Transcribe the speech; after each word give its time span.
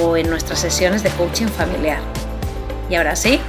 o 0.00 0.16
en 0.16 0.30
nuestras 0.30 0.60
sesiones 0.60 1.02
de 1.02 1.10
coaching 1.10 1.46
familiar. 1.46 2.00
Y 2.88 2.94
ahora 2.94 3.16
sí, 3.16 3.40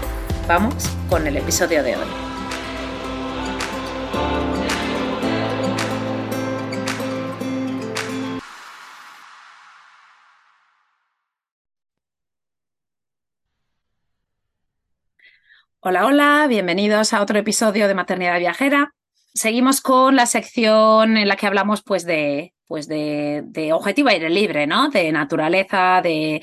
vamos 0.47 0.89
con 1.09 1.25
el 1.27 1.37
episodio 1.37 1.83
de 1.83 1.95
hoy. 1.95 2.07
Hola, 15.85 16.05
hola, 16.05 16.45
bienvenidos 16.47 17.13
a 17.13 17.21
otro 17.21 17.37
episodio 17.37 17.89
de 17.89 17.93
Maternidad 17.93 18.39
Viajera. 18.39 18.93
Seguimos 19.33 19.81
con 19.81 20.15
la 20.15 20.25
sección 20.25 21.17
en 21.17 21.27
la 21.27 21.35
que 21.35 21.45
hablamos 21.45 21.83
pues 21.83 22.05
de 22.05 22.53
pues 22.73 22.87
de, 22.87 23.69
objetivo 23.71 24.09
aire 24.09 24.31
libre, 24.31 24.65
¿no? 24.65 24.89
De 24.89 25.11
naturaleza, 25.11 26.01
de, 26.01 26.41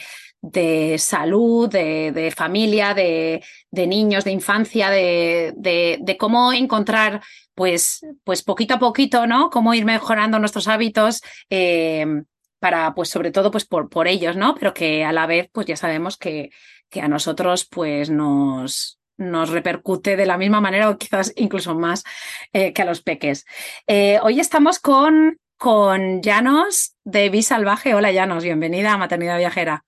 salud, 0.96 1.68
de, 1.68 2.32
familia, 2.36 2.94
de, 2.94 3.42
niños, 3.72 4.22
de 4.22 4.30
infancia, 4.30 4.90
de, 4.90 6.16
cómo 6.20 6.52
encontrar, 6.52 7.20
pues, 7.52 8.06
pues 8.22 8.44
poquito 8.44 8.74
a 8.74 8.78
poquito, 8.78 9.26
¿no? 9.26 9.50
Cómo 9.50 9.74
ir 9.74 9.84
mejorando 9.84 10.38
nuestros 10.38 10.68
hábitos. 10.68 11.20
Eh, 11.50 12.06
para, 12.60 12.94
pues, 12.94 13.08
sobre 13.08 13.32
todo, 13.32 13.50
pues, 13.50 13.64
por, 13.64 13.88
por 13.88 14.06
ellos, 14.06 14.36
¿no? 14.36 14.54
Pero 14.54 14.72
que 14.72 15.04
a 15.04 15.10
la 15.10 15.26
vez, 15.26 15.48
pues, 15.50 15.66
ya 15.66 15.74
sabemos 15.74 16.16
que, 16.16 16.50
que 16.88 17.00
a 17.00 17.08
nosotros, 17.08 17.66
pues, 17.68 18.08
nos, 18.08 19.00
nos 19.16 19.50
repercute 19.50 20.14
de 20.14 20.26
la 20.26 20.38
misma 20.38 20.60
manera 20.60 20.90
o 20.90 20.96
quizás 20.96 21.32
incluso 21.34 21.74
más 21.74 22.04
eh, 22.52 22.72
que 22.72 22.82
a 22.82 22.84
los 22.84 23.02
peques. 23.02 23.46
Eh, 23.88 24.20
hoy 24.22 24.38
estamos 24.38 24.78
con 24.78 25.40
con 25.60 26.22
Llanos 26.22 26.96
de 27.04 27.28
Vi 27.28 27.42
Salvaje. 27.42 27.94
Hola 27.94 28.10
Llanos, 28.10 28.42
bienvenida 28.42 28.94
a 28.94 28.96
Maternidad 28.96 29.36
Viajera. 29.36 29.84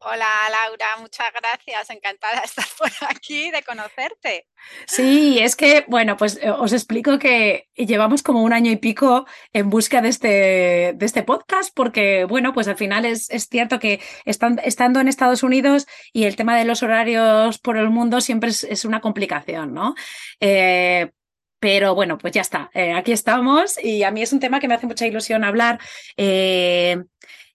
Hola 0.00 0.28
Laura, 0.50 0.98
muchas 1.00 1.28
gracias, 1.32 1.88
encantada 1.88 2.40
de 2.40 2.44
estar 2.44 2.66
por 2.78 2.90
aquí, 3.08 3.50
de 3.50 3.62
conocerte. 3.62 4.46
Sí, 4.86 5.38
es 5.38 5.56
que, 5.56 5.86
bueno, 5.88 6.18
pues 6.18 6.38
eh, 6.42 6.50
os 6.50 6.74
explico 6.74 7.18
que 7.18 7.68
llevamos 7.74 8.22
como 8.22 8.42
un 8.42 8.52
año 8.52 8.70
y 8.70 8.76
pico 8.76 9.26
en 9.54 9.70
busca 9.70 10.02
de 10.02 10.10
este, 10.10 10.92
de 10.94 11.06
este 11.06 11.22
podcast, 11.22 11.74
porque, 11.74 12.26
bueno, 12.26 12.52
pues 12.52 12.68
al 12.68 12.76
final 12.76 13.06
es, 13.06 13.28
cierto 13.50 13.78
que 13.78 14.02
estando 14.26 15.00
en 15.00 15.08
Estados 15.08 15.42
Unidos 15.42 15.86
y 16.12 16.24
el 16.24 16.36
tema 16.36 16.54
de 16.54 16.66
los 16.66 16.82
horarios 16.82 17.58
por 17.58 17.78
el 17.78 17.88
mundo 17.88 18.20
siempre 18.20 18.50
es, 18.50 18.84
una 18.84 19.00
complicación, 19.00 19.72
¿no? 19.72 19.94
Eh, 20.38 21.12
pero 21.58 21.94
bueno, 21.94 22.18
pues 22.18 22.32
ya 22.32 22.42
está, 22.42 22.70
eh, 22.74 22.92
aquí 22.92 23.12
estamos 23.12 23.82
y 23.82 24.02
a 24.02 24.10
mí 24.10 24.22
es 24.22 24.32
un 24.32 24.40
tema 24.40 24.60
que 24.60 24.68
me 24.68 24.74
hace 24.74 24.86
mucha 24.86 25.06
ilusión 25.06 25.44
hablar. 25.44 25.78
Eh, 26.16 26.96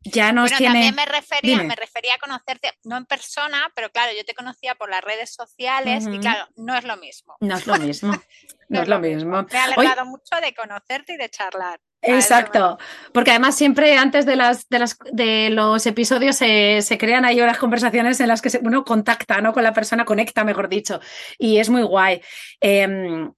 ya 0.04 0.32
nos 0.32 0.50
bueno, 0.50 0.66
también 0.66 0.96
me 0.96 1.06
refería, 1.06 1.62
me 1.62 1.76
refería 1.76 2.16
a 2.16 2.18
conocerte, 2.18 2.72
no 2.84 2.98
en 2.98 3.06
persona, 3.06 3.72
pero 3.76 3.92
claro, 3.92 4.12
yo 4.18 4.26
te 4.26 4.34
conocía 4.34 4.74
por 4.74 4.90
las 4.90 5.04
redes 5.04 5.32
sociales 5.32 6.08
y 6.12 6.18
claro, 6.18 6.48
no 6.56 6.76
es 6.76 6.84
lo 6.86 6.98
mismo. 6.98 7.36
No 7.40 7.56
es 7.56 7.68
lo 7.68 7.78
mismo. 7.78 8.12
no, 8.70 8.82
es 8.82 8.88
lo 8.88 9.00
mismo. 9.00 9.46
Me 9.52 9.60
ha 9.60 9.66
alegrado 9.66 10.06
mucho 10.06 10.36
de 10.42 10.56
conocerte 10.56 11.14
y 11.14 11.18
de 11.18 11.30
charlar. 11.30 11.80
Exacto, 12.02 12.80
porque 13.14 13.30
además 13.30 13.56
siempre 13.56 13.96
antes 13.96 14.26
de, 14.26 14.36
las, 14.36 14.68
de, 14.70 14.80
las, 14.80 14.98
de 15.12 15.52
los 15.52 15.86
episodios 15.86 16.36
se, 16.36 16.82
se, 16.82 16.98
crean 16.98 17.26
ahí 17.26 17.40
unas 17.40 17.60
conversaciones 17.60 18.20
en 18.20 18.28
las 18.28 18.42
que 18.42 18.50
uno 18.64 18.84
contacta 18.84 19.40
¿no? 19.40 19.54
con 19.54 19.62
la 19.62 19.74
persona, 19.74 20.04
conecta, 20.04 20.44
mejor 20.44 20.68
dicho, 20.68 21.00
y 21.38 21.60
es 21.60 21.70
muy 21.70 21.84
guay. 21.84 22.20
Em, 22.60 23.32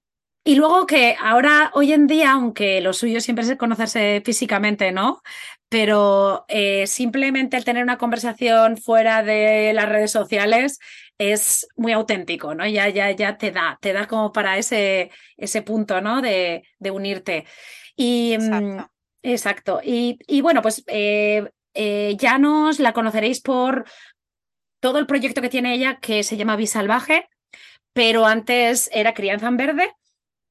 y 0.46 0.56
luego 0.56 0.86
que 0.86 1.16
ahora, 1.18 1.70
hoy 1.72 1.94
en 1.94 2.06
día, 2.06 2.32
aunque 2.32 2.82
lo 2.82 2.92
suyo 2.92 3.22
siempre 3.22 3.46
es 3.46 3.56
conocerse 3.56 4.20
físicamente, 4.22 4.92
¿no? 4.92 5.22
Pero 5.70 6.44
eh, 6.48 6.86
simplemente 6.86 7.56
el 7.56 7.64
tener 7.64 7.82
una 7.82 7.96
conversación 7.96 8.76
fuera 8.76 9.22
de 9.22 9.72
las 9.72 9.88
redes 9.88 10.10
sociales 10.10 10.78
es 11.16 11.66
muy 11.76 11.92
auténtico, 11.92 12.54
¿no? 12.54 12.66
Ya, 12.66 12.90
ya, 12.90 13.10
ya 13.12 13.38
te 13.38 13.52
da, 13.52 13.78
te 13.80 13.94
da 13.94 14.06
como 14.06 14.32
para 14.32 14.58
ese, 14.58 15.10
ese 15.38 15.62
punto, 15.62 16.02
¿no? 16.02 16.20
De, 16.20 16.62
de 16.78 16.90
unirte. 16.90 17.46
Y, 17.96 18.36
mm, 18.38 18.80
exacto. 19.22 19.80
Y, 19.82 20.18
y, 20.26 20.42
bueno, 20.42 20.60
pues 20.60 20.84
eh, 20.88 21.48
eh, 21.72 22.16
ya 22.18 22.36
nos 22.36 22.80
la 22.80 22.92
conoceréis 22.92 23.40
por 23.40 23.86
todo 24.78 24.98
el 24.98 25.06
proyecto 25.06 25.40
que 25.40 25.48
tiene 25.48 25.72
ella 25.72 26.00
que 26.00 26.22
se 26.22 26.36
llama 26.36 26.56
Bisalvaje, 26.56 27.30
pero 27.94 28.26
antes 28.26 28.90
era 28.92 29.14
Crianza 29.14 29.48
en 29.48 29.56
Verde 29.56 29.94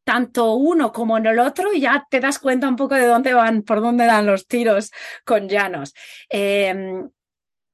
tanto 0.04 0.54
uno 0.56 0.92
como 0.92 1.18
en 1.18 1.26
el 1.26 1.40
otro 1.40 1.74
ya 1.74 2.06
te 2.10 2.20
das 2.20 2.40
cuenta 2.40 2.68
un 2.68 2.76
poco 2.76 2.96
de 2.96 3.06
dónde 3.06 3.34
van, 3.34 3.64
por 3.64 3.82
dónde 3.82 4.06
dan 4.06 4.26
los 4.26 4.48
tiros 4.48 4.92
con 5.26 5.48
Llanos. 5.48 5.94
Em, 6.30 7.10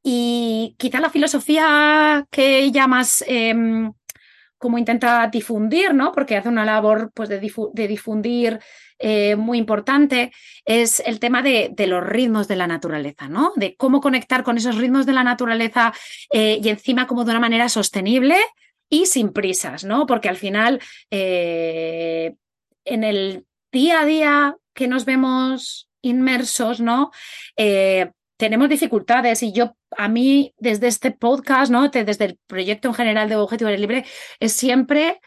y 0.04 0.76
quizá 0.78 1.00
la 1.00 1.10
filosofía 1.10 2.26
que 2.32 2.60
ella 2.60 2.88
más 2.88 3.24
em, 3.28 3.92
como 4.60 4.78
intenta 4.78 5.28
difundir, 5.28 5.94
¿no? 5.94 6.12
Porque 6.12 6.36
hace 6.36 6.50
una 6.50 6.66
labor 6.66 7.12
pues, 7.16 7.30
de, 7.30 7.40
difundir 7.40 8.60
eh, 9.00 9.36
muy 9.38 9.58
importante, 9.58 10.32
es 10.66 11.00
el 11.00 11.20
tema 11.20 11.42
de, 11.42 11.74
los 11.88 12.06
ritmos 12.06 12.48
de 12.50 12.58
la 12.58 12.68
naturaleza, 12.68 13.30
¿no? 13.30 13.54
De 13.56 13.76
cómo 13.78 14.02
conectar 14.02 14.44
con 14.44 14.58
esos 14.58 14.76
ritmos 14.76 15.06
de 15.06 15.14
la 15.14 15.24
naturaleza 15.24 15.94
eh, 16.32 16.60
y 16.62 16.70
encima 16.70 17.08
como 17.08 17.24
de 17.24 17.32
una 17.32 17.40
manera 17.40 17.70
sostenible 17.70 18.36
y 18.90 19.06
sin 19.06 19.32
prisas, 19.32 19.84
¿no? 19.84 20.06
Porque 20.06 20.30
al 20.30 20.38
final, 20.38 20.82
eh, 21.12 22.36
en 22.86 23.04
el 23.04 23.46
día 23.72 24.02
a 24.02 24.06
día 24.06 24.58
que 24.74 24.88
nos 24.88 25.06
vemos 25.06 25.90
inmersos, 26.02 26.80
¿no? 26.80 27.12
Eh, 27.58 28.12
tenemos 28.38 28.70
dificultades 28.70 29.44
y 29.44 29.52
yo, 29.52 29.76
a 29.92 30.08
mí, 30.08 30.54
desde 30.58 30.88
este 30.88 31.12
podcast, 31.12 31.72
¿no? 31.72 31.90
Desde 31.90 32.26
el 32.26 32.40
proyecto 32.48 32.88
en 32.88 32.94
general 32.94 33.30
de 33.30 33.36
Objetivo 33.36 33.70
Libre, 33.70 34.06
es 34.40 34.54
siempre, 34.54 35.20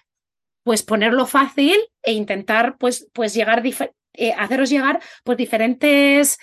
pues, 0.64 0.82
ponerlo 0.82 1.26
fácil 1.26 1.76
e 2.02 2.12
intentar, 2.12 2.76
pues, 2.78 3.08
pues 3.12 3.34
llegar, 3.34 3.62
eh, 4.14 4.32
haceros 4.32 4.70
llegar, 4.70 5.00
pues, 5.24 5.36
diferentes 5.36 6.38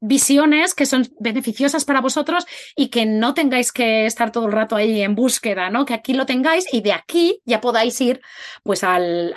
visiones 0.00 0.74
que 0.74 0.86
son 0.86 1.08
beneficiosas 1.18 1.84
para 1.84 2.00
vosotros 2.00 2.46
y 2.76 2.88
que 2.88 3.06
no 3.06 3.34
tengáis 3.34 3.72
que 3.72 4.06
estar 4.06 4.32
todo 4.32 4.46
el 4.46 4.52
rato 4.52 4.76
ahí 4.76 5.02
en 5.02 5.14
búsqueda, 5.14 5.70
¿no? 5.70 5.84
Que 5.84 5.94
aquí 5.94 6.14
lo 6.14 6.26
tengáis 6.26 6.66
y 6.72 6.80
de 6.80 6.92
aquí 6.92 7.40
ya 7.44 7.60
podáis 7.60 8.00
ir 8.00 8.20
pues 8.62 8.84
al, 8.84 9.34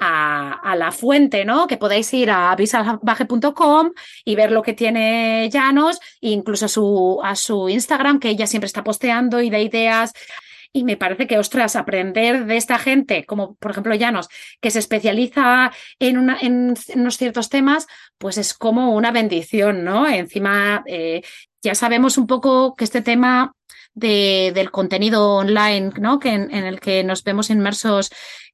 a, 0.00 0.76
la 0.76 0.92
fuente, 0.92 1.44
¿no? 1.44 1.66
Que 1.66 1.76
podáis 1.76 2.12
ir 2.14 2.30
a 2.30 2.54
visalvaje.com 2.54 3.92
y 4.24 4.34
ver 4.34 4.52
lo 4.52 4.62
que 4.62 4.74
tiene 4.74 5.48
Llanos, 5.50 5.98
e 6.20 6.30
incluso 6.30 6.66
a 6.66 6.68
su, 6.68 7.20
a 7.22 7.36
su 7.36 7.68
Instagram, 7.68 8.20
que 8.20 8.28
ella 8.28 8.46
siempre 8.46 8.66
está 8.66 8.84
posteando 8.84 9.40
y 9.40 9.50
da 9.50 9.58
ideas 9.58 10.12
y 10.76 10.84
me 10.84 10.98
parece 10.98 11.26
que, 11.26 11.38
ostras, 11.38 11.74
aprender 11.74 12.44
de 12.44 12.58
esta 12.58 12.78
gente, 12.78 13.24
como 13.24 13.54
por 13.54 13.70
ejemplo 13.70 13.94
Llanos, 13.94 14.28
que 14.60 14.70
se 14.70 14.78
especializa 14.78 15.72
en, 15.98 16.18
unos 16.18 17.16
ciertos 17.16 17.48
temas, 17.48 17.86
pues 18.18 18.36
es 18.36 18.52
como 18.52 18.94
una 18.94 19.10
bendición, 19.10 19.84
¿no? 19.84 20.06
Encima, 20.06 20.84
eh, 20.86 21.22
ya 21.62 21.74
sabemos 21.74 22.18
un 22.18 22.26
poco 22.26 22.74
que 22.76 22.84
este 22.84 23.00
tema 23.00 23.54
de, 23.94 24.52
del 24.54 24.70
contenido 24.70 25.36
online, 25.36 25.92
¿no? 25.98 26.18
Que 26.18 26.34
en, 26.34 26.52
el 26.52 26.78
que 26.78 27.02
nos 27.04 27.24
vemos 27.24 27.48
inmersos 27.48 28.10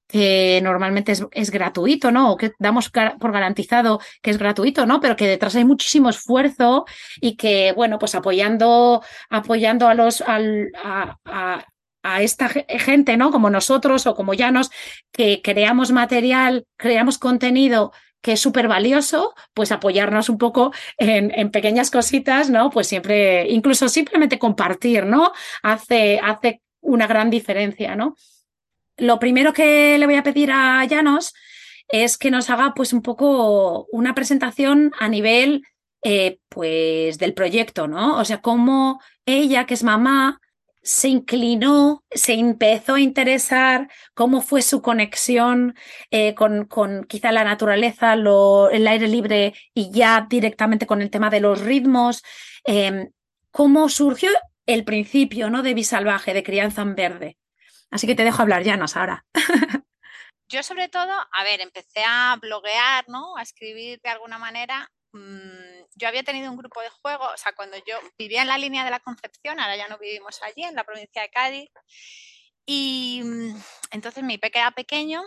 que 0.06 0.60
normalmente 0.62 1.12
es, 1.32 1.50
gratuito, 1.50 2.12
¿no? 2.12 2.30
O 2.30 2.36
que 2.36 2.52
damos 2.60 2.90
por 3.18 3.32
garantizado 3.32 3.98
que 4.20 4.30
es 4.30 4.38
gratuito, 4.38 4.86
¿no? 4.86 5.00
Pero 5.00 5.16
que 5.16 5.26
detrás 5.26 5.56
hay 5.56 5.64
muchísimo 5.64 6.08
esfuerzo 6.08 6.84
y 7.20 7.34
que, 7.34 7.72
bueno, 7.72 7.98
pues 7.98 8.14
apoyando, 8.14 9.02
apoyando 9.28 9.88
a 9.88 9.94
los, 9.94 10.22
a, 10.24 11.64
esta 12.02 12.48
gente, 12.48 13.16
¿no? 13.16 13.30
Como 13.30 13.50
nosotros 13.50 14.06
o 14.06 14.14
como 14.14 14.34
Llanos, 14.34 14.70
que 15.12 15.40
creamos 15.42 15.92
material, 15.92 16.66
creamos 16.76 17.18
contenido 17.18 17.92
que 18.22 18.32
es 18.32 18.40
súper 18.40 18.68
valioso, 18.68 19.34
pues 19.52 19.72
apoyarnos 19.72 20.28
un 20.28 20.38
poco 20.38 20.72
en, 20.96 21.32
en, 21.36 21.50
pequeñas 21.50 21.90
cositas, 21.90 22.50
¿no? 22.50 22.70
Pues 22.70 22.86
siempre, 22.86 23.50
incluso 23.50 23.88
simplemente 23.88 24.38
compartir, 24.38 25.06
¿no? 25.06 25.32
Hace, 25.62 26.20
hace 26.22 26.62
una 26.80 27.08
gran 27.08 27.30
diferencia, 27.30 27.96
¿no? 27.96 28.16
Lo 28.96 29.18
primero 29.18 29.52
que 29.52 29.98
le 29.98 30.06
voy 30.06 30.14
a 30.14 30.22
pedir 30.22 30.52
a 30.52 30.84
Llanos 30.84 31.34
es 31.88 32.16
que 32.16 32.30
nos 32.30 32.48
haga 32.48 32.74
pues 32.74 32.92
un 32.92 33.02
poco 33.02 33.86
una 33.90 34.14
presentación 34.14 34.92
a 34.98 35.08
nivel 35.08 35.62
eh, 36.02 36.38
pues 36.48 37.18
del 37.18 37.34
proyecto, 37.34 37.88
¿no? 37.88 38.18
O 38.18 38.24
sea, 38.24 38.40
cómo 38.40 39.00
ella, 39.26 39.66
que 39.66 39.74
es 39.74 39.82
mamá, 39.82 40.40
se 40.82 41.08
inclinó, 41.08 42.04
se 42.10 42.34
empezó 42.34 42.94
a 42.94 43.00
interesar, 43.00 43.88
cómo 44.14 44.42
fue 44.42 44.62
su 44.62 44.82
conexión 44.82 45.76
eh, 46.10 46.34
con, 46.34 46.64
con, 46.66 47.04
quizá 47.04 47.30
la 47.30 47.44
naturaleza, 47.44 48.14
el 48.14 48.86
aire 48.88 49.08
libre 49.08 49.54
y 49.74 49.92
ya 49.92 50.26
directamente 50.28 50.86
con 50.86 51.00
el 51.00 51.10
tema 51.10 51.30
de 51.30 51.40
los 51.40 51.60
ritmos, 51.60 52.22
em, 52.64 53.10
cómo 53.50 53.88
surgió 53.88 54.30
el 54.66 54.84
principio 54.84 55.50
¿no? 55.50 55.62
de 55.62 55.74
Bisalvaje, 55.74 56.34
de 56.34 56.42
crianza 56.42 56.82
en 56.82 56.94
verde. 56.94 57.38
Así 57.90 58.06
que 58.06 58.14
te 58.14 58.24
dejo 58.24 58.42
hablar, 58.42 58.64
Llanos, 58.64 58.96
ahora. 58.96 59.24
Yo 60.48 60.62
sobre 60.62 60.88
todo, 60.88 61.12
a 61.32 61.44
ver, 61.44 61.60
empecé 61.60 62.02
a 62.06 62.36
bloguear, 62.40 63.04
¿no? 63.08 63.36
A 63.36 63.42
escribir 63.42 64.00
de 64.02 64.10
alguna 64.10 64.38
manera. 64.38 64.90
Mm, 65.12 65.61
yo 65.94 66.08
había 66.08 66.22
tenido 66.22 66.50
un 66.50 66.56
grupo 66.56 66.80
de 66.80 66.90
juego, 66.90 67.24
o 67.24 67.36
sea, 67.36 67.52
cuando 67.52 67.76
yo 67.78 67.98
vivía 68.18 68.42
en 68.42 68.48
la 68.48 68.58
línea 68.58 68.84
de 68.84 68.90
la 68.90 69.00
Concepción, 69.00 69.60
ahora 69.60 69.76
ya 69.76 69.88
no 69.88 69.98
vivimos 69.98 70.42
allí, 70.42 70.64
en 70.64 70.74
la 70.74 70.84
provincia 70.84 71.22
de 71.22 71.30
Cádiz. 71.30 71.70
Y 72.66 73.22
mm, 73.24 73.62
entonces 73.90 74.22
mi 74.22 74.38
peque 74.38 74.58
era 74.58 74.70
pequeño 74.70 75.22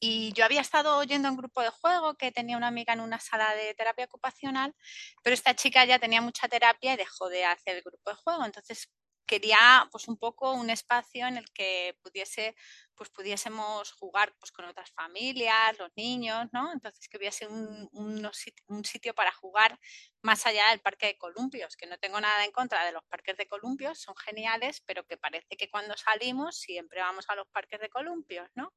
y 0.00 0.32
yo 0.32 0.44
había 0.44 0.60
estado 0.60 0.96
oyendo 0.98 1.28
un 1.28 1.36
grupo 1.36 1.60
de 1.60 1.70
juego 1.70 2.14
que 2.14 2.30
tenía 2.30 2.56
una 2.56 2.68
amiga 2.68 2.92
en 2.92 3.00
una 3.00 3.18
sala 3.18 3.54
de 3.54 3.74
terapia 3.74 4.04
ocupacional, 4.04 4.74
pero 5.22 5.34
esta 5.34 5.54
chica 5.54 5.84
ya 5.84 5.98
tenía 5.98 6.20
mucha 6.20 6.48
terapia 6.48 6.94
y 6.94 6.96
dejó 6.96 7.28
de 7.28 7.44
hacer 7.44 7.76
el 7.76 7.82
grupo 7.82 8.10
de 8.10 8.16
juego. 8.16 8.44
Entonces 8.44 8.88
quería 9.28 9.88
pues 9.92 10.08
un 10.08 10.16
poco 10.16 10.52
un 10.52 10.70
espacio 10.70 11.28
en 11.28 11.36
el 11.36 11.48
que 11.52 11.96
pudiese 12.02 12.56
pues 12.98 13.10
pudiésemos 13.10 13.92
jugar 13.92 14.34
pues 14.40 14.50
con 14.50 14.64
otras 14.64 14.90
familias, 14.90 15.78
los 15.78 15.90
niños, 15.96 16.48
¿no? 16.52 16.72
Entonces 16.72 17.08
que 17.08 17.16
hubiese 17.16 17.46
un, 17.46 17.88
un, 17.92 18.84
sitio 18.84 19.14
para 19.14 19.30
jugar 19.30 19.78
más 20.20 20.44
allá 20.46 20.70
del 20.70 20.80
parque 20.80 21.06
de 21.06 21.16
columpios, 21.16 21.76
que 21.76 21.86
no 21.86 21.96
tengo 21.98 22.20
nada 22.20 22.44
en 22.44 22.50
contra 22.50 22.84
de 22.84 22.90
los 22.90 23.04
parques 23.04 23.36
de 23.36 23.46
columpios, 23.46 24.00
son 24.00 24.16
geniales, 24.16 24.82
pero 24.84 25.06
que 25.06 25.16
parece 25.16 25.56
que 25.56 25.70
cuando 25.70 25.96
salimos 25.96 26.56
siempre 26.58 27.00
vamos 27.00 27.26
a 27.28 27.36
los 27.36 27.46
parques 27.48 27.80
de 27.80 27.88
columpios, 27.88 28.50
¿no? 28.56 28.74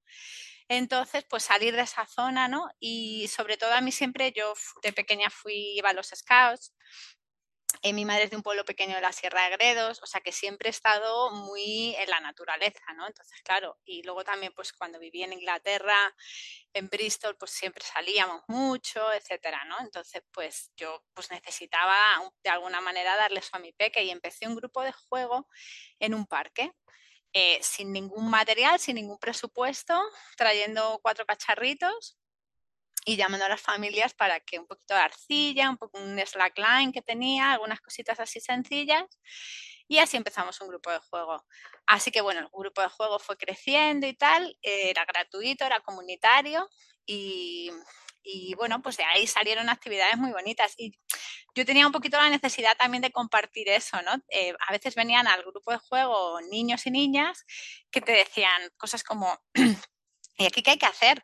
Entonces, 0.68 1.26
pues 1.28 1.44
salir 1.44 1.76
de 1.76 1.82
esa 1.82 2.06
zona, 2.06 2.48
¿no? 2.48 2.70
Y 2.80 3.28
sobre 3.28 3.58
todo 3.58 3.74
a 3.74 3.82
mí 3.82 3.92
siempre, 3.92 4.32
yo 4.32 4.54
de 4.84 4.94
pequeña 4.94 5.32
fui, 5.32 5.82
a 5.84 5.94
los 5.94 6.10
scouts, 6.16 6.74
eh, 7.82 7.94
mi 7.94 8.06
madre 8.06 8.26
es 8.26 8.30
de 8.32 8.38
un 8.38 8.44
pueblo 8.44 8.66
pequeño 8.66 8.96
de 8.96 9.02
la 9.02 9.12
Sierra 9.12 9.44
de 9.44 9.52
Gredos, 9.52 10.02
o 10.02 10.06
sea 10.06 10.22
que 10.22 10.32
siempre 10.32 10.70
he 10.70 10.72
estado 10.72 11.32
muy 11.32 11.96
en 11.98 12.10
la 12.10 12.20
naturaleza, 12.20 12.82
¿no? 12.96 13.08
Entonces, 13.08 13.42
claro, 13.44 13.78
y 13.86 14.04
luego 14.04 14.24
también 14.24 14.54
pues 14.56 14.74
cuando 14.74 15.00
viví 15.00 15.24
en 15.24 15.34
Inglaterra, 15.34 15.96
en 16.74 16.90
Bristol, 16.90 17.36
pues 17.38 17.52
siempre 17.52 17.84
salíamos 17.84 18.44
mucho, 18.48 19.12
etcétera, 19.14 19.64
¿no? 19.66 19.80
Entonces, 19.82 20.24
pues 20.32 20.72
yo 20.76 21.04
pues 21.14 21.32
necesitaba 21.32 21.96
de 22.44 22.50
alguna 22.50 22.82
manera 22.82 23.16
darle 23.16 23.40
eso 23.40 23.56
a 23.58 23.60
mi 23.60 23.74
peque 23.74 24.04
y 24.04 24.12
empecé 24.12 24.48
un 24.48 24.56
grupo 24.56 24.82
de 24.84 24.92
juego 24.92 25.48
en 26.00 26.14
un 26.14 26.26
parque. 26.26 26.72
Eh, 27.34 27.60
sin 27.64 27.94
ningún 27.94 28.30
material, 28.30 28.78
sin 28.80 28.96
ningún 28.96 29.18
presupuesto, 29.18 29.98
trayendo 30.36 31.00
cuatro 31.02 31.26
cacharritos 31.26 32.18
y 33.06 33.16
llamando 33.16 33.46
a 33.46 33.50
las 33.50 33.62
familias 33.62 34.14
para 34.14 34.40
que 34.40 34.60
un 34.60 34.68
poquito 34.68 34.94
de 34.94 35.02
arcilla, 35.02 35.70
un, 35.70 35.78
poco, 35.78 36.00
un 36.00 36.20
slackline 36.20 36.92
que 36.92 37.02
tenía, 37.02 37.54
algunas 37.54 37.82
cositas 37.82 38.20
así 38.20 38.40
sencillas. 38.40 39.06
Y 39.88 39.98
así 39.98 40.16
empezamos 40.18 40.62
un 40.62 40.70
grupo 40.70 40.90
de 40.92 41.00
juego. 41.00 41.44
Así 41.86 42.12
que 42.12 42.22
bueno, 42.22 42.40
el 42.40 42.48
grupo 42.54 42.82
de 42.82 42.90
juego 42.90 43.20
fue 43.20 43.38
creciendo 43.38 44.08
y 44.08 44.14
tal, 44.14 44.58
era 44.62 45.06
gratuito, 45.06 45.66
era 45.66 45.82
comunitario 45.82 46.70
y, 47.06 47.72
y 48.24 48.54
bueno, 48.56 48.82
pues 48.82 48.98
de 48.98 49.04
ahí 49.04 49.28
salieron 49.28 49.70
actividades 49.70 50.18
muy 50.18 50.32
bonitas. 50.32 50.74
Y 50.78 50.94
yo 51.56 51.66
tenía 51.66 51.86
un 51.86 51.92
poquito 51.92 52.18
la 52.18 52.30
necesidad 52.30 52.78
también 52.78 53.02
de 53.02 53.12
compartir 53.12 53.70
eso, 53.70 54.02
¿no? 54.04 54.14
Eh, 54.30 54.54
a 54.68 54.72
veces 54.72 54.96
venían 54.96 55.28
al 55.28 55.42
grupo 55.44 55.72
de 55.72 55.80
juego 55.80 56.40
niños 56.50 56.86
y 56.86 56.92
niñas 56.92 57.46
que 57.92 58.02
te 58.02 58.14
decían 58.14 58.70
cosas 58.78 59.04
como, 59.04 59.38
¿y 60.38 60.46
aquí 60.46 60.62
qué 60.64 60.72
hay 60.72 60.78
que 60.78 60.86
hacer? 60.86 61.24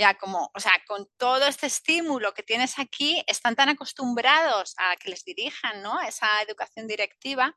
Ya 0.00 0.14
como, 0.14 0.50
o 0.54 0.60
sea, 0.60 0.72
con 0.86 1.06
todo 1.18 1.46
este 1.46 1.66
estímulo 1.66 2.32
que 2.32 2.42
tienes 2.42 2.78
aquí, 2.78 3.22
están 3.26 3.54
tan 3.54 3.68
acostumbrados 3.68 4.74
a 4.78 4.96
que 4.96 5.10
les 5.10 5.24
dirijan, 5.24 5.82
¿no? 5.82 6.00
Esa 6.00 6.26
educación 6.40 6.86
directiva 6.86 7.54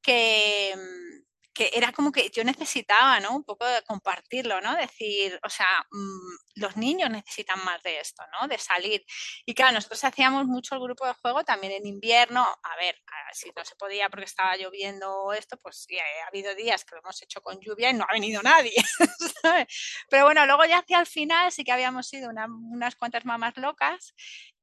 que, 0.00 0.74
mm, 0.74 1.27
era 1.72 1.92
como 1.92 2.12
que 2.12 2.30
yo 2.30 2.44
necesitaba, 2.44 3.20
¿no? 3.20 3.34
Un 3.34 3.44
poco 3.44 3.66
de 3.66 3.82
compartirlo, 3.82 4.60
¿no? 4.60 4.76
Decir, 4.76 5.38
o 5.42 5.48
sea, 5.48 5.66
mm, 5.90 6.60
los 6.60 6.76
niños 6.76 7.10
necesitan 7.10 7.64
más 7.64 7.82
de 7.82 8.00
esto, 8.00 8.22
¿no? 8.32 8.48
De 8.48 8.58
salir. 8.58 9.04
Y 9.46 9.54
claro, 9.54 9.72
nosotros 9.72 10.02
hacíamos 10.04 10.46
mucho 10.46 10.74
el 10.74 10.80
grupo 10.80 11.06
de 11.06 11.14
juego 11.14 11.44
también 11.44 11.72
en 11.72 11.86
invierno. 11.86 12.42
A 12.42 12.76
ver, 12.76 12.96
si 13.32 13.50
no 13.56 13.64
se 13.64 13.76
podía 13.76 14.08
porque 14.08 14.26
estaba 14.26 14.56
lloviendo 14.56 15.32
esto, 15.32 15.56
pues 15.58 15.86
ha 16.24 16.28
habido 16.28 16.54
días 16.54 16.84
que 16.84 16.94
lo 16.94 17.00
hemos 17.00 17.22
hecho 17.22 17.40
con 17.42 17.58
lluvia 17.60 17.90
y 17.90 17.94
no 17.94 18.04
ha 18.08 18.12
venido 18.12 18.42
nadie. 18.42 18.74
Pero 20.08 20.24
bueno, 20.24 20.46
luego 20.46 20.64
ya 20.64 20.78
hacia 20.78 21.00
el 21.00 21.06
final 21.06 21.52
sí 21.52 21.64
que 21.64 21.72
habíamos 21.72 22.08
sido 22.08 22.30
unas 22.30 22.96
cuantas 22.96 23.24
mamás 23.24 23.56
locas 23.56 24.14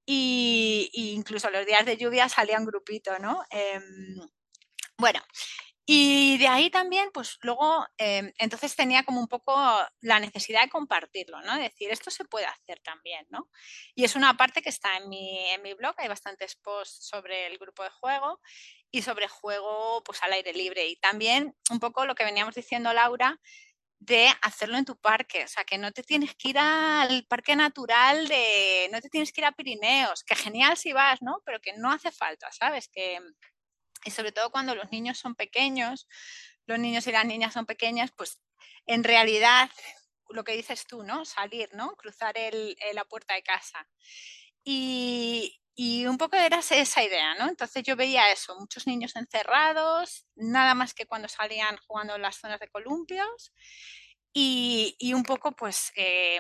y, 0.06 0.90
incluso 0.94 1.50
los 1.50 1.66
días 1.66 1.86
de 1.86 1.98
lluvia 1.98 2.30
salía 2.30 2.60
un 2.60 2.66
grupito, 2.66 3.18
¿no? 3.20 3.44
Em, 3.50 3.84
bueno, 4.98 5.20
y 5.88 6.40
de 6.40 6.48
ahí 6.48 6.72
también, 6.72 7.10
pues 7.14 7.38
luego, 7.42 7.86
em, 7.98 8.32
entonces 8.40 8.76
tenía 8.76 9.04
como 9.04 9.20
un 9.20 9.28
poco 9.28 9.56
la 10.02 10.20
necesidad 10.20 10.64
de 10.64 10.70
compartirlo, 10.70 11.42
¿no? 11.42 11.56
decir, 11.58 11.92
esto 11.92 12.10
se 12.10 12.26
puede 12.26 12.48
hacer 12.48 12.80
también, 12.82 13.28
¿no? 13.30 13.50
Y 13.94 14.04
es 14.04 14.16
una 14.16 14.36
parte 14.36 14.64
que 14.64 14.70
está 14.70 14.98
en 14.98 15.10
mi, 15.10 15.48
en 15.52 15.62
mi 15.62 15.74
blog, 15.76 15.94
hay 15.98 16.08
bastantes 16.08 16.56
posts 16.56 17.08
sobre 17.08 17.48
el 17.48 17.60
grupo 17.60 17.84
de 17.84 17.92
juego 17.92 18.42
y 18.90 19.04
sobre 19.04 19.28
juego 19.28 20.04
pues 20.04 20.24
al 20.24 20.34
aire 20.34 20.54
libre. 20.54 20.88
Y 20.88 20.96
también 20.98 21.56
un 21.70 21.80
poco 21.80 22.06
lo 22.06 22.16
que 22.16 22.24
veníamos 22.26 22.56
diciendo 22.56 22.92
Laura, 22.94 23.40
de 24.00 24.30
hacerlo 24.42 24.78
en 24.78 24.86
tu 24.86 24.98
parque, 24.98 25.44
o 25.46 25.48
sea, 25.48 25.66
que 25.66 25.78
no 25.78 25.92
te 25.92 26.04
tienes 26.04 26.36
que 26.36 26.50
ir 26.50 26.58
al 26.60 27.26
parque 27.28 27.56
natural 27.56 28.28
de, 28.28 28.90
no 28.92 29.02
te 29.02 29.10
tienes 29.10 29.32
que 29.32 29.42
ir 29.42 29.46
a 29.46 29.52
Pirineos, 29.54 30.24
que 30.24 30.36
genial 30.36 30.78
si 30.78 30.94
vas, 30.94 31.22
¿no? 31.22 31.42
Pero 31.46 31.60
que 31.62 31.74
no 31.74 31.92
hace 31.92 32.12
falta, 32.12 32.52
¿sabes? 32.52 32.90
Que, 32.90 33.20
y 34.06 34.12
sobre 34.12 34.32
todo 34.32 34.52
cuando 34.52 34.76
los 34.76 34.92
niños 34.92 35.18
son 35.18 35.36
pequeños, 35.36 36.08
los 36.68 36.80
niños 36.80 37.06
y 37.08 37.12
las 37.12 37.26
niñas 37.26 37.54
son 37.54 37.66
pequeñas, 37.66 38.12
pues 38.16 38.40
en 38.86 39.04
realidad 39.04 39.70
lo 40.30 40.44
que 40.44 40.54
dices 40.54 40.86
tú, 40.88 41.04
¿no? 41.04 41.26
Salir, 41.26 41.70
¿no? 41.74 41.96
Cruzar 41.96 42.38
el, 42.38 42.78
la 42.94 43.06
puerta 43.06 43.34
de 43.34 43.44
casa. 43.44 43.88
Y, 44.64 45.60
y 45.76 46.06
un 46.06 46.18
poco 46.18 46.36
era 46.38 46.60
esa 46.60 47.04
idea, 47.04 47.36
¿no? 47.36 47.48
Entonces 47.48 47.84
yo 47.84 47.96
veía 47.96 48.32
eso, 48.32 48.58
muchos 48.60 48.88
niños 48.88 49.16
encerrados, 49.16 50.26
nada 50.36 50.74
más 50.74 50.94
que 50.94 51.06
cuando 51.06 51.28
salían 51.28 51.78
jugando 51.88 52.16
en 52.16 52.22
las 52.22 52.38
zonas 52.38 52.60
de 52.60 52.70
columpios 52.70 53.54
y, 54.34 54.96
y 55.00 55.14
un 55.14 55.24
poco 55.24 55.52
pues 55.52 55.92
eh, 55.96 56.40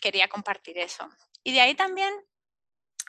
quería 0.00 0.28
compartir 0.28 0.78
eso. 0.78 1.08
Y 1.42 1.52
de 1.52 1.60
ahí 1.60 1.74
también, 1.74 2.12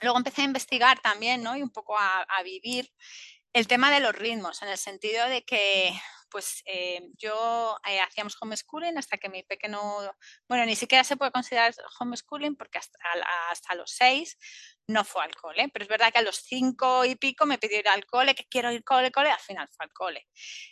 luego 0.01 0.17
empecé 0.17 0.41
a 0.41 0.45
investigar 0.45 0.99
también, 0.99 1.41
¿no? 1.41 1.55
Y 1.55 1.61
un 1.61 1.71
poco 1.71 1.97
a 1.97 2.43
vivir 2.43 2.91
el 3.53 3.67
tema 3.67 3.91
de 3.91 3.99
los 3.99 4.13
ritmos, 4.15 4.61
en 4.61 4.69
el 4.69 4.77
sentido 4.77 5.27
de 5.27 5.43
que 5.43 5.93
pues 6.29 6.61
eh, 6.65 7.09
yo 7.17 7.77
eh, 7.87 7.99
hacíamos 8.01 8.37
homeschooling 8.41 8.97
hasta 8.97 9.17
que 9.17 9.29
mi 9.29 9.43
pequeño, 9.43 9.79
bueno, 10.47 10.65
ni 10.65 10.75
siquiera 10.75 11.03
se 11.03 11.15
puede 11.17 11.31
considerar 11.31 11.73
homeschooling 11.99 12.55
porque 12.55 12.77
hasta, 12.77 12.97
hasta 13.49 13.75
los 13.75 13.91
seis 13.91 14.37
no 14.87 15.03
fue 15.03 15.23
al 15.23 15.35
cole, 15.35 15.69
pero 15.73 15.83
es 15.83 15.89
verdad 15.89 16.11
que 16.13 16.19
a 16.19 16.23
los 16.23 16.37
cinco 16.37 17.03
y 17.05 17.15
pico 17.15 17.45
me 17.45 17.57
pidió 17.57 17.79
ir 17.79 17.89
al 17.89 18.05
cole, 18.05 18.35
que 18.35 18.45
quiero 18.45 18.71
ir 18.71 18.83
cole, 18.83 19.11
cole, 19.11 19.31
al 19.31 19.39
final 19.39 19.67
fue 19.69 19.85
al 19.85 19.91
cole. 19.91 20.27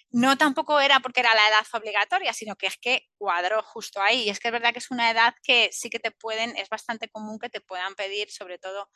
No 0.10 0.38
tampoco 0.38 0.79
era 0.79 1.01
porque 1.01 1.20
era 1.20 1.34
la 1.34 1.48
edad 1.50 1.65
obligatoria, 1.74 2.32
sino 2.32 2.55
que 2.55 2.67
es 2.67 2.77
que 2.77 3.10
cuadró 3.17 3.62
justo 3.62 4.01
ahí. 4.01 4.24
Y 4.24 4.29
es 4.29 4.39
que 4.39 4.48
es 4.48 4.51
verdad 4.53 4.72
que 4.72 4.79
es 4.79 4.89
una 4.89 5.12
edad 5.12 5.36
que 5.44 5.70
sí 5.74 5.89
que 5.89 6.00
te 6.00 6.12
pueden, 6.12 6.55
es 6.55 6.70
bastante 6.70 7.10
común 7.10 7.39
que 7.39 7.50
te 7.50 7.60
puedan 7.60 7.96
pedir, 7.96 8.32
sobre 8.32 8.58
todo 8.58 8.89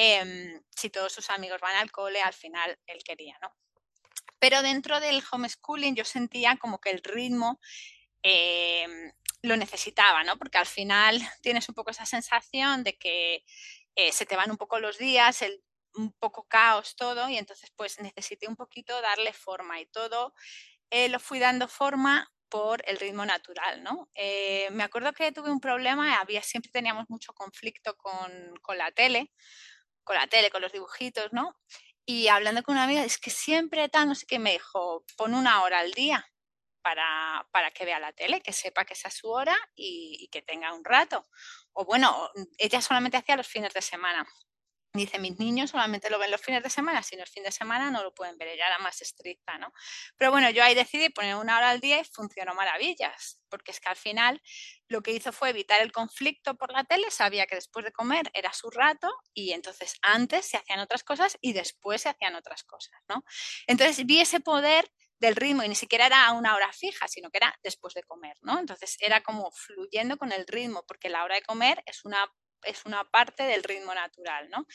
Em, 0.00 0.62
si 0.76 0.90
todos 0.90 1.12
sus 1.12 1.28
amigos 1.28 1.60
van 1.60 1.74
al 1.74 1.90
cole, 1.90 2.22
al 2.22 2.32
final 2.32 2.78
él 2.86 3.02
quería, 3.02 3.36
¿no? 3.42 3.52
Pero 4.38 4.62
dentro 4.62 5.00
del 5.00 5.24
homeschooling 5.28 5.96
yo 5.96 6.04
sentía 6.04 6.56
como 6.56 6.80
que 6.80 6.90
el 6.90 7.02
ritmo 7.02 7.60
em, 8.22 9.12
lo 9.42 9.56
necesitaba, 9.56 10.22
¿no? 10.22 10.36
Porque 10.38 10.58
al 10.58 10.66
final 10.66 11.18
tienes 11.42 11.68
un 11.68 11.74
poco 11.74 11.90
esa 11.90 12.06
sensación 12.06 12.84
de 12.84 12.96
que 12.96 13.44
eh, 13.96 14.12
se 14.12 14.24
te 14.24 14.36
van 14.36 14.52
un 14.52 14.56
poco 14.56 14.78
los 14.78 14.98
días, 14.98 15.44
un 15.94 16.12
poco 16.12 16.44
caos 16.46 16.94
todo, 16.94 17.28
y 17.28 17.36
entonces 17.36 17.72
pues 17.74 17.98
necesité 17.98 18.46
un 18.46 18.54
poquito 18.54 19.00
darle 19.02 19.32
forma 19.32 19.80
y 19.80 19.86
todo 19.86 20.32
eh, 20.90 21.08
lo 21.08 21.18
fui 21.18 21.40
dando 21.40 21.66
forma 21.66 22.32
por 22.48 22.82
el 22.86 22.98
ritmo 22.98 23.26
natural, 23.26 23.82
¿no? 23.82 24.08
Eh, 24.14 24.68
me 24.70 24.84
acuerdo 24.84 25.12
que 25.12 25.32
tuve 25.32 25.50
un 25.50 25.60
problema, 25.60 26.20
había, 26.20 26.42
siempre 26.42 26.70
teníamos 26.70 27.10
mucho 27.10 27.32
conflicto 27.34 27.96
con, 27.96 28.54
con, 28.62 28.78
la 28.78 28.92
tele, 28.92 29.32
con 30.08 30.16
la 30.16 30.26
tele, 30.26 30.50
con 30.50 30.62
los 30.62 30.72
dibujitos, 30.72 31.34
¿no? 31.34 31.54
Y 32.06 32.28
hablando 32.28 32.62
con 32.62 32.76
una 32.76 32.84
amiga, 32.84 33.04
es 33.04 33.18
que 33.18 33.28
siempre 33.28 33.90
tal, 33.90 34.08
no 34.08 34.14
sé 34.14 34.24
qué, 34.26 34.38
me 34.38 34.52
dijo, 34.52 35.04
pon 35.18 35.34
una 35.34 35.62
hora 35.62 35.80
al 35.80 35.92
día 35.92 36.26
para, 36.80 37.46
para 37.52 37.70
que 37.72 37.84
vea 37.84 38.00
la 38.00 38.14
tele, 38.14 38.40
que 38.40 38.54
sepa 38.54 38.86
que 38.86 38.94
esa 38.94 39.08
es 39.08 39.14
su 39.18 39.28
hora 39.28 39.54
y, 39.74 40.16
y 40.18 40.28
que 40.28 40.40
tenga 40.40 40.72
un 40.72 40.82
rato. 40.82 41.28
O 41.74 41.84
bueno, 41.84 42.30
ella 42.56 42.80
solamente 42.80 43.18
hacía 43.18 43.36
los 43.36 43.46
fines 43.46 43.74
de 43.74 43.82
semana. 43.82 44.26
Dice, 44.98 45.18
mis 45.18 45.38
niños 45.38 45.70
solamente 45.70 46.10
lo 46.10 46.18
ven 46.18 46.30
los 46.30 46.40
fines 46.40 46.62
de 46.62 46.70
semana, 46.70 47.02
si 47.02 47.16
no 47.16 47.22
es 47.22 47.30
fin 47.30 47.42
de 47.44 47.52
semana 47.52 47.90
no 47.90 48.02
lo 48.02 48.12
pueden 48.12 48.36
ver, 48.36 48.48
ella 48.48 48.66
era 48.66 48.78
más 48.78 49.00
estricta, 49.00 49.56
¿no? 49.58 49.72
Pero 50.16 50.30
bueno, 50.30 50.50
yo 50.50 50.64
ahí 50.64 50.74
decidí 50.74 51.08
poner 51.08 51.36
una 51.36 51.56
hora 51.56 51.70
al 51.70 51.80
día 51.80 52.00
y 52.00 52.04
funcionó 52.04 52.54
maravillas, 52.54 53.40
porque 53.48 53.70
es 53.70 53.80
que 53.80 53.88
al 53.88 53.96
final 53.96 54.42
lo 54.88 55.02
que 55.02 55.12
hizo 55.12 55.32
fue 55.32 55.50
evitar 55.50 55.80
el 55.80 55.92
conflicto 55.92 56.56
por 56.56 56.72
la 56.72 56.84
tele, 56.84 57.10
sabía 57.10 57.46
que 57.46 57.54
después 57.54 57.84
de 57.84 57.92
comer 57.92 58.30
era 58.34 58.52
su 58.52 58.70
rato 58.70 59.08
y 59.34 59.52
entonces 59.52 59.94
antes 60.02 60.46
se 60.46 60.56
hacían 60.56 60.80
otras 60.80 61.04
cosas 61.04 61.38
y 61.40 61.52
después 61.52 62.02
se 62.02 62.08
hacían 62.08 62.34
otras 62.34 62.64
cosas, 62.64 62.94
¿no? 63.08 63.24
Entonces 63.66 64.04
vi 64.04 64.20
ese 64.20 64.40
poder 64.40 64.90
del 65.20 65.36
ritmo 65.36 65.62
y 65.62 65.68
ni 65.68 65.74
siquiera 65.74 66.06
era 66.06 66.26
a 66.26 66.32
una 66.32 66.54
hora 66.54 66.72
fija, 66.72 67.08
sino 67.08 67.30
que 67.30 67.38
era 67.38 67.58
después 67.62 67.94
de 67.94 68.02
comer, 68.02 68.36
¿no? 68.42 68.58
Entonces 68.58 68.96
era 69.00 69.22
como 69.22 69.50
fluyendo 69.50 70.16
con 70.16 70.32
el 70.32 70.46
ritmo, 70.46 70.84
porque 70.86 71.08
la 71.08 71.24
hora 71.24 71.34
de 71.34 71.42
comer 71.42 71.82
es 71.86 72.04
una 72.04 72.24
es 72.62 72.84
una 72.84 73.04
parte 73.04 73.44
del 73.44 73.62
ritmo 73.62 73.94
natural, 73.94 74.48
¿no? 74.50 74.66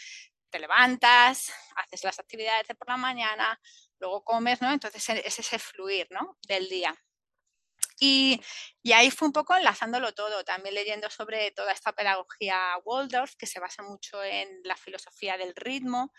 Te 0.49 0.59
levantas, 0.59 1.51
haces 1.75 2.03
las 2.03 2.19
actividades 2.19 2.67
de 2.67 2.75
por 2.75 2.87
la 2.87 2.97
mañana, 2.97 3.59
luego 3.99 4.23
comes, 4.23 4.61
¿no? 4.61 4.71
Entonces 4.71 5.07
es 5.09 5.39
ese 5.39 5.59
fluir, 5.59 6.07
¿no? 6.11 6.37
Del 6.47 6.69
día. 6.69 6.95
Y, 7.99 8.41
y, 8.81 8.91
ahí 8.91 9.11
fue 9.11 9.27
un 9.27 9.33
poco 9.33 9.55
enlazándolo 9.55 10.13
todo, 10.13 10.43
también 10.43 10.75
leyendo 10.75 11.09
sobre 11.09 11.51
toda 11.51 11.71
esta 11.71 11.93
pedagogía 11.93 12.59
Waldorf, 12.83 13.35
que 13.35 13.45
se 13.45 13.59
basa 13.59 13.83
mucho 13.83 14.21
en 14.23 14.61
la 14.63 14.75
filosofía 14.75 15.37
del 15.37 15.55
ritmo, 15.55 16.11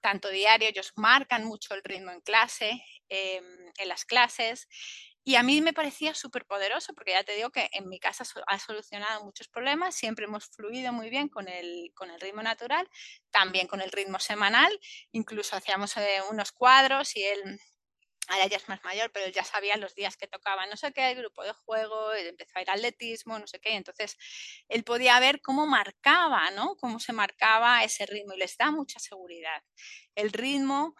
tanto 0.00 0.28
diario, 0.28 0.68
ellos 0.68 0.92
marcan 0.96 1.44
mucho 1.44 1.74
el 1.74 1.82
ritmo 1.82 2.10
en 2.12 2.20
clase, 2.20 2.84
eh, 3.08 3.42
en 3.78 3.88
las 3.88 4.04
clases, 4.04 4.68
y 5.24 5.36
a 5.36 5.42
mí 5.42 5.60
me 5.60 5.72
parecía 5.72 6.14
súper 6.14 6.44
poderoso 6.46 6.94
porque 6.94 7.12
ya 7.12 7.22
te 7.22 7.34
digo 7.34 7.50
que 7.50 7.68
en 7.72 7.88
mi 7.88 8.00
casa 8.00 8.24
ha 8.46 8.58
solucionado 8.58 9.24
muchos 9.24 9.48
problemas, 9.48 9.94
siempre 9.94 10.24
hemos 10.24 10.46
fluido 10.46 10.92
muy 10.92 11.10
bien 11.10 11.28
con 11.28 11.48
el, 11.48 11.92
con 11.94 12.10
el 12.10 12.20
ritmo 12.20 12.42
natural, 12.42 12.88
también 13.30 13.68
con 13.68 13.80
el 13.80 13.92
ritmo 13.92 14.18
semanal, 14.18 14.72
incluso 15.12 15.54
hacíamos 15.56 15.96
eh, 15.96 16.20
unos 16.30 16.50
cuadros 16.50 17.14
y 17.16 17.22
él, 17.22 17.60
ahora 18.26 18.46
ya 18.46 18.56
es 18.56 18.68
más 18.68 18.82
mayor, 18.82 19.12
pero 19.12 19.30
ya 19.30 19.44
sabía 19.44 19.76
los 19.76 19.94
días 19.94 20.16
que 20.16 20.26
tocaba 20.26 20.66
no 20.66 20.76
sé 20.76 20.92
qué, 20.92 21.14
grupo 21.14 21.44
de 21.44 21.52
juego, 21.52 22.12
empezó 22.14 22.58
a 22.58 22.62
ir 22.62 22.70
atletismo, 22.70 23.38
no 23.38 23.46
sé 23.46 23.60
qué, 23.60 23.76
entonces 23.76 24.16
él 24.68 24.82
podía 24.82 25.20
ver 25.20 25.40
cómo 25.40 25.66
marcaba, 25.68 26.50
¿no? 26.50 26.74
Cómo 26.76 26.98
se 26.98 27.12
marcaba 27.12 27.84
ese 27.84 28.06
ritmo 28.06 28.34
y 28.34 28.38
les 28.38 28.56
da 28.56 28.72
mucha 28.72 28.98
seguridad. 28.98 29.62
El 30.16 30.32
ritmo 30.32 30.96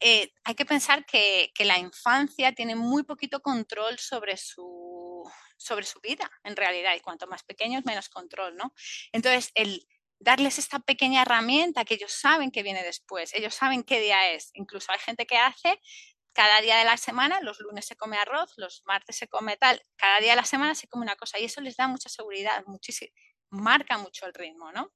eh, 0.00 0.32
hay 0.44 0.54
que 0.54 0.64
pensar 0.64 1.04
que, 1.04 1.50
la 1.58 1.78
infancia 1.78 2.52
tiene 2.52 2.76
muy 2.76 3.02
poquito 3.02 3.40
control 3.40 3.98
sobre 3.98 4.36
su, 4.36 5.24
sobre 5.56 5.84
su 5.84 6.00
vida, 6.00 6.30
en 6.44 6.56
realidad, 6.56 6.94
y 6.94 7.00
cuanto 7.00 7.26
más 7.26 7.42
pequeños, 7.42 7.84
menos 7.84 8.08
control, 8.08 8.56
¿no? 8.56 8.72
Entonces, 9.12 9.50
el 9.54 9.86
darles 10.20 10.58
esta 10.58 10.80
pequeña 10.80 11.22
herramienta 11.22 11.84
que 11.84 11.94
ellos 11.94 12.12
saben 12.12 12.50
que 12.50 12.62
viene 12.62 12.82
después, 12.82 13.32
ellos 13.34 13.54
saben 13.54 13.84
qué 13.84 14.00
día 14.00 14.32
es, 14.32 14.50
incluso 14.54 14.90
hay 14.90 14.98
gente 14.98 15.26
que 15.26 15.36
hace 15.36 15.80
cada 16.32 16.60
día 16.60 16.76
de 16.76 16.84
la 16.84 16.96
semana, 16.96 17.40
los 17.40 17.60
lunes 17.60 17.86
se 17.86 17.96
come 17.96 18.16
arroz, 18.16 18.52
los 18.56 18.82
martes 18.84 19.16
se 19.16 19.28
come 19.28 19.56
tal, 19.56 19.80
cada 19.96 20.20
día 20.20 20.30
de 20.30 20.36
la 20.36 20.44
semana 20.44 20.74
se 20.74 20.88
come 20.88 21.04
una 21.04 21.16
cosa 21.16 21.38
y 21.38 21.44
eso 21.44 21.60
les 21.60 21.76
da 21.76 21.88
mucha 21.88 22.08
seguridad, 22.08 22.64
muchísimo, 22.66 23.12
marca 23.50 23.98
mucho 23.98 24.26
el 24.26 24.34
ritmo, 24.34 24.72
¿no? 24.72 24.92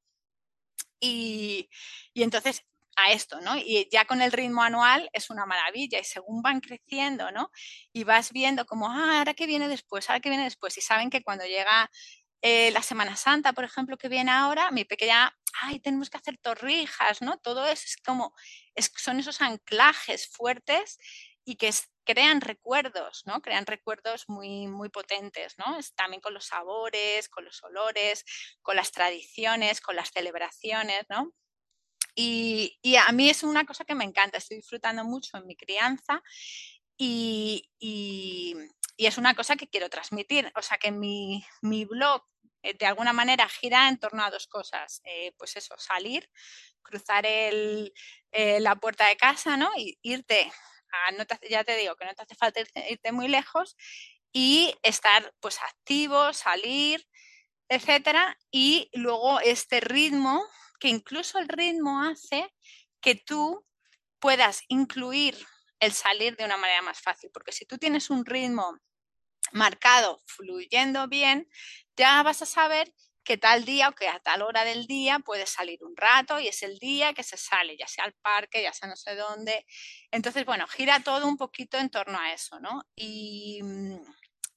Y 1.00 1.68
entonces 2.14 2.64
a 2.96 3.12
esto, 3.12 3.40
¿no? 3.40 3.56
Y 3.56 3.88
ya 3.90 4.04
con 4.04 4.22
el 4.22 4.32
ritmo 4.32 4.62
anual 4.62 5.08
es 5.12 5.30
una 5.30 5.46
maravilla 5.46 5.98
y 5.98 6.04
según 6.04 6.42
van 6.42 6.60
creciendo, 6.60 7.30
¿no? 7.32 7.50
Y 7.92 8.04
vas 8.04 8.32
viendo 8.32 8.66
como, 8.66 8.88
ah, 8.90 9.18
ahora 9.18 9.34
que 9.34 9.46
viene 9.46 9.68
después, 9.68 10.08
ahora 10.08 10.20
que 10.20 10.28
viene 10.28 10.44
después. 10.44 10.76
Y 10.78 10.80
saben 10.80 11.10
que 11.10 11.22
cuando 11.22 11.44
llega 11.46 11.90
eh, 12.42 12.70
la 12.72 12.82
Semana 12.82 13.16
Santa, 13.16 13.52
por 13.52 13.64
ejemplo, 13.64 13.96
que 13.96 14.08
viene 14.08 14.30
ahora, 14.32 14.70
mi 14.72 14.84
pequeña, 14.84 15.34
ay, 15.62 15.80
tenemos 15.80 16.10
que 16.10 16.18
hacer 16.18 16.38
torrijas, 16.38 17.22
¿no? 17.22 17.38
Todo 17.38 17.66
eso 17.66 17.84
es 17.86 17.96
como, 18.04 18.34
es, 18.74 18.92
son 18.96 19.20
esos 19.20 19.40
anclajes 19.40 20.28
fuertes 20.28 20.98
y 21.44 21.56
que 21.56 21.72
crean 22.04 22.40
recuerdos, 22.40 23.22
¿no? 23.26 23.40
Crean 23.42 23.66
recuerdos 23.66 24.24
muy, 24.28 24.66
muy 24.66 24.88
potentes, 24.88 25.56
¿no? 25.58 25.78
También 25.96 26.20
con 26.20 26.34
los 26.34 26.46
sabores, 26.46 27.28
con 27.28 27.44
los 27.44 27.62
olores, 27.62 28.24
con 28.62 28.76
las 28.76 28.92
tradiciones, 28.92 29.80
con 29.80 29.96
las 29.96 30.10
celebraciones, 30.10 31.04
¿no? 31.08 31.32
Y, 32.14 32.78
a 32.96 33.12
mí 33.12 33.30
es 33.30 33.42
una 33.42 33.64
cosa 33.64 33.84
que 33.84 33.94
me 33.94 34.04
encanta, 34.04 34.38
estoy 34.38 34.58
disfrutando 34.58 35.04
mucho 35.04 35.36
en 35.38 35.46
mi 35.46 35.56
crianza 35.56 36.22
y, 36.96 37.68
es 38.98 39.18
una 39.18 39.34
cosa 39.34 39.56
que 39.56 39.68
quiero 39.68 39.88
transmitir. 39.90 40.52
O 40.54 40.62
sea 40.62 40.78
que 40.78 40.92
mi, 40.92 41.44
blog 41.62 42.22
eh, 42.62 42.74
de 42.74 42.86
alguna 42.86 43.12
manera 43.12 43.48
gira 43.48 43.88
en 43.88 43.98
torno 43.98 44.22
a 44.22 44.30
dos 44.30 44.46
cosas. 44.46 45.00
Eh, 45.04 45.32
pues 45.38 45.56
eso, 45.56 45.74
salir, 45.78 46.30
cruzar 46.82 47.26
el, 47.26 47.92
eh, 48.30 48.60
la 48.60 48.76
puerta 48.76 49.08
de 49.08 49.16
casa, 49.16 49.56
¿no? 49.56 49.70
Y 49.76 49.98
irte, 50.02 50.52
a, 50.92 51.26
ya 51.48 51.64
te 51.64 51.76
digo 51.76 51.96
que 51.96 52.04
no 52.04 52.14
te 52.14 52.22
hace 52.22 52.34
falta 52.34 52.60
irte, 52.88 53.12
muy 53.12 53.28
lejos 53.28 53.76
y 54.32 54.74
estar 54.82 55.34
pues 55.40 55.58
activo, 55.62 56.32
salir, 56.32 57.06
etcétera. 57.68 58.38
Y 58.50 58.90
luego 58.92 59.40
este 59.40 59.80
ritmo 59.80 60.44
que 60.82 60.88
incluso 60.88 61.38
el 61.38 61.46
ritmo 61.46 62.02
hace 62.02 62.52
que 63.00 63.14
tú 63.14 63.64
puedas 64.18 64.62
incluir 64.66 65.38
el 65.78 65.92
salir 65.92 66.34
de 66.34 66.44
una 66.44 66.56
manera 66.56 66.82
más 66.82 67.00
fácil, 67.00 67.30
porque 67.32 67.52
si 67.52 67.64
tú 67.66 67.78
tienes 67.78 68.10
un 68.10 68.26
ritmo 68.26 68.76
marcado, 69.52 70.24
fluyendo 70.26 71.06
bien, 71.06 71.48
ya 71.96 72.20
vas 72.24 72.42
a 72.42 72.46
saber 72.46 72.92
que 73.22 73.36
tal 73.38 73.64
día 73.64 73.90
o 73.90 73.92
que 73.92 74.08
a 74.08 74.18
tal 74.18 74.42
hora 74.42 74.64
del 74.64 74.88
día 74.88 75.20
puedes 75.20 75.50
salir 75.50 75.84
un 75.84 75.96
rato 75.96 76.40
y 76.40 76.48
es 76.48 76.64
el 76.64 76.80
día 76.80 77.14
que 77.14 77.22
se 77.22 77.36
sale, 77.36 77.76
ya 77.76 77.86
sea 77.86 78.02
al 78.02 78.14
parque, 78.14 78.60
ya 78.64 78.72
sea 78.72 78.88
no 78.88 78.96
sé 78.96 79.14
dónde. 79.14 79.64
Entonces, 80.10 80.44
bueno, 80.44 80.66
gira 80.66 80.98
todo 81.04 81.28
un 81.28 81.36
poquito 81.36 81.78
en 81.78 81.90
torno 81.90 82.18
a 82.18 82.32
eso, 82.32 82.58
¿no? 82.58 82.82
Y, 82.96 83.60
mm, 83.62 84.00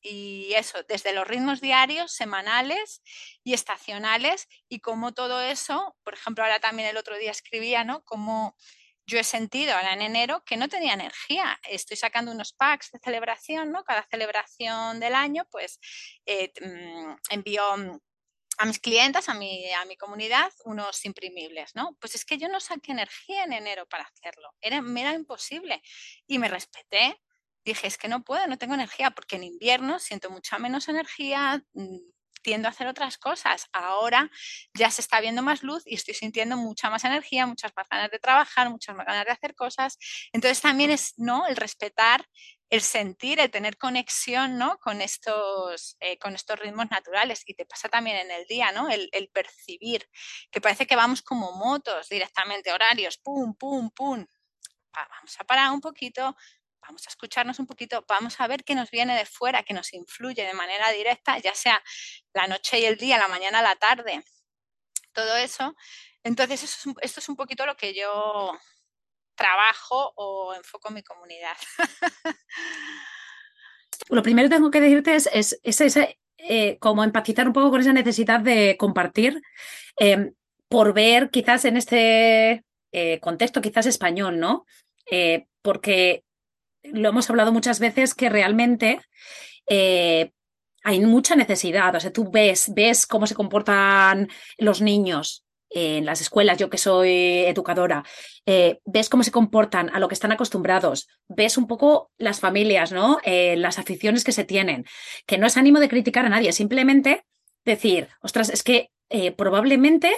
y 0.06 0.54
eso, 0.54 0.84
desde 0.84 1.14
los 1.14 1.28
ritmos 1.28 1.62
diarios, 1.62 2.12
semanales 2.12 3.02
y 3.44 3.54
estacionales, 3.54 4.48
y 4.70 4.80
como 4.80 5.14
todo 5.14 5.42
eso, 5.42 5.98
por 6.04 6.14
ejemplo, 6.14 6.44
ahora 6.44 6.60
también 6.60 6.90
el 6.90 6.98
otro 6.98 7.18
día 7.18 7.32
escribía, 7.32 7.84
¿no? 7.84 8.04
Como 8.04 8.56
yo 9.08 9.20
he 9.20 9.24
sentido 9.24 9.74
ahora 9.74 9.94
en 9.94 10.02
enero 10.02 10.44
que 10.46 10.58
no 10.58 10.68
tenía 10.68 10.94
energía. 10.94 11.60
Estoy 11.68 11.98
sacando 11.98 12.32
unos 12.32 12.54
packs 12.54 12.92
de 12.92 13.00
celebración, 13.00 13.72
¿no? 13.72 13.84
Cada 13.84 14.08
celebración 14.10 15.00
del 15.00 15.16
año, 15.16 15.48
pues 15.52 15.80
eh, 16.26 16.52
mm, 16.62 17.16
envío 17.32 17.64
a 18.58 18.66
mis 18.66 18.80
clientes, 18.80 19.28
a 19.28 19.34
mi, 19.34 19.72
a 19.74 19.86
mi 19.86 19.98
comunidad, 19.98 20.52
unos 20.66 21.04
imprimibles, 21.06 21.76
¿no? 21.76 21.98
Pues 22.00 22.16
es 22.16 22.26
que 22.26 22.38
yo 22.38 22.48
no 22.48 22.60
saqué 22.60 22.92
energía 22.92 23.44
en 23.44 23.54
enero 23.54 23.88
para 23.88 24.06
hacerlo. 24.06 24.54
Era, 24.62 24.78
era 24.98 25.14
imposible. 25.14 25.82
Y 26.28 26.40
me 26.40 26.48
respeté 26.48 27.20
dije, 27.66 27.88
es 27.88 27.98
que 27.98 28.08
no 28.08 28.24
puedo, 28.24 28.48
no 28.48 28.58
tengo 28.58 28.76
energía, 28.76 29.12
porque 29.12 29.36
en 29.38 29.44
invierno 29.44 30.00
siento 30.00 30.30
mucha 30.30 30.58
menos 30.60 30.88
energía, 30.88 31.64
mm, 31.74 31.98
tiendo 32.46 32.68
a 32.68 32.72
hacer 32.72 32.86
otras 32.88 33.18
cosas. 33.18 33.68
Ahora 33.74 34.30
ya 34.76 34.92
se 34.92 35.02
está 35.02 35.20
viendo 35.20 35.42
más 35.42 35.64
luz 35.64 35.82
y 35.86 35.96
estoy 35.96 36.14
sintiendo 36.14 36.56
mucha 36.58 36.92
más 36.92 37.04
energía, 37.04 37.48
muchas 37.48 37.72
más 37.76 37.90
ganas 37.90 38.12
de 38.12 38.20
trabajar, 38.20 38.70
muchas 38.70 38.96
más 38.96 39.08
ganas 39.08 39.26
de 39.26 39.32
hacer 39.32 39.56
cosas. 39.56 39.98
Entonces 40.32 40.62
también 40.62 40.92
es, 40.92 41.16
¿no? 41.18 41.48
El 41.48 41.56
respetar, 41.56 42.24
el 42.70 42.82
sentir, 42.82 43.40
el 43.40 43.50
tener 43.50 43.78
conexión, 43.78 44.60
¿no? 44.60 44.78
Con 44.78 45.02
estos, 45.02 45.98
eh, 46.00 46.20
con 46.20 46.36
estos 46.36 46.60
ritmos 46.60 46.92
naturales. 46.92 47.42
Y 47.48 47.56
te 47.56 47.66
pasa 47.66 47.90
también 47.90 48.18
en 48.18 48.30
el 48.30 48.46
día, 48.46 48.72
¿no? 48.72 48.90
El, 48.90 49.10
el 49.12 49.30
percibir, 49.30 50.08
que 50.52 50.62
parece 50.62 50.86
que 50.86 50.96
vamos 50.96 51.24
como 51.24 51.54
motos 51.54 52.10
directamente, 52.10 52.72
horarios, 52.72 53.18
pum, 53.18 53.56
pum, 53.56 53.90
pum. 53.90 54.24
Vamos 54.94 55.36
a 55.40 55.44
parar 55.44 55.72
un 55.72 55.82
poquito, 55.82 56.36
vamos 56.86 57.06
a 57.08 57.10
escucharnos 57.10 57.60
un 57.60 57.68
poquito, 57.68 58.06
vamos 58.08 58.40
a 58.40 58.48
ver 58.48 58.64
qué 58.64 58.76
nos 58.76 58.92
viene 58.92 59.18
de 59.18 59.26
fuera, 59.26 59.64
que 59.64 59.74
nos 59.74 59.94
influye 59.94 60.46
de 60.46 60.54
manera 60.54 60.92
directa, 60.92 61.38
ya 61.40 61.54
sea 61.56 61.82
la 62.34 62.48
noche 62.48 62.80
y 62.80 62.86
el 62.86 62.98
día, 62.98 63.18
la 63.18 63.28
mañana, 63.28 63.62
la 63.62 63.76
tarde, 63.76 64.24
todo 65.14 65.36
eso. 65.38 65.76
Entonces, 66.24 66.86
esto 67.02 67.20
es 67.20 67.30
un 67.30 67.36
poquito 67.36 67.66
lo 67.66 67.76
que 67.76 67.94
yo 67.94 68.58
trabajo 69.36 70.14
o 70.16 70.54
enfoco 70.54 70.90
en 70.90 70.96
mi 70.96 71.04
comunidad. 71.04 71.58
Lo 74.10 74.22
primero 74.24 74.50
que 74.50 74.56
tengo 74.56 74.72
que 74.72 74.82
decirte 74.82 75.16
es, 75.16 75.60
es, 75.64 75.98
eh, 76.38 76.78
como 76.80 77.04
empatizar 77.04 77.48
un 77.48 77.54
poco 77.54 77.72
con 77.72 77.82
esa 77.82 77.94
necesidad 77.94 78.40
de 78.42 78.76
compartir, 78.78 79.42
em, 79.98 80.34
por 80.68 80.94
ver 80.94 81.30
quizás 81.30 81.66
en 81.66 81.78
este 81.78 82.66
eh, 82.92 83.20
contexto, 83.22 83.62
quizás 83.62 83.86
español, 83.86 84.40
¿no? 84.40 84.66
Eh, 85.10 85.48
porque 85.62 86.25
lo 86.94 87.10
hemos 87.10 87.30
hablado 87.30 87.52
muchas 87.52 87.80
veces 87.80 88.14
que 88.14 88.30
realmente 88.30 89.00
hay 90.86 91.00
mucha 91.00 91.36
necesidad. 91.36 91.96
O 91.96 92.00
sea, 92.00 92.14
tú 92.14 92.30
ves, 92.32 92.72
ves 92.74 93.08
cómo 93.08 93.26
se 93.28 93.36
comportan 93.36 94.30
los 94.58 94.82
niños 94.82 95.46
en 95.70 96.06
las 96.06 96.22
escuelas, 96.22 96.58
yo 96.58 96.70
que 96.70 96.78
soy 96.78 97.44
educadora, 97.46 98.04
eh, 98.46 98.80
ves 98.86 99.10
cómo 99.10 99.24
se 99.24 99.32
comportan, 99.32 99.90
a 99.94 100.00
lo 100.00 100.08
que 100.08 100.14
están 100.14 100.32
acostumbrados, 100.32 101.08
ves 101.28 101.58
un 101.58 101.68
poco 101.68 102.12
las 102.18 102.40
familias, 102.40 102.92
¿no? 102.92 103.18
Eh, 103.24 103.56
las 103.58 103.80
aficiones 103.80 104.24
que 104.24 104.32
se 104.32 104.46
tienen, 104.46 104.86
que 105.26 105.38
no 105.38 105.48
es 105.48 105.58
ánimo 105.58 105.80
de 105.80 105.90
criticar 105.90 106.26
a 106.26 106.30
nadie, 106.30 106.54
simplemente 106.54 107.26
decir, 107.66 108.08
ostras, 108.22 108.50
es 108.50 108.64
que 108.64 108.92
eh, 109.10 109.32
probablemente 109.32 110.16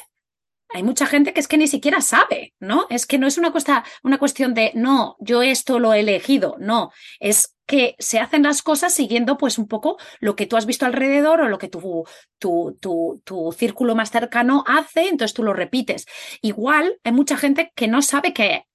hay 0.69 0.83
mucha 0.83 1.05
gente 1.05 1.33
que 1.33 1.39
es 1.39 1.47
que 1.47 1.57
ni 1.57 1.67
siquiera 1.67 2.01
sabe, 2.01 2.53
¿no? 2.59 2.87
Es 2.89 3.05
que 3.05 3.17
no 3.17 3.27
es 3.27 3.37
una, 3.37 3.51
cuestión 3.51 4.53
de, 4.53 4.71
no, 4.75 5.15
yo 5.19 5.41
esto 5.41 5.79
lo 5.79 5.93
he 5.93 6.01
elegido, 6.01 6.55
no, 6.59 6.91
es 7.19 7.55
que 7.65 7.95
se 7.99 8.19
hacen 8.19 8.43
las 8.43 8.61
cosas 8.61 8.93
siguiendo 8.93 9.37
pues 9.37 9.57
un 9.57 9.67
poco 9.67 9.97
lo 10.19 10.35
que 10.35 10.45
tú 10.45 10.55
has 10.57 10.65
visto 10.65 10.85
alrededor 10.85 11.41
o 11.41 11.49
lo 11.49 11.57
que 11.57 11.67
tu, 11.67 12.05
tu, 12.39 12.77
tu, 12.79 13.21
tu, 13.25 13.51
círculo 13.51 13.95
más 13.95 14.11
cercano 14.11 14.63
hace, 14.67 15.09
entonces 15.09 15.33
tú 15.33 15.43
lo 15.43 15.53
repites. 15.53 16.05
Igual 16.41 16.99
hay 17.03 17.11
mucha 17.11 17.37
gente 17.37 17.71
que 17.75 17.87
no 17.87 18.01
sabe 18.01 18.33
que 18.33 18.65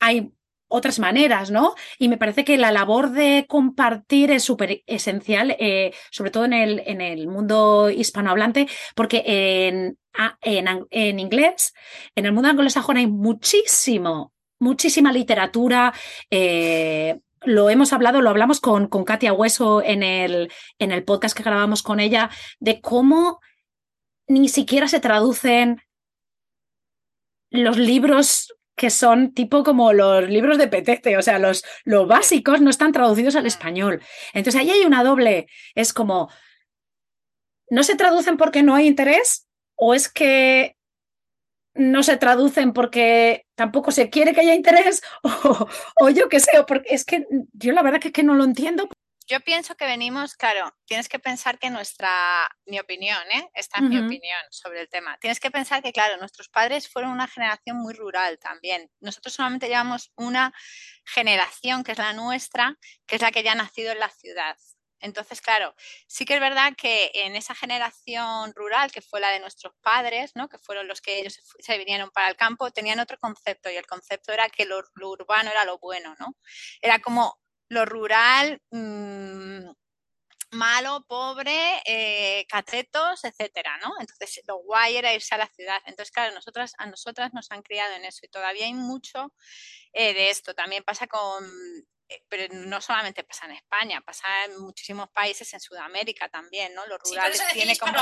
hay 0.00 0.32
otras 0.68 0.98
maneras, 0.98 1.50
¿no? 1.50 1.74
Y 1.98 2.08
me 2.08 2.16
parece 2.16 2.44
que 2.44 2.56
la 2.56 2.72
labor 2.72 3.10
de 3.10 3.44
compartir 3.48 4.30
es 4.30 4.42
súper 4.42 4.82
esencial, 4.86 5.54
eh, 5.58 5.92
sobre 6.10 6.30
todo 6.30 6.46
en 6.46 6.54
el, 6.54 6.82
en 6.86 7.00
el 7.00 7.28
mundo 7.28 7.90
hispanohablante, 7.90 8.68
porque 8.94 9.22
en, 9.26 9.98
en, 10.42 10.86
en 10.90 11.18
inglés, 11.18 11.74
en 12.14 12.26
el 12.26 12.32
mundo 12.32 12.48
anglosajón 12.48 12.96
hay 12.96 13.06
muchísimo, 13.06 14.32
muchísima 14.58 15.12
literatura. 15.12 15.92
Eh, 16.30 17.20
lo 17.44 17.70
hemos 17.70 17.92
hablado, 17.92 18.20
lo 18.20 18.30
hablamos 18.30 18.60
con, 18.60 18.86
con 18.86 19.04
Katia 19.04 19.32
Hueso 19.32 19.82
en 19.82 20.02
el, 20.02 20.52
en 20.78 20.92
el 20.92 21.04
podcast 21.04 21.36
que 21.36 21.42
grabamos 21.42 21.82
con 21.82 22.00
ella, 22.00 22.30
de 22.60 22.80
cómo 22.80 23.40
ni 24.28 24.48
siquiera 24.48 24.88
se 24.88 25.00
traducen 25.00 25.82
los 27.50 27.76
libros 27.76 28.54
que 28.74 28.90
son 28.90 29.34
tipo 29.34 29.62
como 29.62 29.92
los 29.92 30.28
libros 30.28 30.56
de 30.56 30.68
Petete, 30.68 31.16
o 31.16 31.22
sea, 31.22 31.38
los, 31.38 31.62
los 31.84 32.08
básicos 32.08 32.60
no 32.60 32.70
están 32.70 32.92
traducidos 32.92 33.36
al 33.36 33.46
español. 33.46 34.02
Entonces 34.32 34.60
ahí 34.60 34.70
hay 34.70 34.84
una 34.84 35.04
doble, 35.04 35.46
es 35.74 35.92
como, 35.92 36.30
¿no 37.68 37.82
se 37.82 37.96
traducen 37.96 38.36
porque 38.36 38.62
no 38.62 38.74
hay 38.74 38.86
interés? 38.86 39.46
¿O 39.84 39.94
es 39.94 40.08
que 40.08 40.76
no 41.74 42.04
se 42.04 42.16
traducen 42.16 42.72
porque 42.72 43.48
tampoco 43.56 43.90
se 43.90 44.10
quiere 44.10 44.32
que 44.32 44.42
haya 44.42 44.54
interés? 44.54 45.02
O, 45.24 45.68
o 45.96 46.08
yo 46.08 46.28
qué 46.28 46.38
sé, 46.38 46.52
porque 46.68 46.94
es 46.94 47.04
que 47.04 47.26
yo 47.52 47.72
la 47.72 47.82
verdad 47.82 47.98
que, 48.00 48.12
que 48.12 48.22
no 48.22 48.34
lo 48.34 48.44
entiendo. 48.44 48.88
Yo 49.26 49.40
pienso 49.40 49.74
que 49.74 49.84
venimos, 49.84 50.36
claro, 50.36 50.72
tienes 50.84 51.08
que 51.08 51.18
pensar 51.18 51.58
que 51.58 51.68
nuestra, 51.68 52.48
mi 52.66 52.78
opinión, 52.78 53.18
¿eh? 53.34 53.50
esta 53.54 53.78
es 53.78 53.84
mi 53.84 53.98
opinión 53.98 54.40
sobre 54.50 54.82
el 54.82 54.88
tema, 54.88 55.16
tienes 55.18 55.40
que 55.40 55.50
pensar 55.50 55.82
que, 55.82 55.92
claro, 55.92 56.16
nuestros 56.18 56.48
padres 56.48 56.88
fueron 56.88 57.10
una 57.10 57.26
generación 57.26 57.76
muy 57.78 57.94
rural 57.94 58.38
también. 58.38 58.90
Nosotros 59.00 59.34
solamente 59.34 59.68
llevamos 59.68 60.12
una 60.16 60.52
generación, 61.04 61.82
que 61.82 61.92
es 61.92 61.98
la 61.98 62.12
nuestra, 62.12 62.76
que 63.06 63.16
es 63.16 63.22
la 63.22 63.32
que 63.32 63.42
ya 63.42 63.52
ha 63.52 63.56
nacido 63.56 63.92
en 63.92 64.00
la 64.00 64.10
ciudad. 64.10 64.56
Entonces, 65.02 65.40
claro, 65.40 65.74
sí 66.06 66.24
que 66.24 66.34
es 66.34 66.40
verdad 66.40 66.74
que 66.76 67.10
en 67.12 67.36
esa 67.36 67.54
generación 67.54 68.52
rural, 68.54 68.92
que 68.92 69.02
fue 69.02 69.20
la 69.20 69.30
de 69.30 69.40
nuestros 69.40 69.74
padres, 69.82 70.32
¿no? 70.36 70.48
que 70.48 70.58
fueron 70.58 70.86
los 70.88 71.00
que 71.00 71.18
ellos 71.18 71.40
se 71.58 71.78
vinieron 71.78 72.10
para 72.10 72.28
el 72.30 72.36
campo, 72.36 72.70
tenían 72.70 73.00
otro 73.00 73.18
concepto 73.18 73.68
y 73.70 73.76
el 73.76 73.86
concepto 73.86 74.32
era 74.32 74.48
que 74.48 74.64
lo, 74.64 74.80
urbano 75.02 75.50
era 75.50 75.64
lo 75.64 75.78
bueno, 75.78 76.14
¿no? 76.20 76.36
Era 76.80 77.00
como 77.00 77.40
lo 77.68 77.84
rural, 77.84 78.62
mmm, 78.70 79.70
malo, 80.52 81.04
pobre, 81.08 81.82
eh, 81.86 82.46
catetos, 82.48 83.24
etcétera, 83.24 83.78
¿no? 83.78 83.92
Entonces, 83.98 84.42
lo 84.46 84.58
guay 84.58 84.96
era 84.96 85.14
irse 85.14 85.34
a 85.34 85.38
la 85.38 85.48
ciudad. 85.48 85.78
Entonces, 85.86 86.12
claro, 86.12 86.30
a 86.78 86.86
nosotras 86.86 87.32
nos 87.34 87.50
han 87.50 87.62
criado 87.62 87.94
en 87.94 88.04
eso 88.04 88.20
y 88.22 88.28
todavía 88.28 88.66
hay 88.66 88.74
mucho 88.74 89.32
eh, 89.92 90.14
de 90.14 90.30
esto. 90.30 90.54
También 90.54 90.84
pasa 90.84 91.06
con 91.06 91.44
pero 92.28 92.52
no 92.54 92.80
solamente 92.80 93.24
pasa 93.24 93.46
en 93.46 93.52
España, 93.52 94.00
pasa 94.04 94.26
en 94.46 94.60
muchísimos 94.60 95.08
países 95.10 95.52
en 95.54 95.60
Sudamérica 95.60 96.28
también, 96.28 96.74
¿no? 96.74 96.86
Los 96.86 96.98
rurales 97.04 97.38
sí, 97.38 97.54
tiene 97.54 97.76
como 97.76 97.92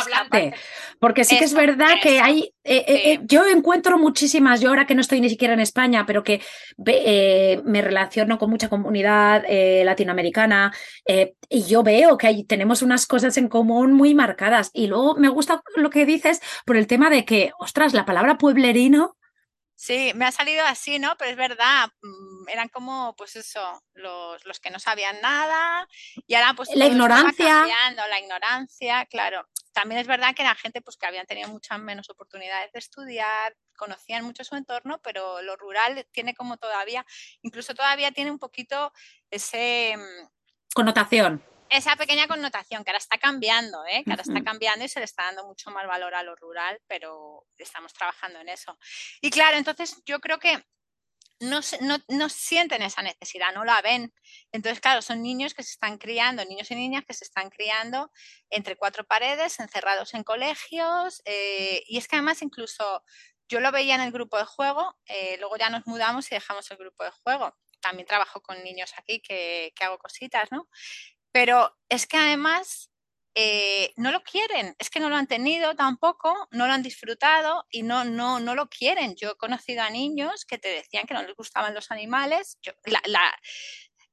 Porque 0.98 1.24
sí 1.24 1.38
que 1.38 1.44
es 1.44 1.54
verdad 1.54 1.94
que 2.02 2.20
hay, 2.20 2.54
eh, 2.64 2.84
eh, 2.86 3.20
yo 3.22 3.46
encuentro 3.46 3.98
muchísimas, 3.98 4.60
yo 4.60 4.68
ahora 4.68 4.86
que 4.86 4.94
no 4.94 5.00
estoy 5.00 5.20
ni 5.20 5.28
siquiera 5.28 5.54
en 5.54 5.60
España, 5.60 6.04
pero 6.06 6.22
que 6.22 6.40
me 6.76 7.82
relaciono 7.82 8.38
con 8.38 8.50
mucha 8.50 8.68
comunidad 8.68 9.44
latinoamericana 9.84 10.72
y 11.48 11.64
yo 11.64 11.82
veo 11.82 12.16
que 12.16 12.26
hay, 12.26 12.44
tenemos 12.44 12.82
unas 12.82 13.06
cosas 13.06 13.36
en 13.36 13.48
común 13.48 13.92
muy 13.92 14.14
marcadas. 14.14 14.70
Y 14.72 14.86
luego 14.86 15.16
me 15.16 15.28
gusta 15.28 15.62
lo 15.76 15.90
que 15.90 16.06
dices 16.06 16.40
por 16.64 16.76
el 16.76 16.86
tema 16.86 17.10
de 17.10 17.24
que, 17.24 17.52
ostras, 17.58 17.92
la 17.92 18.04
palabra 18.04 18.38
pueblerino 18.38 19.16
Sí, 19.82 20.12
me 20.14 20.26
ha 20.26 20.30
salido 20.30 20.62
así, 20.66 20.98
¿no? 20.98 21.16
Pero 21.16 21.30
es 21.30 21.38
verdad, 21.38 21.88
mm, 22.02 22.50
eran 22.50 22.68
como, 22.68 23.16
pues 23.16 23.34
eso, 23.36 23.82
los, 23.94 24.44
los 24.44 24.60
que 24.60 24.68
no 24.68 24.78
sabían 24.78 25.18
nada 25.22 25.88
y 26.26 26.34
ahora 26.34 26.52
pues... 26.52 26.68
La 26.74 26.84
ignorancia. 26.84 27.64
la 27.96 28.20
ignorancia, 28.20 29.06
claro. 29.06 29.48
También 29.72 30.02
es 30.02 30.06
verdad 30.06 30.34
que 30.34 30.42
la 30.42 30.54
gente 30.54 30.82
pues 30.82 30.98
que 30.98 31.06
habían 31.06 31.24
tenido 31.24 31.48
muchas 31.48 31.78
menos 31.78 32.10
oportunidades 32.10 32.70
de 32.72 32.78
estudiar, 32.78 33.56
conocían 33.74 34.22
mucho 34.22 34.44
su 34.44 34.54
entorno, 34.54 35.00
pero 35.02 35.40
lo 35.40 35.56
rural 35.56 36.06
tiene 36.12 36.34
como 36.34 36.58
todavía, 36.58 37.06
incluso 37.40 37.74
todavía 37.74 38.12
tiene 38.12 38.30
un 38.30 38.38
poquito 38.38 38.92
ese... 39.30 39.96
Mm, 39.96 40.28
Connotación 40.74 41.42
esa 41.70 41.94
pequeña 41.96 42.26
connotación 42.26 42.84
que 42.84 42.90
ahora 42.90 42.98
está 42.98 43.18
cambiando, 43.18 43.84
¿eh? 43.86 44.02
que 44.04 44.10
ahora 44.10 44.22
está 44.22 44.42
cambiando 44.42 44.84
y 44.84 44.88
se 44.88 44.98
le 44.98 45.04
está 45.04 45.24
dando 45.24 45.46
mucho 45.46 45.70
más 45.70 45.86
valor 45.86 46.14
a 46.14 46.22
lo 46.22 46.34
rural, 46.34 46.80
pero 46.88 47.46
estamos 47.56 47.92
trabajando 47.92 48.40
en 48.40 48.48
eso. 48.48 48.76
Y 49.20 49.30
claro, 49.30 49.56
entonces 49.56 50.02
yo 50.04 50.18
creo 50.20 50.38
que 50.38 50.64
no, 51.40 51.60
no, 51.80 51.98
no, 52.08 52.28
sienten 52.28 52.82
esa 52.82 53.02
necesidad, 53.02 53.54
no 53.54 53.64
la 53.64 53.80
ven. 53.80 54.12
Entonces, 54.52 54.80
claro, 54.80 55.00
son 55.00 55.22
niños 55.22 55.54
que 55.54 55.62
se 55.62 55.70
están 55.70 55.96
criando, 55.96 56.44
niños 56.44 56.70
y 56.70 56.74
niñas 56.74 57.04
que 57.06 57.14
se 57.14 57.24
están 57.24 57.48
criando 57.48 58.12
entre 58.50 58.76
cuatro 58.76 59.04
paredes, 59.04 59.58
encerrados 59.58 60.12
en 60.14 60.24
colegios. 60.24 61.22
Eh, 61.24 61.82
y 61.86 61.96
es 61.96 62.08
que 62.08 62.16
además 62.16 62.42
incluso 62.42 63.02
yo 63.48 63.60
lo 63.60 63.72
veía 63.72 63.94
en 63.94 64.02
el 64.02 64.12
grupo 64.12 64.38
de 64.38 64.44
juego, 64.44 64.96
eh, 65.06 65.36
luego 65.38 65.56
ya 65.56 65.70
nos 65.70 65.86
mudamos 65.86 66.30
y 66.30 66.34
dejamos 66.34 66.70
el 66.70 66.76
grupo 66.76 67.04
de 67.04 67.10
juego. 67.10 67.56
También 67.80 68.06
trabajo 68.06 68.42
con 68.42 68.62
niños 68.62 68.92
aquí 68.98 69.20
que, 69.20 69.72
que 69.74 69.84
hago 69.84 69.98
cositas, 69.98 70.52
¿no? 70.52 70.68
Pero 71.32 71.76
es 71.88 72.06
que 72.06 72.16
además 72.16 72.90
eh, 73.34 73.92
no 73.96 74.10
lo 74.10 74.22
quieren, 74.22 74.74
es 74.78 74.90
que 74.90 74.98
no 74.98 75.08
lo 75.08 75.16
han 75.16 75.28
tenido 75.28 75.76
tampoco, 75.76 76.48
no 76.50 76.66
lo 76.66 76.72
han 76.72 76.82
disfrutado 76.82 77.64
y 77.70 77.82
no, 77.82 78.04
no, 78.04 78.40
no 78.40 78.54
lo 78.54 78.68
quieren. 78.68 79.14
Yo 79.16 79.30
he 79.30 79.36
conocido 79.36 79.82
a 79.82 79.90
niños 79.90 80.44
que 80.44 80.58
te 80.58 80.68
decían 80.68 81.06
que 81.06 81.14
no 81.14 81.22
les 81.22 81.36
gustaban 81.36 81.74
los 81.74 81.90
animales, 81.90 82.58
la, 82.84 83.00
la, 83.06 83.32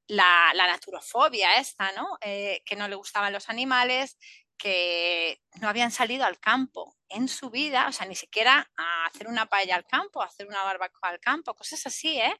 la, 0.08 0.52
la, 0.54 0.68
naturofobia 0.68 1.56
esta, 1.56 1.92
¿no? 1.94 2.18
Eh, 2.22 2.62
que 2.66 2.76
no 2.76 2.88
le 2.88 2.96
gustaban 2.96 3.34
los 3.34 3.50
animales, 3.50 4.18
que 4.58 5.42
no 5.62 5.70
habían 5.70 5.92
salido 5.92 6.26
al 6.26 6.40
campo 6.40 6.96
en 7.10 7.28
su 7.28 7.50
vida, 7.50 7.88
o 7.88 7.92
sea, 7.92 8.08
ni 8.08 8.16
siquiera 8.16 8.70
a 8.78 9.06
hacer 9.06 9.28
una 9.28 9.48
paella 9.48 9.76
al 9.76 9.86
campo, 9.86 10.22
a 10.22 10.26
hacer 10.26 10.48
una 10.48 10.64
barbacoa 10.64 11.10
al 11.10 11.20
campo, 11.20 11.56
cosas 11.56 11.86
así, 11.88 12.20
¿eh? 12.20 12.36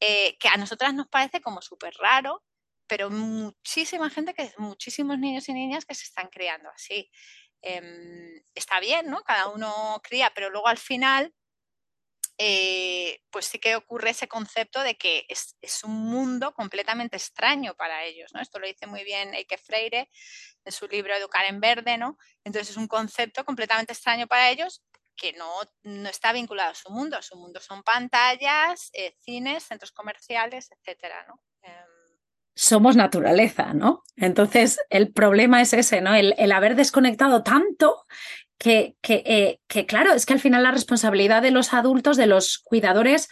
eh 0.00 0.36
que 0.38 0.48
a 0.48 0.56
nosotras 0.56 0.94
nos 0.94 1.08
parece 1.08 1.40
como 1.40 1.62
súper 1.62 1.94
raro 1.94 2.42
pero 2.90 3.08
muchísima 3.08 4.10
gente, 4.10 4.34
que, 4.34 4.52
muchísimos 4.58 5.16
niños 5.16 5.48
y 5.48 5.52
niñas 5.54 5.84
que 5.86 5.94
se 5.94 6.06
están 6.06 6.28
criando 6.28 6.68
así. 6.70 7.08
Em, 7.62 8.42
está 8.52 8.80
bien, 8.80 9.08
¿no? 9.08 9.22
Cada 9.22 9.46
uno 9.48 10.00
cría, 10.02 10.32
pero 10.34 10.50
luego 10.50 10.66
al 10.66 10.76
final, 10.78 11.32
eh, 12.36 13.22
pues 13.30 13.46
sí 13.46 13.60
que 13.60 13.76
ocurre 13.76 14.10
ese 14.10 14.26
concepto 14.26 14.82
de 14.82 14.96
que 14.96 15.24
es, 15.28 15.84
un 15.84 15.92
mundo 16.10 16.52
completamente 16.52 17.16
extraño 17.16 17.76
para 17.76 18.04
ellos, 18.04 18.32
¿no? 18.34 18.40
Esto 18.40 18.58
lo 18.58 18.66
dice 18.66 18.88
muy 18.88 19.04
bien 19.04 19.34
Eike 19.34 19.56
Freire 19.56 20.10
en 20.64 20.72
su 20.72 20.88
libro 20.88 21.14
Educar 21.14 21.44
en 21.46 21.60
Verde, 21.60 21.96
¿no? 21.96 22.18
Entonces 22.42 22.70
es 22.70 22.76
un 22.76 22.88
concepto 22.88 23.44
completamente 23.44 23.92
extraño 23.92 24.26
para 24.26 24.50
ellos 24.50 24.82
que 25.16 25.32
no, 25.34 25.52
no 25.84 26.08
está 26.08 26.32
vinculado 26.32 26.72
a 26.72 26.74
su 26.74 26.90
mundo. 26.90 27.22
Su 27.22 27.36
mundo 27.36 27.60
son 27.60 27.84
pantallas, 27.84 28.90
eh, 28.94 29.14
cines, 29.20 29.62
centros 29.64 29.92
comerciales, 29.92 30.70
etcétera, 30.72 31.24
¿no? 31.28 31.40
Somos 32.54 32.96
naturaleza, 32.96 33.72
¿no? 33.74 34.02
Entonces, 34.16 34.78
el 34.90 35.12
problema 35.12 35.62
es 35.62 35.72
ese, 35.72 36.00
¿no? 36.00 36.14
El, 36.14 36.52
haber 36.52 36.74
desconectado 36.76 37.42
tanto 37.42 38.04
que, 38.58 38.96
que, 39.00 39.22
eh, 39.24 39.60
que, 39.66 39.86
claro, 39.86 40.12
es 40.12 40.26
que 40.26 40.34
al 40.34 40.40
final 40.40 40.62
la 40.62 40.70
responsabilidad 40.70 41.42
de 41.42 41.50
los 41.50 41.72
adultos, 41.72 42.16
de 42.16 42.26
los 42.26 42.58
cuidadores, 42.58 43.28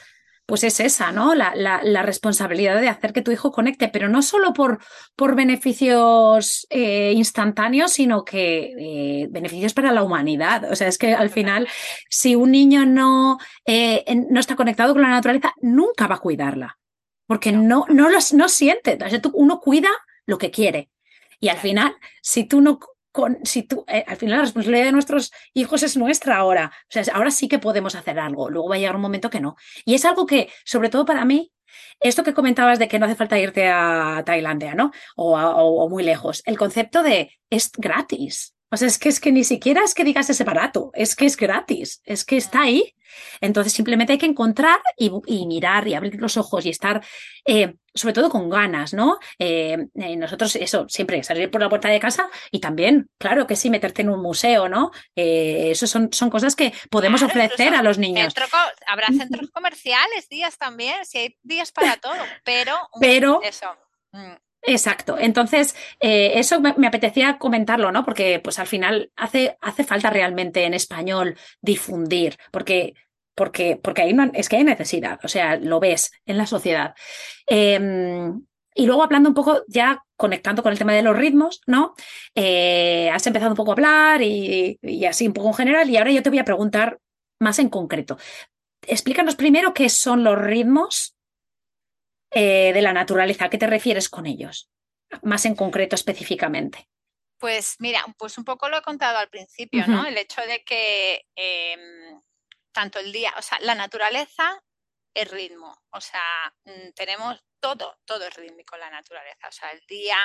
pues 0.48 0.64
es 0.64 0.80
esa, 0.80 1.12
¿no? 1.12 1.34
La, 1.34 1.52
la, 1.54 2.02
responsabilidad 2.02 2.80
de 2.80 2.88
hacer 2.88 3.12
que 3.12 3.20
tu 3.20 3.30
hijo 3.30 3.52
conecte, 3.52 3.88
pero 3.88 4.08
no 4.08 4.22
solo 4.22 4.54
por, 4.54 4.78
por 5.14 5.36
beneficios 5.36 6.66
eh, 6.70 7.12
instantáneos, 7.14 7.92
sino 7.92 8.24
que 8.24 8.72
eh, 8.78 9.26
beneficios 9.30 9.74
para 9.74 9.92
la 9.92 10.02
humanidad. 10.02 10.72
O 10.72 10.74
sea, 10.74 10.88
es 10.88 10.96
que 10.96 11.12
al 11.12 11.28
final, 11.28 11.68
si 12.08 12.34
un 12.34 12.52
niño 12.52 12.86
no, 12.86 13.36
no 13.66 14.40
está 14.40 14.56
conectado 14.56 14.94
con 14.94 15.02
la 15.02 15.10
naturaleza, 15.10 15.52
nunca 15.60 16.06
va 16.06 16.14
a 16.14 16.20
cuidarla, 16.20 16.78
porque 17.28 17.52
no, 17.52 17.84
no, 17.90 18.08
los, 18.08 18.32
no 18.32 18.48
siente. 18.48 18.98
Uno 19.34 19.60
cuida 19.60 19.90
lo 20.26 20.38
que 20.38 20.50
quiere. 20.50 20.90
Y 21.38 21.50
al 21.50 21.58
final, 21.58 21.94
si 22.20 22.44
tú 22.44 22.60
no 22.60 22.80
si 23.42 23.64
tú, 23.64 23.84
eh, 23.88 24.04
al 24.06 24.16
final 24.16 24.36
la 24.36 24.42
responsabilidad 24.42 24.86
de 24.86 24.92
nuestros 24.92 25.32
hijos 25.52 25.82
es 25.82 25.96
nuestra 25.96 26.36
ahora. 26.36 26.72
O 26.84 26.86
sea, 26.88 27.02
ahora 27.12 27.30
sí 27.30 27.48
que 27.48 27.58
podemos 27.58 27.94
hacer 27.94 28.18
algo. 28.18 28.48
Luego 28.48 28.68
va 28.68 28.76
a 28.76 28.78
llegar 28.78 28.96
un 28.96 29.02
momento 29.02 29.28
que 29.30 29.40
no. 29.40 29.56
Y 29.84 29.94
es 29.94 30.04
algo 30.04 30.24
que, 30.24 30.50
sobre 30.64 30.88
todo 30.88 31.04
para 31.04 31.24
mí, 31.24 31.52
esto 32.00 32.22
que 32.22 32.34
comentabas 32.34 32.78
de 32.78 32.88
que 32.88 32.98
no 32.98 33.06
hace 33.06 33.16
falta 33.16 33.38
irte 33.38 33.68
a 33.68 34.22
Tailandia, 34.24 34.74
¿no? 34.74 34.92
O, 35.16 35.36
o 35.36 35.88
muy 35.88 36.04
lejos. 36.04 36.42
El 36.46 36.56
concepto 36.56 37.02
de 37.02 37.32
es 37.50 37.72
gratis. 37.72 38.54
O 38.70 38.76
sea, 38.76 38.88
es 38.88 38.98
que 38.98 39.08
es 39.08 39.20
que 39.20 39.32
ni 39.32 39.44
siquiera 39.44 39.82
es 39.82 39.94
que 39.94 40.04
digas 40.04 40.30
es 40.30 40.44
barato, 40.44 40.90
es 40.94 41.16
que 41.16 41.26
es 41.26 41.36
gratis, 41.36 42.02
es 42.04 42.24
que 42.24 42.36
está 42.36 42.62
ahí. 42.62 42.94
Entonces 43.40 43.72
simplemente 43.72 44.12
hay 44.12 44.18
que 44.18 44.26
encontrar 44.26 44.80
y, 44.96 45.10
mirar 45.46 45.88
y 45.88 45.94
abrir 45.94 46.20
los 46.20 46.36
ojos 46.36 46.66
y 46.66 46.70
estar, 46.70 47.04
eh, 47.44 47.74
sobre 47.94 48.14
todo 48.14 48.28
con 48.28 48.48
ganas, 48.48 48.92
¿no? 48.92 49.18
Eh, 49.38 49.86
eh, 49.94 50.16
nosotros 50.16 50.56
eso, 50.56 50.86
siempre 50.88 51.22
salir 51.22 51.50
por 51.50 51.60
la 51.60 51.68
puerta 51.68 51.88
de 51.88 52.00
casa 52.00 52.28
y 52.50 52.60
también, 52.60 53.08
claro 53.18 53.46
que 53.46 53.56
sí, 53.56 53.70
meterte 53.70 54.02
en 54.02 54.10
un 54.10 54.22
museo, 54.22 54.68
¿no? 54.68 54.90
eso 55.14 55.86
son, 55.86 56.12
son 56.12 56.30
cosas 56.30 56.54
que 56.54 56.72
podemos 56.90 57.22
ofrecer 57.22 57.74
a 57.74 57.82
los 57.82 57.98
niños. 57.98 58.34
habrá 58.86 59.06
centros 59.08 59.50
comerciales, 59.50 60.28
días 60.28 60.58
también, 60.58 61.04
si 61.04 61.18
hay 61.18 61.38
días 61.42 61.72
para 61.72 61.96
todo, 61.96 62.22
pero, 62.44 62.76
pero 63.00 63.40
eso. 63.42 63.66
Mm. 64.12 64.47
Exacto. 64.62 65.16
Entonces, 65.18 65.74
eh, 66.00 66.32
eso 66.34 66.60
me, 66.60 66.86
apetecía 66.86 67.38
comentarlo, 67.38 67.92
¿no? 67.92 68.04
Porque 68.04 68.40
pues 68.40 68.58
al 68.58 68.66
final 68.66 69.10
hace, 69.16 69.56
hace 69.60 69.84
falta 69.84 70.10
realmente 70.10 70.64
en 70.64 70.74
español 70.74 71.36
difundir, 71.60 72.36
porque, 72.50 72.94
porque, 73.34 73.78
porque 73.82 74.02
ahí 74.02 74.12
no, 74.12 74.30
es 74.34 74.48
que 74.48 74.56
hay 74.56 74.64
necesidad, 74.64 75.20
o 75.22 75.28
sea, 75.28 75.56
lo 75.56 75.80
ves 75.80 76.10
en 76.26 76.38
la 76.38 76.46
sociedad. 76.46 76.94
Em, 77.46 78.42
y 78.74 78.86
luego 78.86 79.02
hablando 79.02 79.28
un 79.28 79.34
poco, 79.34 79.62
ya 79.68 80.04
conectando 80.16 80.62
con 80.62 80.72
el 80.72 80.78
tema 80.78 80.92
de 80.92 81.02
los 81.02 81.16
ritmos, 81.16 81.60
¿no? 81.66 81.94
Eh, 82.34 83.10
has 83.12 83.26
empezado 83.26 83.52
un 83.52 83.56
poco 83.56 83.70
a 83.70 83.74
hablar 83.74 84.22
y, 84.22 84.78
y 84.82 85.04
así 85.04 85.26
un 85.26 85.32
poco 85.32 85.48
en 85.48 85.54
general, 85.54 85.90
y 85.90 85.96
ahora 85.96 86.10
yo 86.10 86.22
te 86.22 86.30
voy 86.30 86.38
a 86.40 86.44
preguntar 86.44 86.98
más 87.40 87.58
en 87.58 87.68
concreto. 87.68 88.18
Explícanos 88.86 89.36
primero 89.36 89.74
qué 89.74 89.88
son 89.88 90.24
los 90.24 90.38
ritmos 90.38 91.17
eh, 92.30 92.72
de 92.74 92.82
la 92.82 92.92
naturaleza. 92.92 93.46
¿A 93.46 93.50
qué 93.50 93.58
te 93.58 93.66
refieres 93.66 94.08
con 94.08 94.26
ellos? 94.26 94.70
Más 95.22 95.46
en 95.46 95.54
concreto, 95.54 95.94
específicamente. 95.94 96.88
Pues 97.38 97.76
mira, 97.78 98.04
pues 98.18 98.36
un 98.36 98.44
poco 98.44 98.68
lo 98.68 98.78
he 98.78 98.82
contado 98.82 99.18
al 99.18 99.30
principio, 99.30 99.86
¿no? 99.86 100.04
El 100.04 100.18
hecho 100.18 100.42
de 100.42 100.62
que 100.64 101.24
em, 101.36 102.20
tanto 102.72 102.98
el 102.98 103.12
día, 103.12 103.32
o 103.38 103.42
sea, 103.42 103.58
la 103.60 103.74
naturaleza 103.74 104.62
es 105.14 105.30
ritmo, 105.30 105.74
o 105.90 106.00
sea, 106.00 106.52
mm, 106.64 106.90
tenemos 106.94 107.40
todo, 107.60 107.98
todo 108.04 108.26
es 108.26 108.34
rítmico 108.34 108.74
en 108.74 108.80
la 108.80 108.90
naturaleza, 108.90 109.48
o 109.48 109.52
sea, 109.52 109.70
el 109.70 109.80
día, 109.86 110.16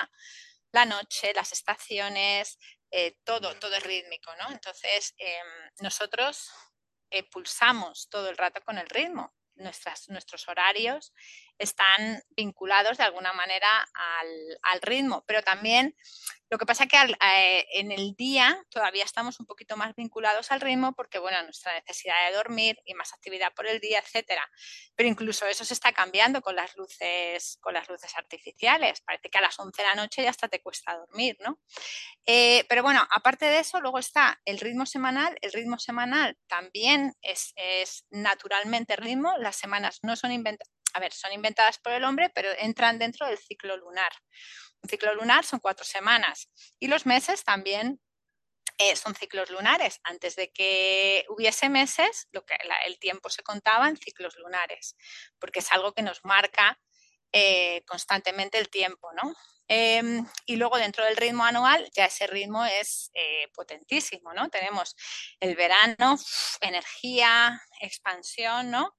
la 0.71 0.85
noche, 0.85 1.33
las 1.35 1.53
estaciones, 1.53 2.57
eh, 2.91 3.15
todo, 3.23 3.55
todo 3.59 3.75
es 3.75 3.83
rítmico, 3.83 4.31
¿no? 4.39 4.51
Entonces, 4.51 5.13
em, 5.17 5.47
nosotros 5.81 6.49
pulsamos 7.31 8.09
todo 8.09 8.27
el 8.27 8.37
rato 8.37 8.59
con 8.65 8.79
el 8.79 8.89
ritmo 8.89 9.31
nuestros 9.55 10.47
horarios 10.47 11.13
están 11.63 12.21
vinculados 12.35 12.97
de 12.97 13.03
alguna 13.03 13.33
manera 13.33 13.69
al, 14.61 14.81
ritmo, 14.81 15.23
pero 15.25 15.41
también 15.41 15.95
lo 16.53 16.59
que 16.59 16.67
pasa 16.67 16.83
es 16.83 16.89
que 16.89 16.97
eh, 16.97 17.65
en 17.79 17.91
el 17.91 18.13
día 18.13 18.63
todavía 18.69 19.03
estamos 19.03 19.39
un 19.39 19.47
poquito 19.47 19.75
más 19.75 19.95
vinculados 19.95 20.51
al 20.51 20.61
ritmo 20.61 20.93
porque, 20.93 21.17
bueno, 21.17 21.41
nuestra 21.41 21.73
necesidad 21.73 22.13
de 22.27 22.35
dormir 22.35 22.77
y 22.85 22.93
más 22.93 23.11
actividad 23.11 23.51
por 23.55 23.65
el 23.65 23.79
día, 23.79 23.97
etcétera. 23.97 24.47
Pero 24.93 25.09
incluso 25.09 25.47
eso 25.47 25.65
se 25.65 25.73
está 25.73 25.93
cambiando 25.93 26.41
con 26.41 26.55
las 26.55 26.77
luces, 26.77 27.57
con 27.59 27.73
las 27.73 27.89
luces 27.89 28.15
artificiales. 28.15 29.01
Parece 29.01 29.31
que 29.31 29.37
a 29.39 29.41
las 29.41 29.57
11 29.57 29.81
de 29.81 29.87
la 29.87 29.95
noche 29.95 30.21
ya 30.21 30.29
hasta 30.29 30.47
te 30.47 30.61
cuesta 30.61 30.95
dormir, 30.95 31.37
¿no? 31.39 31.59
Eh, 32.27 32.65
pero 32.69 32.83
bueno, 32.83 33.01
aparte 33.09 33.45
de 33.45 33.57
eso, 33.57 33.81
luego 33.81 33.97
está 33.97 34.39
el 34.45 34.59
ritmo 34.59 34.85
semanal. 34.85 35.35
El 35.41 35.53
ritmo 35.53 35.79
semanal 35.79 36.37
también 36.45 37.13
es, 37.23 37.53
es 37.55 38.05
naturalmente 38.11 38.95
ritmo. 38.95 39.33
Las 39.39 39.55
semanas 39.55 40.01
no 40.03 40.15
son 40.15 40.31
inventadas 40.31 40.82
a 40.93 40.99
ver, 40.99 41.13
son 41.13 41.33
inventadas 41.33 41.79
por 41.79 41.93
el 41.93 42.03
hombre, 42.03 42.29
pero 42.29 42.49
entran 42.57 42.99
dentro 42.99 43.27
del 43.27 43.37
ciclo 43.37 43.75
lunar. 43.77 44.11
Un 44.81 44.89
ciclo 44.89 45.13
lunar 45.15 45.45
son 45.45 45.59
cuatro 45.59 45.85
semanas 45.85 46.49
y 46.79 46.87
los 46.87 47.05
meses 47.05 47.43
también 47.43 47.99
eh, 48.77 48.95
son 48.95 49.15
ciclos 49.15 49.49
lunares. 49.49 49.99
Antes 50.03 50.35
de 50.35 50.51
que 50.51 51.25
hubiese 51.29 51.69
meses, 51.69 52.27
lo 52.31 52.45
que, 52.45 52.55
el 52.85 52.99
tiempo 52.99 53.29
se 53.29 53.43
contaba 53.43 53.87
en 53.87 53.97
ciclos 53.97 54.35
lunares, 54.37 54.95
porque 55.39 55.59
es 55.59 55.71
algo 55.71 55.93
que 55.93 56.01
nos 56.01 56.23
marca 56.23 56.79
eh, 57.31 57.83
constantemente 57.87 58.57
el 58.57 58.69
tiempo, 58.69 59.11
¿no? 59.13 59.33
Em, 59.67 60.25
y 60.45 60.57
luego 60.57 60.77
dentro 60.77 61.05
del 61.05 61.15
ritmo 61.15 61.45
anual, 61.45 61.89
ya 61.95 62.05
ese 62.05 62.27
ritmo 62.27 62.65
es 62.65 63.09
eh, 63.13 63.47
potentísimo, 63.55 64.33
¿no? 64.33 64.49
Tenemos 64.49 64.95
el 65.39 65.55
verano, 65.55 66.17
energía, 66.61 67.61
expansión, 67.79 68.69
¿no? 68.69 68.95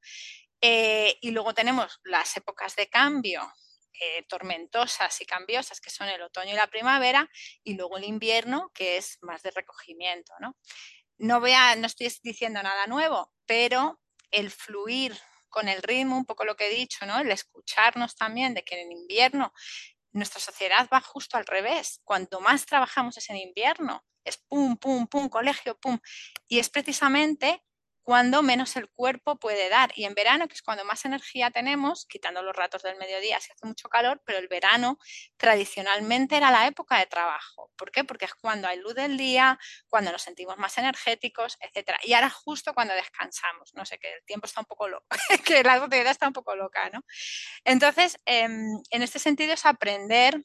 Eh, 0.67 1.19
y 1.21 1.31
luego 1.31 1.53
tenemos 1.53 2.01
las 2.05 2.39
épocas 2.39 2.75
de 2.75 2.89
cambio 2.89 3.53
eh, 4.01 4.23
tormentosas 4.27 5.21
y 5.21 5.27
cambiosas, 5.27 5.79
que 5.79 5.91
son 5.91 6.09
el 6.09 6.23
otoño 6.23 6.55
y 6.55 6.57
la 6.57 6.69
primavera, 6.69 7.29
y 7.63 7.75
luego 7.75 7.99
el 7.99 8.05
invierno, 8.05 8.71
que 8.73 8.97
es 8.97 9.19
más 9.21 9.43
de 9.43 9.51
recogimiento. 9.51 10.33
¿no? 10.41 10.57
No, 11.19 11.41
voy 11.41 11.53
no 11.77 11.87
estoy 11.87 12.11
diciendo 12.23 12.63
nada 12.63 12.87
nuevo, 12.87 13.31
pero 13.45 14.01
el 14.31 14.51
fluir 14.51 15.15
con 15.51 15.69
el 15.69 15.83
ritmo, 15.83 16.17
un 16.17 16.25
poco 16.25 16.47
lo 16.47 16.57
que 16.57 16.69
he 16.69 16.75
dicho, 16.75 17.05
¿no? 17.05 17.19
el 17.19 17.31
escucharnos 17.31 18.17
también 18.17 18.55
de 18.55 18.65
que 18.65 18.81
en 18.81 18.91
invierno 18.91 19.53
nuestra 20.13 20.41
sociedad 20.41 20.89
va 20.91 21.03
justo 21.03 21.37
al 21.37 21.45
revés. 21.45 22.01
Cuanto 22.05 22.41
más 22.41 22.65
trabajamos 22.65 23.19
es 23.19 23.29
en 23.29 23.37
invierno, 23.37 24.03
es 24.25 24.39
pum, 24.39 24.79
pum, 24.79 25.09
pum, 25.09 25.29
colegio, 25.29 25.79
pum. 25.79 25.99
Y 26.49 26.59
es 26.59 26.71
precisamente 26.71 27.63
cuando 28.05 28.43
menos 28.43 28.77
el 28.77 28.91
cuerpo 28.91 29.37
puede 29.37 29.71
dar. 29.71 29.91
Y 29.97 30.05
en 30.05 30.15
verano, 30.15 30.47
que 30.47 30.55
es 30.55 30.63
cuando 30.63 30.85
más 30.85 31.05
energía 31.07 31.51
tenemos, 31.51 32.05
quitando 32.07 32.43
los 32.43 32.55
ratos 32.55 32.83
del 32.83 32.97
mediodía 32.99 33.41
si 33.41 33.51
hace 33.51 33.67
mucho 33.67 33.89
calor, 33.89 34.23
pero 34.27 34.39
el 34.39 34.47
verano 34.47 34.99
tradicionalmente 35.39 36.37
era 36.37 36.51
la 36.51 36.67
época 36.67 36.99
de 36.99 37.07
trabajo. 37.07 37.73
¿Por 37.77 37.91
qué? 37.91 38.05
Porque 38.05 38.27
es 38.27 38.35
cuando 38.35 38.69
hay 38.69 38.79
luz 38.79 38.95
del 38.95 39.17
día, 39.17 39.59
cuando 39.89 40.13
nos 40.13 40.21
sentimos 40.21 40.59
más 40.59 40.77
energéticos, 40.77 41.57
etc. 41.61 41.97
Y 42.05 42.13
ahora 42.13 42.29
justo 42.29 42.75
cuando 42.75 42.95
descansamos. 42.95 43.73
No 43.75 43.87
sé, 43.87 43.99
que 43.99 44.13
el 44.13 44.25
tiempo 44.27 44.47
está 44.47 44.61
un 44.61 44.67
poco 44.67 44.87
loco, 44.87 45.07
que 45.47 45.63
la 45.63 45.79
sociedad 45.79 46.11
está 46.11 46.27
un 46.27 46.35
poco 46.35 46.55
loca, 46.55 46.91
¿no? 46.91 47.01
Entonces, 47.65 48.19
em, 48.27 48.83
en 48.91 49.03
este 49.03 49.19
sentido 49.19 49.55
es 49.55 49.65
aprender 49.65 50.45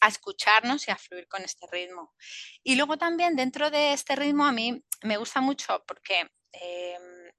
a 0.00 0.06
escucharnos 0.06 0.86
y 0.86 0.92
a 0.92 0.96
fluir 0.96 1.26
con 1.26 1.42
este 1.42 1.66
ritmo. 1.72 2.14
Y 2.62 2.76
luego 2.76 2.98
también 2.98 3.34
dentro 3.34 3.68
de 3.70 3.92
este 3.92 4.14
ritmo 4.14 4.46
a 4.46 4.52
mí 4.52 4.84
me 5.02 5.16
gusta 5.16 5.40
mucho 5.40 5.84
porque 5.88 6.30
Em, 6.52 7.30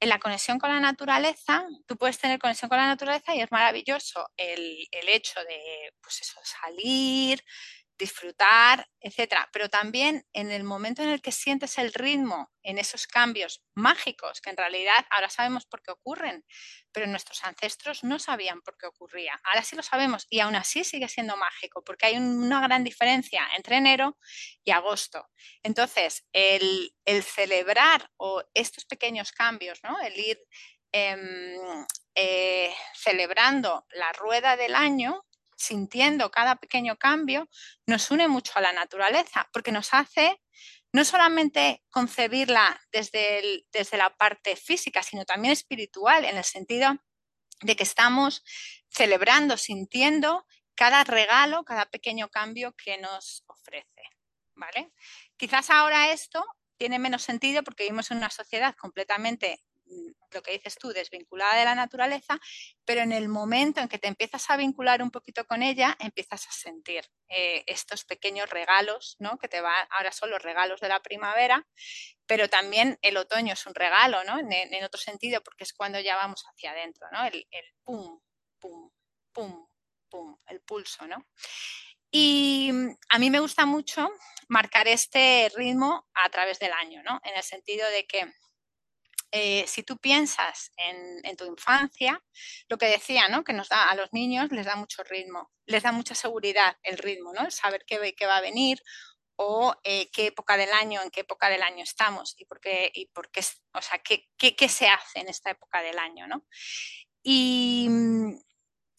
en 0.00 0.08
la 0.08 0.18
conexión 0.18 0.58
con 0.58 0.70
la 0.70 0.80
naturaleza, 0.80 1.64
tú 1.86 1.96
puedes 1.96 2.18
tener 2.18 2.38
conexión 2.38 2.68
con 2.68 2.78
la 2.78 2.86
naturaleza 2.86 3.34
y 3.34 3.40
es 3.40 3.50
maravilloso 3.50 4.28
el, 4.36 4.86
el 4.90 5.08
hecho 5.08 5.40
de 5.44 5.92
pues 6.02 6.20
eso, 6.20 6.38
salir, 6.44 7.42
disfrutar, 7.98 8.88
etcétera. 9.00 9.48
Pero 9.52 9.68
también 9.68 10.26
en 10.32 10.50
el 10.50 10.64
momento 10.64 11.02
en 11.02 11.08
el 11.08 11.22
que 11.22 11.32
sientes 11.32 11.78
el 11.78 11.92
ritmo 11.92 12.50
en 12.62 12.78
esos 12.78 13.06
cambios 13.06 13.62
mágicos, 13.74 14.40
que 14.40 14.50
en 14.50 14.56
realidad 14.56 15.06
ahora 15.10 15.30
sabemos 15.30 15.66
por 15.66 15.82
qué 15.82 15.92
ocurren, 15.92 16.44
pero 16.92 17.06
nuestros 17.06 17.44
ancestros 17.44 18.04
no 18.04 18.18
sabían 18.18 18.60
por 18.62 18.76
qué 18.76 18.86
ocurría. 18.86 19.40
Ahora 19.44 19.62
sí 19.62 19.76
lo 19.76 19.82
sabemos 19.82 20.26
y 20.28 20.40
aún 20.40 20.56
así 20.56 20.84
sigue 20.84 21.08
siendo 21.08 21.36
mágico, 21.36 21.82
porque 21.84 22.06
hay 22.06 22.16
una 22.16 22.60
gran 22.60 22.84
diferencia 22.84 23.46
entre 23.56 23.76
enero 23.76 24.18
y 24.64 24.72
agosto. 24.72 25.28
Entonces, 25.62 26.26
el, 26.32 26.92
celebrar 27.22 28.10
o 28.16 28.42
estos 28.54 28.84
pequeños 28.84 29.32
cambios, 29.32 29.80
¿no? 29.82 30.00
el 30.00 30.18
ir 30.18 30.38
em, 30.92 31.86
eh, 32.14 32.74
celebrando 32.94 33.86
la 33.90 34.12
rueda 34.12 34.56
del 34.56 34.74
año, 34.74 35.25
sintiendo 35.56 36.30
cada 36.30 36.56
pequeño 36.56 36.96
cambio, 36.96 37.48
nos 37.86 38.10
une 38.10 38.28
mucho 38.28 38.52
a 38.56 38.60
la 38.60 38.72
naturaleza, 38.72 39.48
porque 39.52 39.72
nos 39.72 39.92
hace 39.92 40.40
no 40.92 41.04
solamente 41.04 41.82
concebirla 41.90 42.80
desde, 42.92 43.66
desde 43.72 43.96
la 43.96 44.10
parte 44.16 44.56
física, 44.56 45.02
sino 45.02 45.24
también 45.24 45.52
espiritual, 45.52 46.24
en 46.24 46.36
el 46.36 46.44
sentido 46.44 46.96
de 47.62 47.76
que 47.76 47.82
estamos 47.82 48.44
celebrando, 48.88 49.56
sintiendo 49.56 50.46
cada 50.74 51.04
regalo, 51.04 51.64
cada 51.64 51.86
pequeño 51.86 52.28
cambio 52.28 52.74
que 52.76 52.98
nos 52.98 53.42
ofrece. 53.46 54.02
¿vale? 54.56 54.92
Quizás 55.36 55.70
ahora 55.70 56.12
esto 56.12 56.44
tiene 56.76 56.98
menos 56.98 57.22
sentido 57.22 57.62
porque 57.62 57.84
vivimos 57.84 58.10
en 58.10 58.18
una 58.18 58.30
sociedad 58.30 58.74
completamente 58.74 59.62
mm, 59.86 60.10
lo 60.32 60.42
que 60.42 60.52
dices 60.52 60.76
tú, 60.76 60.92
desvinculada 60.92 61.56
de 61.56 61.64
la 61.64 61.74
naturaleza, 61.74 62.38
pero 62.84 63.00
en 63.00 63.12
el 63.12 63.28
momento 63.28 63.80
en 63.80 63.88
que 63.88 63.98
te 63.98 64.08
empiezas 64.08 64.48
a 64.50 64.56
vincular 64.56 65.02
un 65.02 65.10
poquito 65.10 65.44
con 65.46 65.62
ella, 65.62 65.96
empiezas 65.98 66.46
a 66.46 66.52
sentir 66.52 67.04
eh, 67.28 67.64
estos 67.66 68.04
pequeños 68.04 68.50
regalos, 68.50 69.16
¿no? 69.18 69.38
Que 69.38 69.48
te 69.48 69.60
van, 69.60 69.86
ahora 69.90 70.12
son 70.12 70.30
los 70.30 70.42
regalos 70.42 70.80
de 70.80 70.88
la 70.88 71.00
primavera, 71.00 71.66
pero 72.26 72.48
también 72.48 72.98
el 73.02 73.16
otoño 73.16 73.52
es 73.52 73.66
un 73.66 73.74
regalo, 73.74 74.24
¿no? 74.24 74.38
En, 74.38 74.84
otro 74.84 75.00
sentido, 75.00 75.42
porque 75.42 75.64
es 75.64 75.72
cuando 75.72 76.00
ya 76.00 76.16
vamos 76.16 76.44
hacia 76.46 76.72
adentro, 76.72 77.06
¿no? 77.12 77.24
El, 77.24 77.46
el 77.50 77.64
pum, 77.84 78.20
pum, 78.58 78.90
pum, 79.32 79.66
pum, 80.08 80.38
el 80.46 80.60
pulso, 80.60 81.06
¿no? 81.06 81.26
Y 82.10 82.70
a 83.08 83.18
mí 83.18 83.30
me 83.30 83.40
gusta 83.40 83.66
mucho 83.66 84.08
marcar 84.48 84.88
este 84.88 85.50
ritmo 85.54 86.06
a 86.14 86.30
través 86.30 86.58
del 86.58 86.72
año, 86.72 87.02
¿no? 87.02 87.20
En 87.24 87.36
el 87.36 87.42
sentido 87.42 87.88
de 87.90 88.06
que 88.06 88.32
eh, 89.32 89.64
si 89.66 89.82
tú 89.82 89.98
piensas 89.98 90.72
en, 90.76 91.36
tu 91.36 91.44
infancia, 91.44 92.22
lo 92.68 92.78
que 92.78 92.86
decía, 92.86 93.28
¿no? 93.28 93.44
Que 93.44 93.52
nos 93.52 93.68
da 93.68 93.90
a 93.90 93.94
los 93.94 94.12
niños 94.12 94.50
les 94.50 94.66
da 94.66 94.76
mucho 94.76 95.02
ritmo, 95.04 95.50
les 95.66 95.82
da 95.82 95.92
mucha 95.92 96.14
seguridad 96.14 96.76
el 96.82 96.98
ritmo, 96.98 97.32
¿no? 97.32 97.44
El 97.44 97.52
saber 97.52 97.84
qué, 97.86 98.14
qué 98.14 98.26
va 98.26 98.38
a 98.38 98.40
venir 98.40 98.82
o 99.36 99.74
eh, 99.84 100.10
qué 100.12 100.26
época 100.28 100.56
del 100.56 100.72
año, 100.72 101.02
en 101.02 101.10
qué 101.10 101.20
época 101.20 101.48
del 101.48 101.62
año 101.62 101.82
estamos 101.82 102.34
y 102.38 102.46
por 102.46 102.60
qué, 102.60 102.90
y 102.94 103.06
por 103.06 103.30
qué 103.30 103.42
o 103.74 103.82
sea, 103.82 103.98
qué, 103.98 104.28
qué, 104.38 104.56
qué 104.56 104.68
se 104.68 104.88
hace 104.88 105.20
en 105.20 105.28
esta 105.28 105.50
época 105.50 105.82
del 105.82 105.98
año, 105.98 106.26
¿no? 106.26 106.46
Y, 107.22 107.88
mm, 107.90 108.38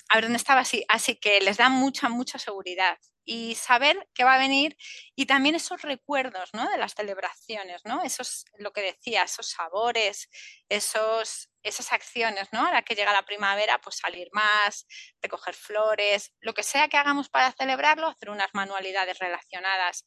a 0.10 0.16
ver 0.16 0.26
dónde 0.26 0.38
estaba 0.38 0.62
así. 0.62 0.84
Así 0.88 1.16
que 1.16 1.42
les 1.42 1.58
da 1.58 1.70
mucha, 1.70 2.10
mucha 2.10 2.40
seguridad 2.40 2.98
y 3.28 3.56
saber 3.56 4.08
qué 4.14 4.24
va 4.24 4.36
a 4.36 4.40
venir 4.40 4.78
y 5.14 5.26
también 5.26 5.54
esos 5.54 5.82
recuerdos 5.82 6.50
¿no? 6.54 6.68
de 6.70 6.78
las 6.78 6.94
celebraciones, 6.94 7.82
¿no? 7.84 8.02
Esos, 8.04 8.46
lo 8.58 8.72
que 8.72 8.82
decía, 8.82 9.24
esos 9.24 9.50
sabores, 9.50 10.30
esos, 10.70 11.50
esas 11.62 11.92
acciones, 11.92 12.48
¿no? 12.54 12.66
Ahora 12.66 12.84
que 12.84 12.96
llega 12.96 13.12
la 13.12 13.26
primavera, 13.26 13.80
pues 13.80 13.98
salir 13.98 14.30
más, 14.32 14.88
recoger 15.22 15.56
flores, 15.56 16.34
lo 16.40 16.54
que 16.54 16.64
sea 16.64 16.88
que 16.88 16.96
hagamos 16.96 17.28
para 17.28 17.52
celebrarlo, 17.52 18.08
hacer 18.08 18.30
unas 18.30 18.50
manualidades 18.54 19.20
relacionadas 19.20 20.06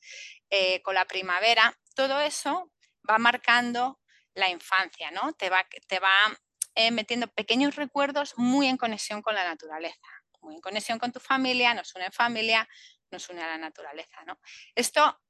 eh, 0.49 0.81
con 0.81 0.95
la 0.95 1.05
primavera, 1.05 1.79
todo 1.95 2.21
eso 2.21 2.73
va 3.09 3.19
marcando 3.19 4.01
la 4.33 4.49
infancia, 4.49 5.11
¿no? 5.11 5.35
Te 5.35 5.51
va, 5.51 5.67
te 5.87 5.99
va 5.99 6.15
eh, 6.74 6.90
metiendo 6.90 7.28
pequeños 7.28 7.76
recuerdos 7.76 8.35
muy 8.37 8.66
en 8.66 8.76
conexión 8.76 9.22
con 9.22 9.35
la 9.35 9.44
naturaleza, 9.44 10.09
muy 10.40 10.54
en 10.54 10.61
conexión 10.61 10.98
con 10.98 11.12
tu 11.12 11.20
familia, 11.20 11.74
nos 11.74 11.94
une 11.94 12.11
familia, 12.11 12.68
nos 13.11 13.28
une 13.28 13.42
a 13.42 13.48
la 13.48 13.59
naturaleza. 13.59 14.22
¿no? 14.24 14.38
Esto 14.74 15.20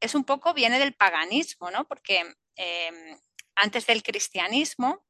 es 0.00 0.14
un 0.14 0.24
poco, 0.24 0.54
viene 0.54 0.78
del 0.78 0.94
paganismo, 0.94 1.70
¿no? 1.70 1.86
porque 1.86 2.24
em, 2.56 3.18
antes 3.54 3.86
del 3.86 4.02
cristianismo, 4.02 5.06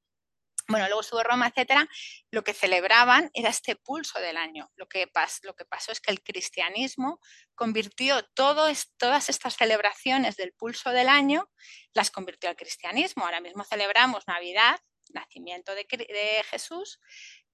bueno, 0.69 0.87
luego 0.87 1.01
estuvo 1.01 1.23
Roma, 1.23 1.49
etcétera, 1.49 1.89
lo 2.31 2.45
que 2.45 2.55
celebraban 2.55 3.31
era 3.35 3.51
este 3.51 3.75
pulso 3.75 4.21
del 4.21 4.37
año. 4.37 4.71
Lo 4.77 4.89
que, 4.89 5.11
lo 5.43 5.55
que 5.55 5.65
pasó 5.65 5.91
es 5.91 6.01
que 6.01 6.13
el 6.13 6.23
cristianismo 6.23 7.21
convirtió 7.55 8.25
todas 8.35 9.29
estas 9.29 9.57
celebraciones 9.57 10.37
del 10.37 10.53
pulso 10.53 10.91
del 10.91 11.09
año, 11.09 11.51
las 11.95 12.11
convirtió 12.11 12.49
al 12.49 12.57
cristianismo. 12.57 13.25
Ahora 13.25 13.41
mismo 13.41 13.65
celebramos 13.65 14.27
Navidad, 14.29 14.79
nacimiento 15.11 15.75
de, 15.75 15.87
Jesús, 16.51 17.01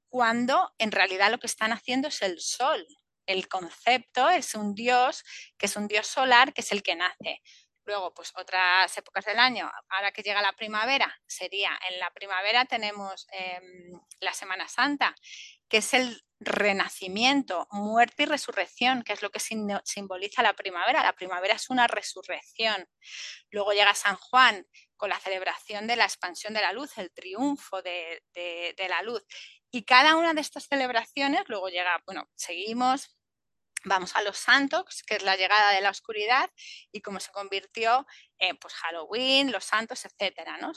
cuando 0.09 0.73
en 0.79 0.93
realidad 0.93 1.31
lo 1.31 1.39
que 1.39 1.47
están 1.47 1.73
haciendo 1.73 2.09
es 2.09 2.23
el 2.23 2.41
sol. 2.41 2.87
El 3.27 3.49
concepto 3.49 4.29
es 4.31 4.55
un 4.55 4.75
dios, 4.75 5.23
que 5.59 5.67
es 5.67 5.77
un 5.77 5.87
dios 5.87 6.07
solar, 6.07 6.55
que 6.55 6.63
es 6.63 6.73
el 6.73 6.83
que 6.83 6.97
nace. 6.97 7.43
Luego, 7.85 8.13
pues 8.13 8.33
otras 8.37 8.97
épocas 8.99 9.25
del 9.25 9.39
año, 9.39 9.71
ahora 9.89 10.13
que 10.13 10.23
llega 10.23 10.43
la 10.43 10.53
primavera, 10.53 11.19
sería 11.27 11.71
en 11.89 11.99
la 11.99 12.11
primavera 12.11 12.67
tenemos 12.67 13.27
em, 13.33 13.99
la 14.21 14.35
Semana 14.35 14.69
Santa, 14.69 15.15
que 15.71 15.79
es 15.79 15.95
el 15.95 16.23
renacimiento, 16.39 17.67
muerte 17.71 18.25
y 18.25 18.27
resurrección, 18.27 19.03
que 19.03 19.13
es 19.13 19.23
lo 19.23 19.31
que 19.31 19.41
simboliza 19.41 20.43
la 20.43 20.55
primavera. 20.55 21.03
La 21.03 21.15
primavera 21.15 21.55
es 21.55 21.71
una 21.71 21.87
resurrección. 21.87 22.89
Luego 23.51 23.73
llega 23.73 23.95
San 23.95 24.17
Juan, 24.17 24.67
con 24.99 25.09
la 25.09 25.19
celebración 25.19 25.87
de 25.87 25.97
la 25.97 26.05
expansión 26.05 26.53
de 26.53 26.61
la 26.61 26.73
luz, 26.73 26.99
el 26.99 27.11
triunfo 27.13 27.81
de, 27.81 28.23
la 28.77 29.01
luz. 29.03 29.25
Y 29.71 29.85
cada 29.85 30.17
una 30.17 30.35
de 30.35 30.43
estas 30.43 30.67
celebraciones, 30.67 31.43
luego 31.47 31.69
llega, 31.69 32.03
bueno, 32.05 32.29
seguimos, 32.35 33.17
vamos 33.85 34.17
a 34.17 34.23
los 34.23 34.37
santos, 34.37 35.03
que 35.07 35.17
es 35.17 35.23
la 35.23 35.37
llegada 35.37 35.73
de 35.73 35.81
la 35.81 35.91
oscuridad 35.91 36.51
y 36.93 37.01
cómo 37.01 37.21
se 37.21 37.31
convirtió 37.31 38.07
en 38.39 38.57
pues, 38.59 38.75
Halloween, 38.75 39.53
los 39.53 39.65
santos, 39.65 40.05
etcétera, 40.05 40.59
¿no? 40.59 40.73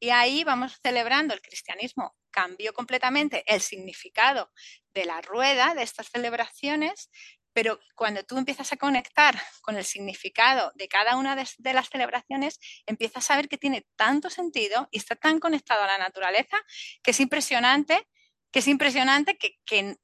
Y 0.00 0.10
ahí 0.10 0.44
vamos 0.44 0.78
celebrando 0.82 1.32
el 1.32 1.40
cristianismo. 1.40 2.16
Cambió 2.30 2.72
completamente 2.72 3.44
el 3.46 3.60
significado 3.60 4.50
de 4.92 5.04
la 5.04 5.20
rueda 5.20 5.74
de 5.74 5.82
estas 5.82 6.08
celebraciones 6.08 7.10
pero 7.52 7.78
cuando 7.94 8.22
tú 8.24 8.38
empiezas 8.38 8.72
a 8.72 8.76
conectar 8.76 9.34
con 9.60 9.76
el 9.76 9.84
significado 9.84 10.72
de 10.74 10.88
cada 10.88 11.16
una 11.16 11.36
de, 11.36 11.72
las 11.72 11.88
celebraciones, 11.88 12.58
empiezas 12.86 13.30
a 13.30 13.36
ver 13.36 13.48
que 13.48 13.58
tiene 13.58 13.86
tanto 13.96 14.30
sentido 14.30 14.88
y 14.90 14.98
está 14.98 15.16
tan 15.16 15.38
conectado 15.38 15.82
a 15.82 15.86
la 15.86 15.98
naturaleza 15.98 16.56
que 17.02 17.10
es 17.10 17.20
impresionante, 17.20 18.08
que 18.50 18.60
es 18.60 18.68
impresionante 18.68 19.36
que, 19.36 19.96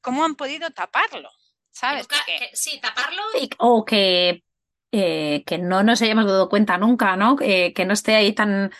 cómo 0.00 0.24
han 0.24 0.34
podido 0.34 0.70
taparlo, 0.70 1.30
¿sabes? 1.70 2.08
sí, 2.54 2.80
taparlo 2.80 3.22
o 3.58 3.84
que, 3.84 4.44
eh, 4.90 5.44
que 5.46 5.58
no 5.58 5.82
nos 5.82 6.02
hayamos 6.02 6.26
dado 6.26 6.48
cuenta 6.48 6.78
nunca, 6.78 7.16
¿no? 7.16 7.36
que 7.36 7.84
no 7.86 7.92
esté 7.92 8.14
ahí 8.14 8.32
tan... 8.32 8.72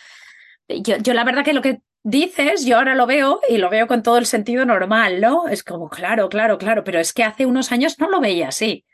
Yo, 0.67 0.97
yo 0.97 1.13
la 1.13 1.23
verdad 1.23 1.43
que 1.43 1.53
lo 1.53 1.61
que 1.61 1.81
dices, 2.03 2.65
yo 2.65 2.77
ahora 2.77 2.95
lo 2.95 3.05
veo 3.05 3.41
y 3.49 3.57
lo 3.57 3.69
veo 3.69 3.87
con 3.87 4.03
todo 4.03 4.17
el 4.17 4.25
sentido 4.25 4.65
normal, 4.65 5.21
¿no? 5.21 5.47
Es 5.47 5.63
como, 5.63 5.89
claro, 5.89 6.29
claro, 6.29 6.57
claro, 6.57 6.83
pero 6.83 6.99
es 6.99 7.13
que 7.13 7.23
hace 7.23 7.45
unos 7.45 7.71
años 7.71 7.97
no 7.97 8.09
lo 8.09 8.19
veía 8.19 8.49
así. 8.49 8.85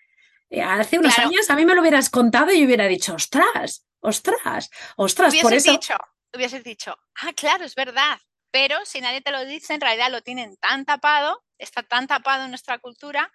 Eh, 0.49 0.61
hace 0.61 0.99
unos 0.99 1.17
años 1.19 1.49
a 1.49 1.55
mí 1.55 1.65
me 1.65 1.75
lo 1.75 1.81
hubieras 1.81 2.09
contado 2.09 2.51
y 2.51 2.63
hubiera 2.65 2.87
dicho, 2.87 3.15
ostras, 3.15 3.85
ostras, 3.99 4.69
ostras, 4.95 5.35
por 5.41 5.53
eso. 5.53 5.71
Dicho, 5.71 5.95
hubieses 6.33 6.63
dicho, 6.63 6.97
ah, 7.21 7.33
claro, 7.35 7.65
es 7.65 7.75
verdad, 7.75 8.19
pero 8.51 8.85
si 8.85 9.01
nadie 9.01 9.21
te 9.21 9.31
lo 9.31 9.45
dice, 9.45 9.73
en 9.73 9.81
realidad 9.81 10.11
lo 10.11 10.21
tienen 10.21 10.55
tan 10.57 10.85
tapado, 10.85 11.43
está 11.57 11.83
tan 11.83 12.07
tapado 12.07 12.45
en 12.45 12.51
nuestra 12.51 12.79
cultura 12.79 13.31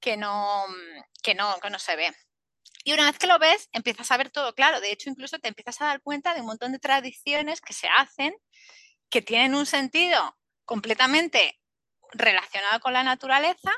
que 0.00 0.16
no, 0.16 0.66
que 1.22 1.34
no, 1.34 1.58
que 1.60 1.70
no 1.70 1.78
se 1.78 1.96
ve. 1.96 2.12
Y 2.84 2.92
una 2.92 3.06
vez 3.06 3.18
que 3.18 3.28
lo 3.28 3.38
ves, 3.38 3.68
empiezas 3.72 4.10
a 4.10 4.16
ver 4.16 4.30
todo 4.30 4.54
claro. 4.54 4.80
De 4.80 4.90
hecho, 4.90 5.08
incluso 5.08 5.38
te 5.38 5.46
empiezas 5.46 5.80
a 5.80 5.86
dar 5.86 6.02
cuenta 6.02 6.34
de 6.34 6.40
un 6.40 6.46
montón 6.46 6.72
de 6.72 6.80
tradiciones 6.80 7.60
que 7.60 7.72
se 7.72 7.86
hacen 7.88 8.34
que 9.12 9.22
tienen 9.22 9.54
un 9.54 9.66
sentido 9.66 10.36
completamente 10.64 11.60
relacionado 12.12 12.80
con 12.80 12.94
la 12.94 13.04
naturaleza 13.04 13.70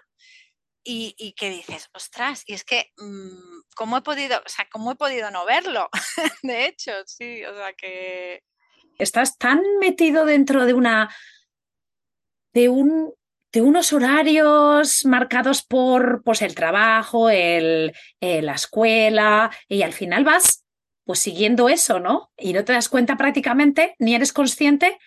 y, 0.87 1.35
que 1.37 1.51
dices, 1.51 1.89
ostras, 1.93 2.45
y 2.47 2.53
es 2.53 2.63
que, 2.63 2.93
mm, 2.99 3.63
¿cómo 3.75 3.97
he 3.97 4.03
podido, 4.03 4.39
o 4.39 4.49
sea, 4.49 4.69
cómo 4.71 4.93
he 4.93 4.97
podido 4.97 5.31
no 5.31 5.45
verlo? 5.45 5.89
de 6.43 6.67
hecho, 6.67 6.93
sí, 7.07 7.45
o 7.45 7.55
sea 7.55 7.73
que... 7.73 8.43
Estás 8.99 9.37
tan 9.39 9.61
metido 9.81 10.25
dentro 10.25 10.67
de 10.67 10.75
una, 10.75 11.13
de 12.53 12.69
un, 12.69 13.13
de 13.51 13.63
unos 13.63 13.93
horarios 13.93 15.05
marcados 15.07 15.63
por 15.63 16.23
pues, 16.23 16.43
el 16.43 16.55
trabajo, 16.55 17.29
el, 17.31 17.93
eh, 18.21 18.43
la 18.43 18.53
escuela, 18.53 19.51
y 19.69 19.83
al 19.83 19.95
final 19.95 20.23
vas 20.23 20.65
pues 21.05 21.19
siguiendo 21.19 21.69
eso, 21.69 21.99
¿no? 21.99 22.31
Y 22.37 22.53
no 22.53 22.65
te 22.65 22.73
das 22.73 22.89
cuenta 22.89 23.17
prácticamente, 23.17 23.97
ni 23.99 24.15
eres 24.15 24.33
consciente 24.33 24.99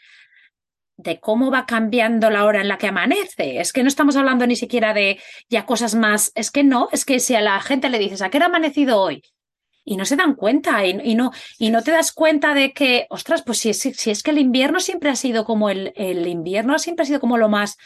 de 0.97 1.19
cómo 1.19 1.51
va 1.51 1.65
cambiando 1.65 2.29
la 2.29 2.43
hora 2.45 2.61
en 2.61 2.67
la 2.67 2.77
que 2.77 2.87
amanece. 2.87 3.59
Es 3.59 3.71
que 3.71 3.83
no 3.83 3.87
estamos 3.87 4.15
hablando 4.15 4.45
ni 4.47 4.55
siquiera 4.55 4.93
de 4.93 5.19
ya 5.49 5.65
cosas 5.65 5.95
más, 5.95 6.31
es 6.35 6.51
que 6.51 6.63
no, 6.63 6.89
es 6.91 7.05
que 7.05 7.19
si 7.19 7.35
a 7.35 7.41
la 7.41 7.59
gente 7.61 7.89
le 7.89 7.99
dices, 7.99 8.21
¿a 8.21 8.29
qué 8.29 8.37
hora 8.37 8.47
ha 8.47 8.49
amanecido 8.49 8.99
hoy? 8.99 9.23
Y 9.85 9.95
no 9.95 10.03
se 10.03 10.17
dan 10.17 10.35
cuenta 10.35 10.85
y, 10.85 11.15
no, 11.15 11.31
y 11.57 11.69
no 11.69 11.81
te 11.81 11.91
das 11.91 12.11
cuenta 12.11 12.53
de 12.53 12.73
que, 12.73 13.07
ostras, 13.09 13.41
pues 13.43 13.59
si 13.59 13.69
es, 13.69 13.79
si 13.79 14.11
es 14.11 14.21
que 14.21 14.31
el 14.31 14.39
invierno 14.39 14.81
siempre 14.81 15.09
ha 15.09 15.15
sido 15.15 15.45
como 15.45 15.69
el, 15.69 15.93
el 15.95 16.27
invierno 16.27 16.77
siempre 16.77 17.03
ha 17.03 17.05
sido 17.05 17.21
como 17.21 17.37
lo 17.37 17.47
más, 17.47 17.77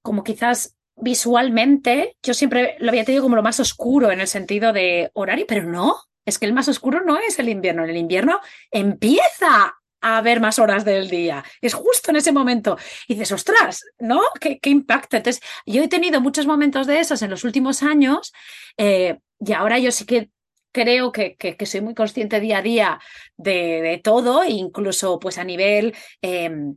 como 0.00 0.24
quizás 0.24 0.76
visualmente, 0.96 2.16
yo 2.22 2.32
siempre 2.32 2.76
lo 2.78 2.90
había 2.90 3.04
tenido 3.04 3.22
como 3.22 3.36
lo 3.36 3.42
más 3.42 3.60
oscuro 3.60 4.10
en 4.10 4.20
el 4.20 4.26
sentido 4.26 4.72
de 4.72 5.10
horario, 5.12 5.44
pero 5.46 5.64
no, 5.64 5.96
es 6.24 6.38
que 6.38 6.46
el 6.46 6.52
más 6.52 6.68
oscuro 6.68 7.02
no 7.04 7.18
es 7.18 7.38
el 7.38 7.48
invierno, 7.48 7.84
el 7.84 7.96
invierno 7.96 8.40
empieza 8.70 9.79
a 10.00 10.20
ver 10.22 10.40
más 10.40 10.58
horas 10.58 10.84
del 10.84 11.08
día. 11.08 11.44
Es 11.60 11.74
justo 11.74 12.10
en 12.10 12.16
ese 12.16 12.32
momento. 12.32 12.76
Y 13.06 13.14
dices, 13.14 13.32
ostras, 13.32 13.84
¿no? 13.98 14.22
¿Qué, 14.40 14.58
qué 14.58 14.70
impacto? 14.70 15.16
Entonces, 15.16 15.42
yo 15.66 15.82
he 15.82 15.88
tenido 15.88 16.20
muchos 16.20 16.46
momentos 16.46 16.86
de 16.86 17.00
esos 17.00 17.22
en 17.22 17.30
los 17.30 17.44
últimos 17.44 17.82
años 17.82 18.32
eh, 18.76 19.18
y 19.38 19.52
ahora 19.52 19.78
yo 19.78 19.90
sí 19.92 20.04
que 20.04 20.30
creo 20.72 21.12
que, 21.12 21.36
que, 21.36 21.66
soy 21.66 21.80
muy 21.80 21.94
consciente 21.94 22.40
día 22.40 22.58
a 22.58 22.62
día 22.62 23.00
de, 23.36 23.82
de 23.82 23.98
todo, 23.98 24.44
incluso 24.44 25.18
pues 25.18 25.38
a 25.38 25.44
nivel... 25.44 25.94
Em, 26.22 26.76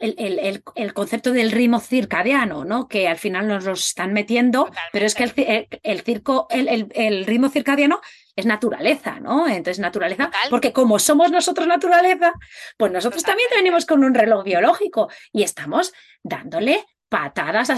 el, 0.00 0.14
el, 0.18 0.62
el, 0.74 0.92
concepto 0.92 1.32
del 1.32 1.52
ritmo 1.52 1.80
circadiano, 1.80 2.64
¿no? 2.64 2.88
Que 2.88 3.08
al 3.08 3.16
final 3.16 3.46
nos 3.46 3.64
lo 3.64 3.72
están 3.72 4.12
metiendo, 4.12 4.68
pero 4.92 5.06
es 5.06 5.14
que 5.14 5.68
el, 5.82 6.00
circo, 6.02 6.46
el, 6.50 7.24
ritmo 7.24 7.48
circadiano 7.48 8.00
es 8.36 8.46
naturaleza, 8.46 9.20
¿no? 9.20 9.46
Entonces, 9.46 9.78
naturaleza, 9.78 10.30
porque 10.50 10.72
como 10.72 10.98
somos 10.98 11.30
nosotros 11.30 11.66
naturaleza, 11.66 12.32
pues 12.76 12.92
nosotros 12.92 13.22
también 13.22 13.48
venimos 13.54 13.86
con 13.86 14.04
un 14.04 14.14
reloj 14.14 14.44
biológico 14.44 15.08
y 15.32 15.42
estamos 15.42 15.92
dándole 16.22 16.84
patadas 17.08 17.70
a 17.70 17.74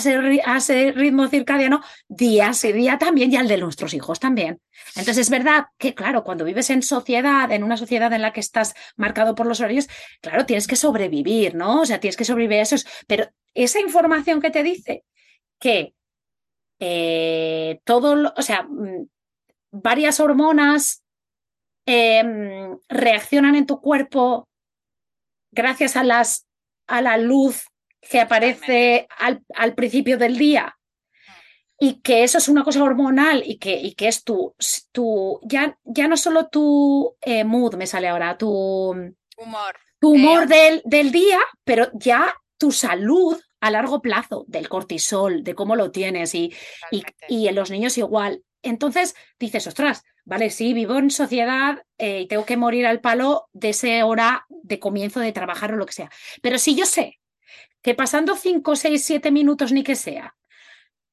ese, 0.57 0.93
ritmo 0.93 1.29
circadiano 1.29 1.83
día 2.09 2.53
y 2.63 2.73
día 2.73 2.97
también 2.97 3.31
y 3.31 3.37
al 3.37 3.49
de 3.49 3.59
nuestros 3.59 3.93
hijos 3.93 4.19
también. 4.19 4.63
Entonces 4.95 5.19
es 5.19 5.31
verdad 5.31 5.67
que, 5.77 5.95
claro, 5.95 6.25
cuando 6.25 6.45
vives 6.45 6.71
en 6.71 6.83
sociedad, 6.83 7.53
en 7.53 7.63
una 7.63 7.77
sociedad 7.77 8.11
en 8.15 8.23
la 8.23 8.33
que 8.33 8.41
estás 8.41 8.75
marcado 8.97 9.35
por 9.35 9.47
los 9.47 9.61
horarios, 9.61 9.89
claro, 10.23 10.47
tienes 10.47 10.67
que 10.67 10.77
sobrevivir, 10.77 11.55
¿no? 11.55 11.83
O 11.83 11.85
sea, 11.85 12.01
tienes 12.01 12.17
que 12.17 12.25
sobrevivir 12.25 12.61
a 12.61 12.63
eso. 12.63 12.77
Pero 13.07 13.29
esa 13.53 13.79
información 13.79 14.41
que 14.41 14.51
te 14.51 14.63
dice 14.63 15.05
que 15.59 15.95
eh, 16.79 17.81
todo, 17.85 18.33
o 18.35 18.43
sea, 18.43 18.63
mm, 18.63 19.07
varias 19.83 20.21
hormonas 20.21 21.03
em, 21.87 22.79
reaccionan 22.89 23.55
en 23.55 23.67
tu 23.67 23.81
cuerpo 23.81 24.49
gracias 25.53 25.97
a, 25.97 26.05
las, 26.05 26.47
a 26.87 27.03
la 27.03 27.17
luz 27.17 27.67
que 28.01 28.21
aparece 28.21 29.09
al, 29.19 29.75
principio 29.75 30.19
del 30.19 30.37
día. 30.39 30.77
Y 31.79 32.01
que 32.01 32.25
eso 32.25 32.39
es 32.39 32.49
una 32.49 32.65
cosa 32.65 32.83
hormonal 32.83 33.43
y 33.45 33.59
que, 33.59 33.77
y 33.77 33.95
que 33.95 34.09
es 34.09 34.25
tu, 34.25 34.55
tu 34.93 35.41
ya, 35.43 35.79
ya 35.85 36.09
no 36.09 36.17
solo 36.17 36.49
tu 36.49 37.15
eh, 37.21 37.45
mood, 37.45 37.75
me 37.75 37.87
sale 37.87 38.09
ahora, 38.09 38.39
tu 38.39 38.49
humor, 38.49 39.77
tu 40.01 40.13
humor 40.13 40.45
eh, 40.45 40.47
del, 40.47 40.83
del, 40.87 41.13
día, 41.13 41.39
pero 41.65 41.91
ya 41.93 42.35
tu 42.57 42.73
salud 42.73 43.39
a 43.61 43.71
largo 43.71 44.01
plazo, 44.01 44.45
del 44.49 44.69
cortisol, 44.69 45.43
de 45.43 45.55
cómo 45.55 45.77
lo 45.77 45.91
tienes 45.91 46.35
y, 46.35 46.53
y, 47.29 47.49
en 47.49 47.55
los 47.55 47.71
niños 47.71 47.99
igual. 47.99 48.43
Entonces 48.69 49.15
dices, 49.39 49.67
ostras, 49.67 50.05
vale, 50.25 50.51
sí, 50.51 50.73
vivo 50.75 50.97
en 50.99 51.11
sociedad 51.11 51.85
eh, 51.99 52.23
y 52.23 52.27
tengo 52.27 52.45
que 52.45 52.57
morir 52.57 52.87
al 52.87 53.01
palo 53.01 53.49
de 53.53 53.71
esa 53.71 54.05
hora 54.05 54.47
de 54.49 54.79
comienzo 54.79 55.21
de 55.21 55.33
trabajar 55.33 55.73
o 55.73 55.77
lo 55.77 55.87
que 55.87 55.93
sea. 55.93 56.11
Pero 56.43 56.59
si 56.59 56.75
yo 56.75 56.87
sé 56.87 57.21
que 57.83 57.95
pasando 57.95 58.35
5, 58.35 58.77
6, 58.77 59.05
7 59.05 59.31
minutos 59.31 59.73
ni 59.73 59.83
que 59.83 59.95
sea, 59.95 60.37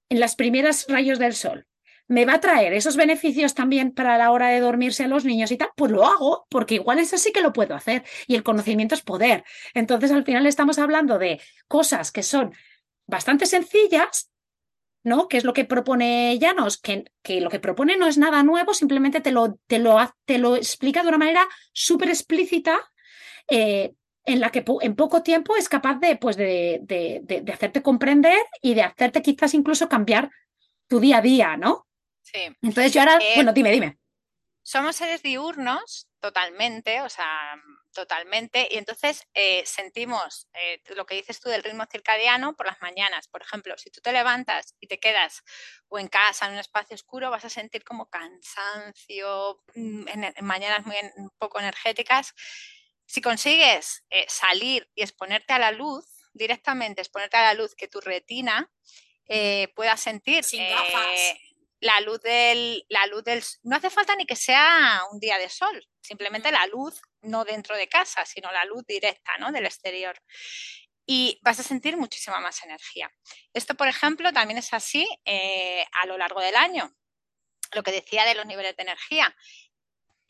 en 0.09 0.19
las 0.19 0.35
primeras 0.35 0.85
rayos 0.87 1.19
del 1.19 1.33
sol, 1.33 1.67
me 2.07 2.25
va 2.25 2.35
a 2.35 2.39
traer 2.39 2.73
esos 2.73 2.97
beneficios 2.97 3.53
también 3.53 3.91
para 3.91 4.17
la 4.17 4.31
hora 4.31 4.49
de 4.49 4.59
dormirse 4.59 5.03
a 5.03 5.07
los 5.07 5.25
niños 5.25 5.51
y 5.51 5.57
tal, 5.57 5.69
pues 5.75 5.91
lo 5.91 6.05
hago, 6.05 6.45
porque 6.49 6.75
igual 6.75 6.99
es 6.99 7.13
así 7.13 7.31
que 7.31 7.41
lo 7.41 7.53
puedo 7.53 7.75
hacer. 7.75 8.03
Y 8.27 8.35
el 8.35 8.43
conocimiento 8.43 8.93
es 8.93 9.01
poder. 9.01 9.43
Entonces, 9.73 10.11
al 10.11 10.23
final 10.23 10.45
estamos 10.45 10.79
hablando 10.79 11.17
de 11.17 11.41
cosas 11.67 12.11
que 12.11 12.23
son 12.23 12.53
bastante 13.07 13.45
sencillas, 13.45 14.29
¿no? 15.03 15.27
Que 15.27 15.37
es 15.37 15.43
lo 15.43 15.53
que 15.53 15.65
propone 15.65 16.37
Llanos, 16.39 16.77
que, 16.77 17.05
que 17.21 17.41
lo 17.41 17.49
que 17.49 17.59
propone 17.59 17.97
no 17.97 18.07
es 18.07 18.17
nada 18.17 18.43
nuevo, 18.43 18.73
simplemente 18.73 19.21
te 19.21 19.31
lo, 19.31 19.59
te 19.67 19.79
lo, 19.79 19.97
te 20.25 20.37
lo 20.37 20.55
explica 20.55 21.03
de 21.03 21.09
una 21.09 21.17
manera 21.17 21.47
súper 21.73 22.09
explícita. 22.09 22.79
Eh, 23.49 23.93
en 24.25 24.39
la 24.39 24.51
que 24.51 24.63
en 24.81 24.95
poco 24.95 25.21
tiempo 25.21 25.57
es 25.57 25.67
capaz 25.67 25.99
de, 25.99 26.15
pues 26.15 26.37
de, 26.37 26.79
de, 26.81 27.51
hacerte 27.51 27.81
comprender 27.81 28.39
y 28.61 28.73
de 28.73 28.83
hacerte 28.83 29.21
quizás 29.21 29.53
incluso 29.53 29.89
cambiar 29.89 30.31
tu 30.87 31.01
día 31.01 31.17
a 31.17 31.21
día, 31.21 31.57
¿no? 31.57 31.87
Sí. 32.21 32.39
Entonces 32.61 32.93
yo 32.93 33.01
ahora, 33.01 33.17
eh, 33.17 33.33
bueno, 33.35 33.51
dime, 33.51 33.71
dime. 33.71 33.97
Somos 34.61 34.95
seres 34.95 35.21
diurnos 35.23 36.07
totalmente, 36.21 37.01
o 37.01 37.09
sea, 37.09 37.27
totalmente, 37.93 38.67
y 38.69 38.77
entonces 38.77 39.27
eh, 39.33 39.63
sentimos 39.65 40.47
eh, 40.53 40.81
lo 40.95 41.05
que 41.05 41.15
dices 41.15 41.39
tú 41.39 41.49
del 41.49 41.63
ritmo 41.63 41.85
circadiano 41.89 42.55
por 42.55 42.65
las 42.65 42.81
mañanas. 42.81 43.27
Por 43.27 43.41
ejemplo, 43.41 43.77
si 43.77 43.89
tú 43.89 44.01
te 44.01 44.11
levantas 44.11 44.75
y 44.79 44.87
te 44.87 44.99
quedas 44.99 45.43
o 45.87 45.99
en 45.99 46.07
casa, 46.07 46.47
en 46.47 46.53
un 46.53 46.59
espacio 46.59 46.95
oscuro, 46.95 47.29
vas 47.29 47.45
a 47.45 47.49
sentir 47.49 47.83
como 47.83 48.09
cansancio, 48.09 49.63
mm, 49.75 50.07
en, 50.07 50.33
mañanas 50.41 50.85
muy 50.85 50.97
poco 51.37 51.59
energéticas. 51.59 52.33
Si 53.05 53.21
consigues 53.21 54.03
eh, 54.09 54.25
salir 54.27 54.89
y 54.95 55.03
exponerte 55.03 55.53
a 55.53 55.59
la 55.59 55.71
luz, 55.71 56.05
directamente 56.33 57.01
exponerte 57.01 57.37
a 57.37 57.43
la 57.43 57.53
luz 57.53 57.75
que 57.75 57.87
tu 57.87 58.01
retina 58.01 58.69
pueda 59.75 59.95
sentir 59.95 60.43
la 61.83 61.99
luz 61.99 62.21
del, 62.21 62.85
la 62.89 63.05
luz 63.07 63.23
del, 63.23 63.43
no 63.63 63.75
hace 63.75 63.89
falta 63.89 64.15
ni 64.15 64.25
que 64.25 64.35
sea 64.35 65.01
un 65.11 65.19
día 65.19 65.37
de 65.37 65.49
sol, 65.49 65.85
simplemente 66.01 66.51
la 66.51 66.65
luz 66.67 67.01
no 67.23 67.43
dentro 67.45 67.75
de 67.75 67.87
casa, 67.87 68.25
sino 68.25 68.51
la 68.51 68.65
luz 68.65 68.85
directa, 68.85 69.37
¿no? 69.39 69.51
Del 69.51 69.65
exterior. 69.65 70.15
Y 71.05 71.39
vas 71.43 71.59
a 71.59 71.63
sentir 71.63 71.97
muchísima 71.97 72.39
más 72.39 72.63
energía. 72.63 73.11
Esto, 73.53 73.75
por 73.75 73.87
ejemplo, 73.87 74.31
también 74.31 74.57
es 74.57 74.73
así 74.73 75.07
a 75.25 76.05
lo 76.05 76.17
largo 76.17 76.39
del 76.39 76.55
año. 76.55 76.95
Lo 77.73 77.83
que 77.83 77.91
decía 77.91 78.23
de 78.25 78.35
los 78.35 78.45
niveles 78.45 78.75
de 78.75 78.83
energía 78.83 79.35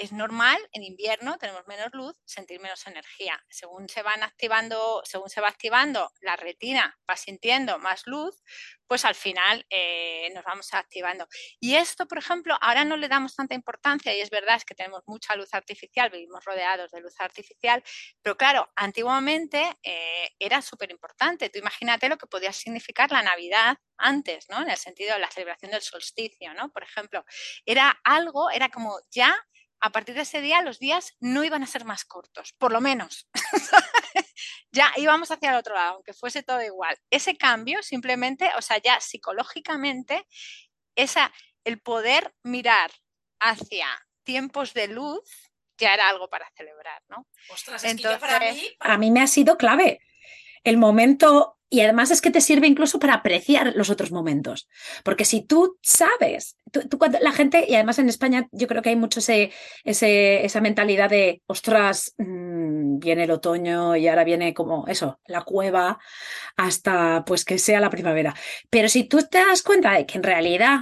es 0.04 0.12
normal 0.12 0.58
en 0.72 0.84
invierno 0.84 1.38
tenemos 1.38 1.66
menos 1.68 1.90
luz, 1.94 2.16
sentir 2.26 2.60
menos 2.60 2.86
energía. 2.88 3.44
Según 3.50 3.90
se 3.90 4.02
van 4.02 4.24
activando, 4.24 5.02
según 5.06 5.30
se 5.30 5.42
va 5.42 5.48
activando 5.48 6.12
la 6.22 6.36
retina, 6.36 6.98
va 7.10 7.16
sintiendo 7.16 7.80
más 7.80 8.04
luz, 8.06 8.44
pues 8.88 9.06
al 9.06 9.16
final 9.16 9.66
eh, 9.70 10.30
nos 10.36 10.44
vamos 10.44 10.74
activando. 10.74 11.28
Y 11.60 11.76
esto, 11.76 12.08
por 12.08 12.18
ejemplo, 12.18 12.56
ahora 12.62 12.86
no 12.86 12.98
le 12.98 13.08
damos 13.08 13.36
tanta 13.36 13.56
importancia 13.56 14.14
y 14.14 14.22
es 14.22 14.30
verdad 14.30 14.58
es 14.58 14.66
que 14.66 14.76
tenemos 14.76 15.04
mucha 15.08 15.36
luz 15.36 15.54
artificial, 15.54 16.10
vivimos 16.10 16.44
rodeados 16.46 16.92
de 16.92 17.02
luz 17.02 17.16
artificial, 17.20 17.84
pero 18.22 18.38
claro, 18.38 18.72
antiguamente 18.76 19.78
eh, 19.84 20.30
era 20.40 20.62
súper 20.62 20.92
importante. 20.92 21.50
Tú 21.50 21.60
imagínate 21.60 22.10
lo 22.10 22.18
que 22.18 22.28
podía 22.28 22.54
significar 22.54 23.12
la 23.12 23.24
Navidad 23.24 23.78
antes, 23.98 24.48
¿no? 24.50 24.62
En 24.62 24.70
el 24.70 24.78
sentido 24.78 25.14
de 25.14 25.20
la 25.20 25.32
celebración 25.32 25.72
del 25.72 25.82
solsticio, 25.82 26.54
¿no? 26.54 26.72
Por 26.72 26.84
ejemplo, 26.84 27.26
era 27.66 28.00
algo, 28.04 28.52
era 28.52 28.70
como 28.70 29.00
ya 29.12 29.36
a 29.84 29.90
partir 29.90 30.16
de 30.16 30.22
ese 30.22 30.40
día 30.40 30.62
los 30.62 30.80
días 30.80 31.18
no 31.20 31.44
iban 31.44 31.62
a 31.62 31.68
ser 31.68 31.84
más 31.84 32.06
cortos, 32.06 32.54
por 32.58 32.72
lo 32.72 32.80
menos. 32.80 33.28
ya 34.72 34.94
íbamos 34.96 35.30
hacia 35.30 35.52
el 35.52 35.58
otro 35.58 35.76
lado, 35.76 35.96
aunque 35.96 36.14
fuese 36.14 36.42
todo 36.42 36.64
igual. 36.64 36.98
Ese 37.10 37.36
cambio 37.36 37.84
simplemente, 37.84 38.50
o 38.58 38.62
sea, 38.62 38.78
ya 38.78 39.02
psicológicamente, 39.02 40.26
esa, 40.96 41.34
el 41.66 41.82
poder 41.82 42.34
mirar 42.44 42.92
hacia 43.42 43.88
tiempos 44.24 44.74
de 44.74 44.88
luz 44.88 45.52
ya 45.78 45.94
era 45.94 46.08
algo 46.08 46.30
para 46.30 46.50
celebrar, 46.56 47.04
¿no? 47.10 47.28
Ostras, 47.50 47.84
Entonces, 47.84 48.22
para, 48.22 48.40
mí, 48.40 48.72
para 48.80 48.98
mí 48.98 49.12
me 49.12 49.22
ha 49.22 49.28
sido 49.28 49.58
clave. 49.58 50.00
El 50.64 50.78
momento 50.78 51.58
y 51.74 51.82
además 51.82 52.12
es 52.12 52.22
que 52.22 52.30
te 52.30 52.40
sirve 52.40 52.68
incluso 52.68 53.00
para 53.00 53.16
apreciar 53.16 53.74
los 53.76 53.90
otros 53.90 54.12
momentos. 54.12 54.70
Porque 55.04 55.26
si 55.26 55.42
tú 55.42 55.80
sabes, 55.82 56.56
tú, 56.72 57.00
cuando 57.00 57.18
la 57.20 57.32
gente, 57.32 57.66
y 57.68 57.74
además 57.74 57.98
en 57.98 58.10
España 58.10 58.48
yo 58.52 58.68
creo 58.68 58.84
que 58.84 58.90
hay 58.90 58.96
mucho 58.96 59.20
ese, 59.20 59.50
esa 59.84 60.62
mentalidad 60.62 61.10
de, 61.10 61.42
ostras, 61.48 62.14
mm, 62.20 63.00
viene 63.00 63.24
el 63.24 63.32
otoño 63.32 63.96
y 63.96 64.08
ahora 64.08 64.24
viene 64.24 64.54
como 64.54 64.86
eso, 64.86 65.20
la 65.26 65.42
cueva, 65.42 65.98
hasta 66.58 67.26
pues 67.26 67.44
que 67.44 67.58
sea 67.58 67.80
la 67.80 67.90
primavera. 67.90 68.36
Pero 68.70 68.88
si 68.88 69.06
tú 69.06 69.24
te 69.28 69.40
das 69.40 69.64
cuenta 69.64 69.94
de 69.94 70.06
que 70.06 70.20
en 70.20 70.24
realidad 70.24 70.82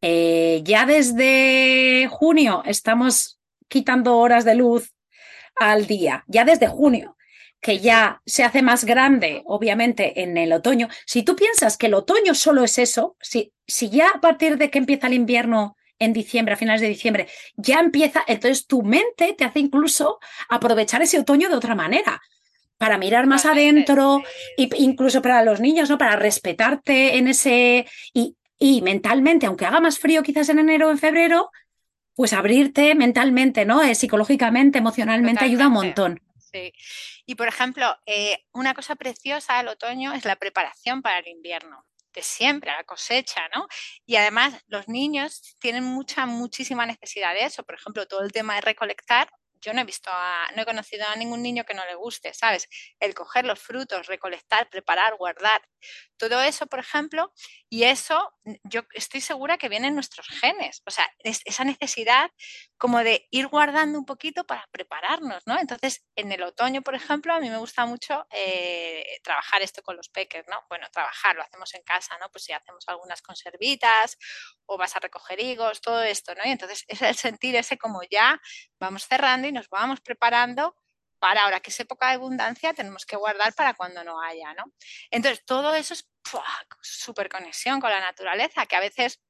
eh, 0.00 0.62
ya 0.64 0.86
desde 0.86 2.08
junio 2.10 2.62
estamos 2.64 3.38
quitando 3.68 4.16
horas 4.16 4.46
de 4.46 4.54
luz 4.54 4.94
al 5.54 5.86
día, 5.86 6.24
ya 6.28 6.46
desde 6.46 6.66
junio 6.66 7.14
que 7.64 7.80
ya 7.80 8.20
se 8.26 8.44
hace 8.44 8.60
más 8.60 8.84
grande, 8.84 9.40
obviamente, 9.46 10.20
en 10.22 10.36
el 10.36 10.52
otoño. 10.52 10.88
Si 11.06 11.22
tú 11.22 11.34
piensas 11.34 11.78
que 11.78 11.86
el 11.86 11.94
otoño 11.94 12.34
solo 12.34 12.62
es 12.62 12.78
eso, 12.78 13.16
si, 13.22 13.54
si 13.66 13.88
ya 13.88 14.10
a 14.10 14.20
partir 14.20 14.58
de 14.58 14.68
que 14.68 14.76
empieza 14.76 15.06
el 15.06 15.14
invierno 15.14 15.74
en 15.98 16.12
diciembre, 16.12 16.52
a 16.52 16.56
finales 16.58 16.82
de 16.82 16.88
diciembre, 16.88 17.26
ya 17.56 17.80
empieza, 17.80 18.22
entonces 18.26 18.66
tu 18.66 18.82
mente 18.82 19.32
te 19.32 19.44
hace 19.44 19.60
incluso 19.60 20.18
aprovechar 20.50 21.00
ese 21.00 21.18
otoño 21.18 21.48
de 21.48 21.54
otra 21.54 21.74
manera 21.74 22.20
para 22.76 22.98
mirar 22.98 23.26
más 23.26 23.46
adentro, 23.46 24.22
e 24.58 24.68
incluso 24.76 25.22
para 25.22 25.42
los 25.42 25.58
niños, 25.58 25.88
¿no? 25.88 25.96
Para 25.96 26.16
respetarte 26.16 27.16
en 27.16 27.28
ese. 27.28 27.86
Y, 28.12 28.36
y, 28.58 28.82
mentalmente, 28.82 29.46
aunque 29.46 29.64
haga 29.64 29.80
más 29.80 29.98
frío 29.98 30.22
quizás 30.22 30.50
en 30.50 30.58
enero 30.58 30.88
o 30.88 30.90
en 30.90 30.98
febrero, 30.98 31.50
pues 32.14 32.34
abrirte 32.34 32.94
mentalmente, 32.94 33.64
¿no? 33.64 33.82
Eh, 33.82 33.94
psicológicamente, 33.94 34.80
emocionalmente, 34.80 35.46
ayuda 35.46 35.68
un 35.68 35.72
montón. 35.72 36.20
Sí. 36.36 36.74
Y 37.26 37.34
por 37.34 37.48
ejemplo, 37.48 37.96
eh, 38.06 38.44
una 38.52 38.74
cosa 38.74 38.96
preciosa 38.96 39.58
del 39.58 39.68
otoño 39.68 40.12
es 40.12 40.24
la 40.24 40.36
preparación 40.36 41.02
para 41.02 41.18
el 41.18 41.28
invierno 41.28 41.84
de 42.12 42.22
siempre, 42.22 42.70
la 42.70 42.84
cosecha, 42.84 43.48
¿no? 43.54 43.66
Y 44.06 44.16
además 44.16 44.54
los 44.68 44.88
niños 44.88 45.56
tienen 45.58 45.84
mucha, 45.84 46.26
muchísima 46.26 46.86
necesidad 46.86 47.34
de 47.34 47.44
eso. 47.44 47.64
Por 47.64 47.74
ejemplo, 47.74 48.06
todo 48.06 48.22
el 48.22 48.30
tema 48.30 48.54
de 48.54 48.60
recolectar 48.60 49.28
yo 49.64 49.72
no 49.72 49.80
he 49.80 49.84
visto, 49.84 50.10
no 50.54 50.62
he 50.62 50.66
conocido 50.66 51.06
a 51.08 51.16
ningún 51.16 51.42
niño 51.42 51.64
que 51.64 51.74
no 51.74 51.84
le 51.86 51.94
guste, 51.94 52.34
¿sabes? 52.34 52.68
El 53.00 53.14
coger 53.14 53.46
los 53.46 53.58
frutos, 53.58 54.06
recolectar, 54.06 54.68
preparar, 54.68 55.16
guardar, 55.16 55.62
todo 56.18 56.42
eso, 56.42 56.66
por 56.66 56.80
ejemplo, 56.80 57.32
y 57.70 57.84
eso 57.84 58.32
yo 58.64 58.82
estoy 58.92 59.20
segura 59.20 59.56
que 59.56 59.68
viene 59.68 59.88
en 59.88 59.94
nuestros 59.94 60.28
genes, 60.28 60.82
o 60.86 60.90
sea, 60.90 61.10
esa 61.22 61.64
necesidad 61.64 62.30
como 62.84 63.02
de 63.02 63.26
ir 63.30 63.46
guardando 63.46 63.98
un 63.98 64.04
poquito 64.04 64.44
para 64.44 64.68
prepararnos, 64.70 65.42
¿no? 65.46 65.58
Entonces, 65.58 66.04
en 66.16 66.30
el 66.32 66.42
otoño, 66.42 66.82
por 66.82 66.94
ejemplo, 66.94 67.32
a 67.32 67.40
mí 67.40 67.48
me 67.48 67.56
gusta 67.56 67.86
mucho 67.86 68.26
eh, 68.30 69.02
trabajar 69.22 69.62
esto 69.62 69.82
con 69.82 69.96
los 69.96 70.10
peques, 70.10 70.44
¿no? 70.48 70.62
Bueno, 70.68 70.86
trabajar, 70.92 71.34
lo 71.34 71.40
hacemos 71.40 71.72
en 71.74 71.82
casa, 71.82 72.18
¿no? 72.18 72.30
Pues 72.30 72.44
si 72.44 72.52
hacemos 72.52 72.84
algunas 72.88 73.22
conservitas 73.22 74.18
o 74.66 74.76
vas 74.76 74.94
a 74.96 75.00
recoger 75.00 75.40
higos, 75.40 75.80
todo 75.80 76.02
esto, 76.02 76.34
¿no? 76.34 76.42
Y 76.44 76.50
entonces 76.50 76.84
es 76.88 77.00
el 77.00 77.14
sentir 77.14 77.56
ese 77.56 77.78
como 77.78 78.02
ya 78.10 78.38
vamos 78.78 79.06
cerrando 79.06 79.48
y 79.48 79.52
nos 79.52 79.70
vamos 79.70 80.02
preparando 80.02 80.76
para 81.18 81.44
ahora 81.44 81.60
que 81.60 81.70
es 81.70 81.80
época 81.80 82.08
de 82.08 82.16
abundancia, 82.16 82.74
tenemos 82.74 83.06
que 83.06 83.16
guardar 83.16 83.54
para 83.54 83.72
cuando 83.72 84.04
no 84.04 84.20
haya, 84.20 84.52
¿no? 84.52 84.64
Entonces, 85.10 85.42
todo 85.46 85.74
eso 85.74 85.94
es 85.94 86.06
súper 86.82 87.30
conexión 87.30 87.80
con 87.80 87.88
la 87.88 88.00
naturaleza, 88.00 88.66
que 88.66 88.76
a 88.76 88.80
veces 88.80 89.22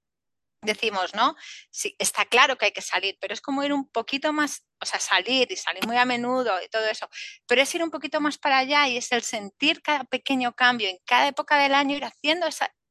decimos, 0.65 1.15
¿no? 1.15 1.37
Sí, 1.71 1.95
está 1.99 2.25
claro 2.25 2.57
que 2.57 2.67
hay 2.67 2.73
que 2.73 2.83
salir, 2.83 3.17
pero 3.21 3.35
es 3.35 3.41
como 3.41 3.63
ir 3.63 3.73
un 3.73 3.89
poquito 3.89 4.33
más, 4.33 4.67
o 4.81 4.87
sea, 4.87 5.01
salir 5.01 5.51
y 5.51 5.57
salir 5.57 5.87
muy 5.87 5.97
a 5.97 6.05
menudo 6.05 6.53
y 6.65 6.69
todo 6.69 6.87
eso, 6.87 7.09
pero 7.47 7.63
es 7.63 7.75
ir 7.75 7.83
un 7.83 7.91
poquito 7.91 8.21
más 8.21 8.39
para 8.39 8.59
allá 8.59 8.89
y 8.89 8.97
es 8.97 9.13
el 9.13 9.23
sentir 9.23 9.83
cada 9.83 10.05
pequeño 10.05 10.55
cambio 10.55 10.89
en 10.89 10.99
cada 11.07 11.29
época 11.29 11.59
del 11.59 11.75
año, 11.75 11.97
ir 11.97 12.05
haciendo 12.05 12.47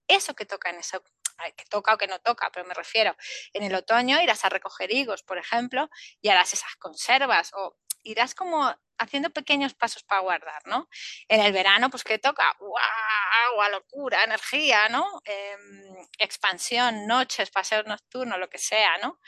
eso 0.07 0.33
que 0.35 0.45
toca 0.45 0.69
en 0.69 0.77
eso 0.77 1.03
que 1.51 1.65
toca 1.65 1.93
o 1.93 1.97
que 1.97 2.07
no 2.07 2.19
toca, 2.19 2.49
pero 2.51 2.65
me 2.65 2.73
refiero, 2.73 3.15
en 3.53 3.63
el 3.63 3.75
otoño 3.75 4.21
irás 4.21 4.45
a 4.45 4.49
recoger 4.49 4.91
higos, 4.91 5.23
por 5.23 5.37
ejemplo, 5.37 5.89
y 6.21 6.29
harás 6.29 6.53
esas 6.53 6.75
conservas 6.77 7.51
o 7.53 7.77
irás 8.03 8.35
como 8.35 8.73
haciendo 8.97 9.29
pequeños 9.31 9.73
pasos 9.73 10.03
para 10.03 10.21
guardar, 10.21 10.61
¿no? 10.65 10.87
En 11.27 11.41
el 11.41 11.51
verano, 11.51 11.89
pues 11.89 12.03
que 12.03 12.19
toca, 12.19 12.55
¡guau! 12.59 13.71
locura, 13.71 14.23
energía, 14.23 14.89
¿no? 14.89 15.05
Em, 15.25 16.07
expansión, 16.19 17.07
noches, 17.07 17.49
paseos 17.49 17.85
nocturnos, 17.85 18.39
lo 18.39 18.49
que 18.49 18.57
sea, 18.57 18.97
¿no? 18.99 19.19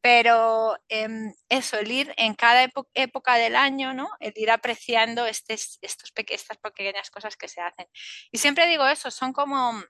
Pero 0.00 0.78
em, 0.88 1.34
eso, 1.48 1.78
el 1.78 1.90
ir 1.92 2.14
en 2.16 2.34
cada 2.34 2.66
época 2.94 3.34
del 3.36 3.56
año, 3.56 3.92
¿no? 3.92 4.08
El 4.20 4.32
ir 4.36 4.50
apreciando 4.50 5.26
estos 5.26 5.78
estas 5.82 6.58
pequeñas 6.58 7.10
cosas 7.10 7.36
que 7.36 7.48
se 7.48 7.60
hacen. 7.60 7.86
Y 8.32 8.38
siempre 8.38 8.66
digo 8.66 8.86
eso, 8.86 9.10
son 9.10 9.32
como 9.32 9.82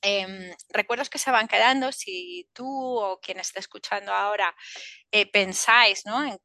Em, 0.00 0.54
recuerdos 0.68 1.10
que 1.10 1.18
se 1.18 1.32
van 1.32 1.48
quedando, 1.48 1.90
si 1.90 2.48
tú 2.52 2.66
o 2.68 3.18
quien 3.20 3.40
esté 3.40 3.58
escuchando 3.58 4.12
ahora 4.12 4.54
eh, 5.10 5.26
pensáis 5.30 6.06
¿no? 6.06 6.24
en, 6.24 6.38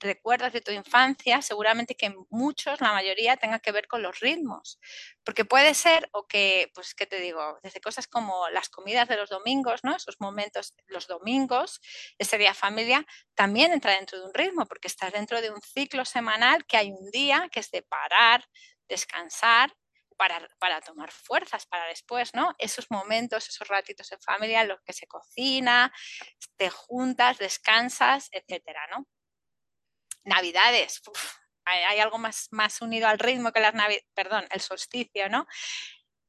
recuerdos 0.00 0.52
de 0.52 0.60
tu 0.60 0.72
infancia, 0.72 1.40
seguramente 1.40 1.94
que 1.94 2.12
muchos, 2.30 2.80
la 2.80 2.92
mayoría, 2.92 3.36
tengan 3.36 3.60
que 3.60 3.70
ver 3.70 3.86
con 3.86 4.02
los 4.02 4.18
ritmos. 4.18 4.80
Porque 5.22 5.44
puede 5.44 5.74
ser, 5.74 6.08
o 6.12 6.26
que, 6.26 6.70
pues, 6.74 6.94
¿qué 6.94 7.06
te 7.06 7.20
digo? 7.20 7.58
Desde 7.62 7.80
cosas 7.80 8.08
como 8.08 8.48
las 8.50 8.68
comidas 8.68 9.08
de 9.08 9.18
los 9.18 9.30
domingos, 9.30 9.84
¿no? 9.84 9.94
Esos 9.94 10.16
momentos, 10.20 10.74
los 10.86 11.06
domingos, 11.06 11.80
ese 12.18 12.38
día 12.38 12.54
familia, 12.54 13.06
también 13.34 13.72
entra 13.72 13.92
dentro 13.92 14.18
de 14.18 14.26
un 14.26 14.34
ritmo, 14.34 14.66
porque 14.66 14.88
estás 14.88 15.12
dentro 15.12 15.40
de 15.40 15.50
un 15.50 15.60
ciclo 15.62 16.04
semanal 16.04 16.66
que 16.66 16.76
hay 16.76 16.90
un 16.90 17.10
día 17.12 17.48
que 17.52 17.60
es 17.60 17.70
de 17.70 17.82
parar, 17.82 18.44
descansar 18.88 19.72
para, 20.16 20.80
tomar 20.80 21.10
fuerzas 21.10 21.66
para 21.66 21.86
después, 21.86 22.34
¿no? 22.34 22.54
Esos 22.58 22.90
momentos, 22.90 23.48
esos 23.48 23.68
ratitos 23.68 24.10
en 24.12 24.20
familia 24.20 24.64
los 24.64 24.80
que 24.82 24.92
se 24.92 25.06
cocina, 25.06 25.92
te 26.56 26.70
juntas, 26.70 27.38
descansas, 27.38 28.28
etcétera, 28.32 28.86
¿no? 28.90 29.06
Navidades, 30.24 31.02
hay, 31.64 31.98
algo 31.98 32.18
más, 32.18 32.48
más 32.50 32.80
unido 32.80 33.08
al 33.08 33.18
ritmo 33.18 33.52
que 33.52 33.60
las 33.60 33.74
navidades, 33.74 34.06
perdón, 34.14 34.46
el 34.50 34.60
solsticio, 34.60 35.28
¿no? 35.28 35.46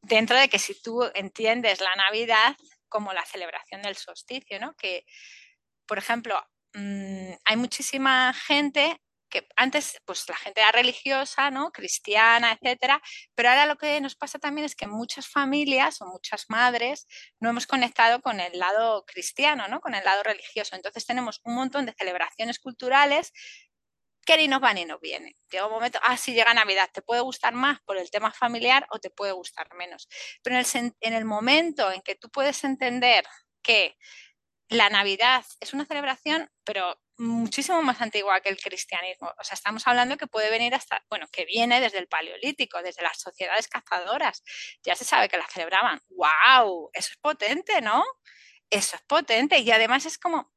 Dentro 0.01 0.37
de 0.37 0.49
que 0.49 0.59
si 0.59 0.81
tú 0.81 1.03
entiendes 1.13 1.81
la 1.81 1.95
Navidad 1.95 2.55
como 2.89 3.13
la 3.13 3.25
celebración 3.25 3.81
del 3.81 3.95
solsticio, 3.95 4.59
¿no? 4.59 4.75
Que, 4.75 5.05
por 5.85 5.97
ejemplo, 5.97 6.41
mm, 6.73 7.33
hay 7.43 7.55
muchísima 7.57 8.33
gente 8.33 9.01
que 9.35 9.47
antes 9.57 9.99
pues 10.05 10.29
la 10.29 10.37
gente 10.37 10.61
era 10.61 10.71
religiosa, 10.71 11.51
¿no? 11.51 11.71
cristiana, 11.71 12.53
etcétera, 12.53 13.01
pero 13.35 13.49
ahora 13.49 13.65
lo 13.65 13.75
que 13.75 13.99
nos 13.99 14.15
pasa 14.15 14.39
también 14.39 14.63
es 14.63 14.75
que 14.75 14.87
muchas 14.87 15.27
familias 15.27 16.01
o 16.01 16.05
muchas 16.05 16.45
madres 16.47 17.05
no 17.41 17.49
hemos 17.49 17.67
conectado 17.67 18.21
con 18.21 18.39
el 18.39 18.57
lado 18.57 19.03
cristiano, 19.05 19.67
¿no? 19.67 19.81
con 19.81 19.93
el 19.93 20.05
lado 20.05 20.23
religioso. 20.23 20.75
Entonces 20.77 21.05
tenemos 21.05 21.41
un 21.43 21.55
montón 21.55 21.85
de 21.85 21.93
celebraciones 21.97 22.59
culturales 22.59 23.33
que 24.25 24.37
ni 24.37 24.47
nos 24.47 24.61
van 24.61 24.75
ni 24.75 24.85
nos 24.85 25.01
vienen. 25.01 25.33
Llega 25.51 25.65
un 25.65 25.73
momento, 25.73 25.99
ah, 26.01 26.15
sí, 26.15 26.33
llega 26.33 26.53
Navidad, 26.53 26.89
te 26.93 27.01
puede 27.01 27.19
gustar 27.19 27.53
más 27.53 27.81
por 27.81 27.97
el 27.97 28.09
tema 28.09 28.31
familiar 28.31 28.87
o 28.89 28.99
te 28.99 29.09
puede 29.09 29.33
gustar 29.33 29.67
menos. 29.75 30.07
Pero 30.43 30.55
en 30.55 30.65
el, 30.65 30.93
en 31.01 31.13
el 31.13 31.25
momento 31.25 31.91
en 31.91 32.01
que 32.01 32.15
tú 32.15 32.29
puedes 32.29 32.63
entender 32.63 33.25
que 33.61 33.97
la 34.69 34.89
Navidad 34.89 35.43
es 35.59 35.73
una 35.73 35.85
celebración, 35.85 36.49
pero 36.63 36.97
muchísimo 37.17 37.81
más 37.81 38.01
antigua 38.01 38.41
que 38.41 38.49
el 38.49 38.57
cristianismo. 38.57 39.31
O 39.39 39.43
sea, 39.43 39.55
estamos 39.55 39.87
hablando 39.87 40.17
que 40.17 40.27
puede 40.27 40.49
venir 40.49 40.75
hasta, 40.75 41.03
bueno, 41.09 41.27
que 41.31 41.45
viene 41.45 41.79
desde 41.79 41.99
el 41.99 42.07
paleolítico, 42.07 42.81
desde 42.81 43.03
las 43.03 43.19
sociedades 43.19 43.67
cazadoras. 43.67 44.43
Ya 44.83 44.95
se 44.95 45.05
sabe 45.05 45.29
que 45.29 45.37
la 45.37 45.47
celebraban. 45.47 46.01
¡Wow! 46.09 46.89
Eso 46.93 47.09
es 47.11 47.17
potente, 47.17 47.81
¿no? 47.81 48.03
Eso 48.69 48.95
es 48.95 49.01
potente. 49.03 49.59
Y 49.59 49.71
además 49.71 50.05
es 50.05 50.17
como, 50.17 50.53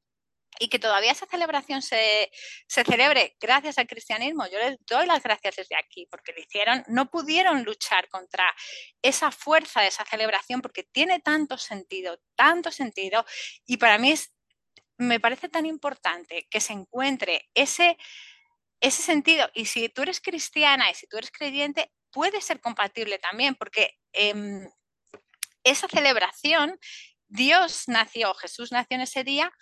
y 0.58 0.68
que 0.68 0.78
todavía 0.78 1.12
esa 1.12 1.26
celebración 1.26 1.82
se, 1.82 2.30
se, 2.66 2.84
celebre 2.84 3.36
gracias 3.40 3.78
al 3.78 3.86
cristianismo, 3.86 4.46
yo 4.50 4.58
les 4.58 4.76
doy 4.86 5.06
las 5.06 5.22
gracias 5.22 5.56
desde 5.56 5.76
aquí, 5.76 6.06
porque 6.10 6.32
lo 6.32 6.40
hicieron, 6.40 6.84
no 6.88 7.10
pudieron 7.10 7.64
luchar 7.64 8.08
contra 8.08 8.52
esa 9.02 9.30
fuerza 9.30 9.82
de 9.82 9.88
esa 9.88 10.04
celebración, 10.04 10.60
porque 10.60 10.84
tiene 10.84 11.20
tanto 11.20 11.58
sentido, 11.58 12.20
tanto 12.34 12.72
sentido, 12.72 13.24
y 13.66 13.76
para 13.76 13.98
mí 13.98 14.10
es 14.10 14.32
me 14.98 15.20
parece 15.20 15.48
tan 15.48 15.64
importante 15.64 16.46
que 16.50 16.60
se 16.60 16.72
encuentre 16.72 17.48
ese, 17.54 17.96
ese 18.80 19.02
sentido. 19.02 19.48
Y 19.54 19.66
si 19.66 19.88
tú 19.88 20.02
eres 20.02 20.20
cristiana 20.20 20.90
y 20.90 20.94
si 20.94 21.06
tú 21.06 21.16
eres 21.16 21.30
creyente, 21.30 21.92
puede 22.10 22.40
ser 22.40 22.60
compatible 22.60 23.18
también, 23.18 23.54
porque 23.54 23.96
em, 24.12 24.68
esa 25.62 25.88
celebración, 25.88 26.78
Dios 27.28 27.84
nació, 27.86 28.34
Jesús 28.34 28.72
nació 28.72 28.96
en 28.96 29.02
ese 29.02 29.22
día 29.22 29.52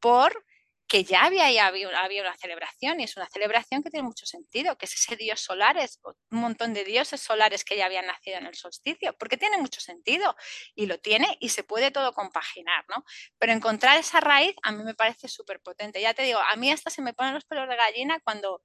por 0.00 0.44
que 0.90 1.04
ya 1.04 1.26
había, 1.26 1.46
había, 1.68 1.88
una 1.88 2.36
celebración 2.36 2.98
y 2.98 3.04
es 3.04 3.16
una 3.16 3.28
celebración 3.28 3.80
que 3.80 3.90
tiene 3.90 4.02
mucho 4.02 4.26
sentido, 4.26 4.76
que 4.76 4.86
es 4.86 4.94
ese 4.94 5.14
dios 5.14 5.38
solar, 5.40 5.78
es 5.78 6.00
un 6.02 6.40
montón 6.40 6.74
de 6.74 6.82
dioses 6.82 7.20
solares 7.20 7.64
que 7.64 7.76
ya 7.76 7.86
habían 7.86 8.06
nacido 8.06 8.38
en 8.38 8.46
el 8.46 8.56
solsticio, 8.56 9.16
porque 9.16 9.36
tiene 9.36 9.56
mucho 9.58 9.80
sentido 9.80 10.34
y 10.74 10.86
lo 10.86 10.98
tiene 10.98 11.36
y 11.38 11.50
se 11.50 11.62
puede 11.62 11.92
todo 11.92 12.12
compaginar, 12.12 12.84
¿no? 12.88 13.04
Pero 13.38 13.52
encontrar 13.52 13.98
esa 13.98 14.18
raíz 14.18 14.56
a 14.64 14.72
mí 14.72 14.82
me 14.82 14.94
parece 14.94 15.28
súper 15.28 15.60
potente. 15.60 16.00
Ya 16.00 16.12
te 16.12 16.24
digo, 16.24 16.40
a 16.40 16.56
mí 16.56 16.72
hasta 16.72 16.90
se 16.90 17.02
me 17.02 17.14
ponen 17.14 17.34
los 17.34 17.44
pelos 17.44 17.68
de 17.68 17.76
gallina 17.76 18.18
cuando 18.24 18.60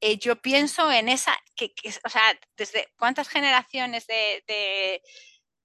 eh, 0.00 0.18
yo 0.18 0.42
pienso 0.42 0.90
en 0.90 1.08
esa, 1.08 1.38
que, 1.54 1.72
o 2.04 2.08
sea, 2.08 2.36
desde 2.56 2.88
cuántas 2.98 3.28
generaciones 3.28 4.08
de 4.08 5.02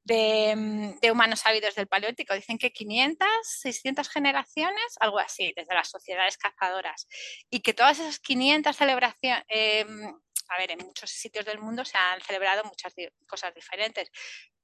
de, 0.05 1.11
humanos 1.11 1.39
sabidos 1.39 1.75
del 1.75 1.87
Paleolítico. 1.87 2.33
Dicen 2.33 2.57
que 2.57 2.71
500, 2.71 3.27
600 3.43 4.09
generaciones, 4.09 4.95
algo 4.99 5.19
así, 5.19 5.53
desde 5.55 5.73
las 5.73 5.89
sociedades 5.89 6.37
cazadoras. 6.37 7.07
Y 7.49 7.61
que 7.61 7.73
todas 7.73 7.99
esas 7.99 8.19
500 8.19 8.75
celebraciones, 8.75 9.43
em, 9.47 10.15
a 10.49 10.57
ver, 10.57 10.71
en 10.71 10.79
muchos 10.79 11.09
sitios 11.09 11.45
del 11.45 11.59
mundo 11.59 11.83
se 11.83 11.97
han 11.97 12.21
celebrado 12.21 12.63
muchas 12.63 12.93
cosas 13.27 13.53
diferentes, 13.53 14.11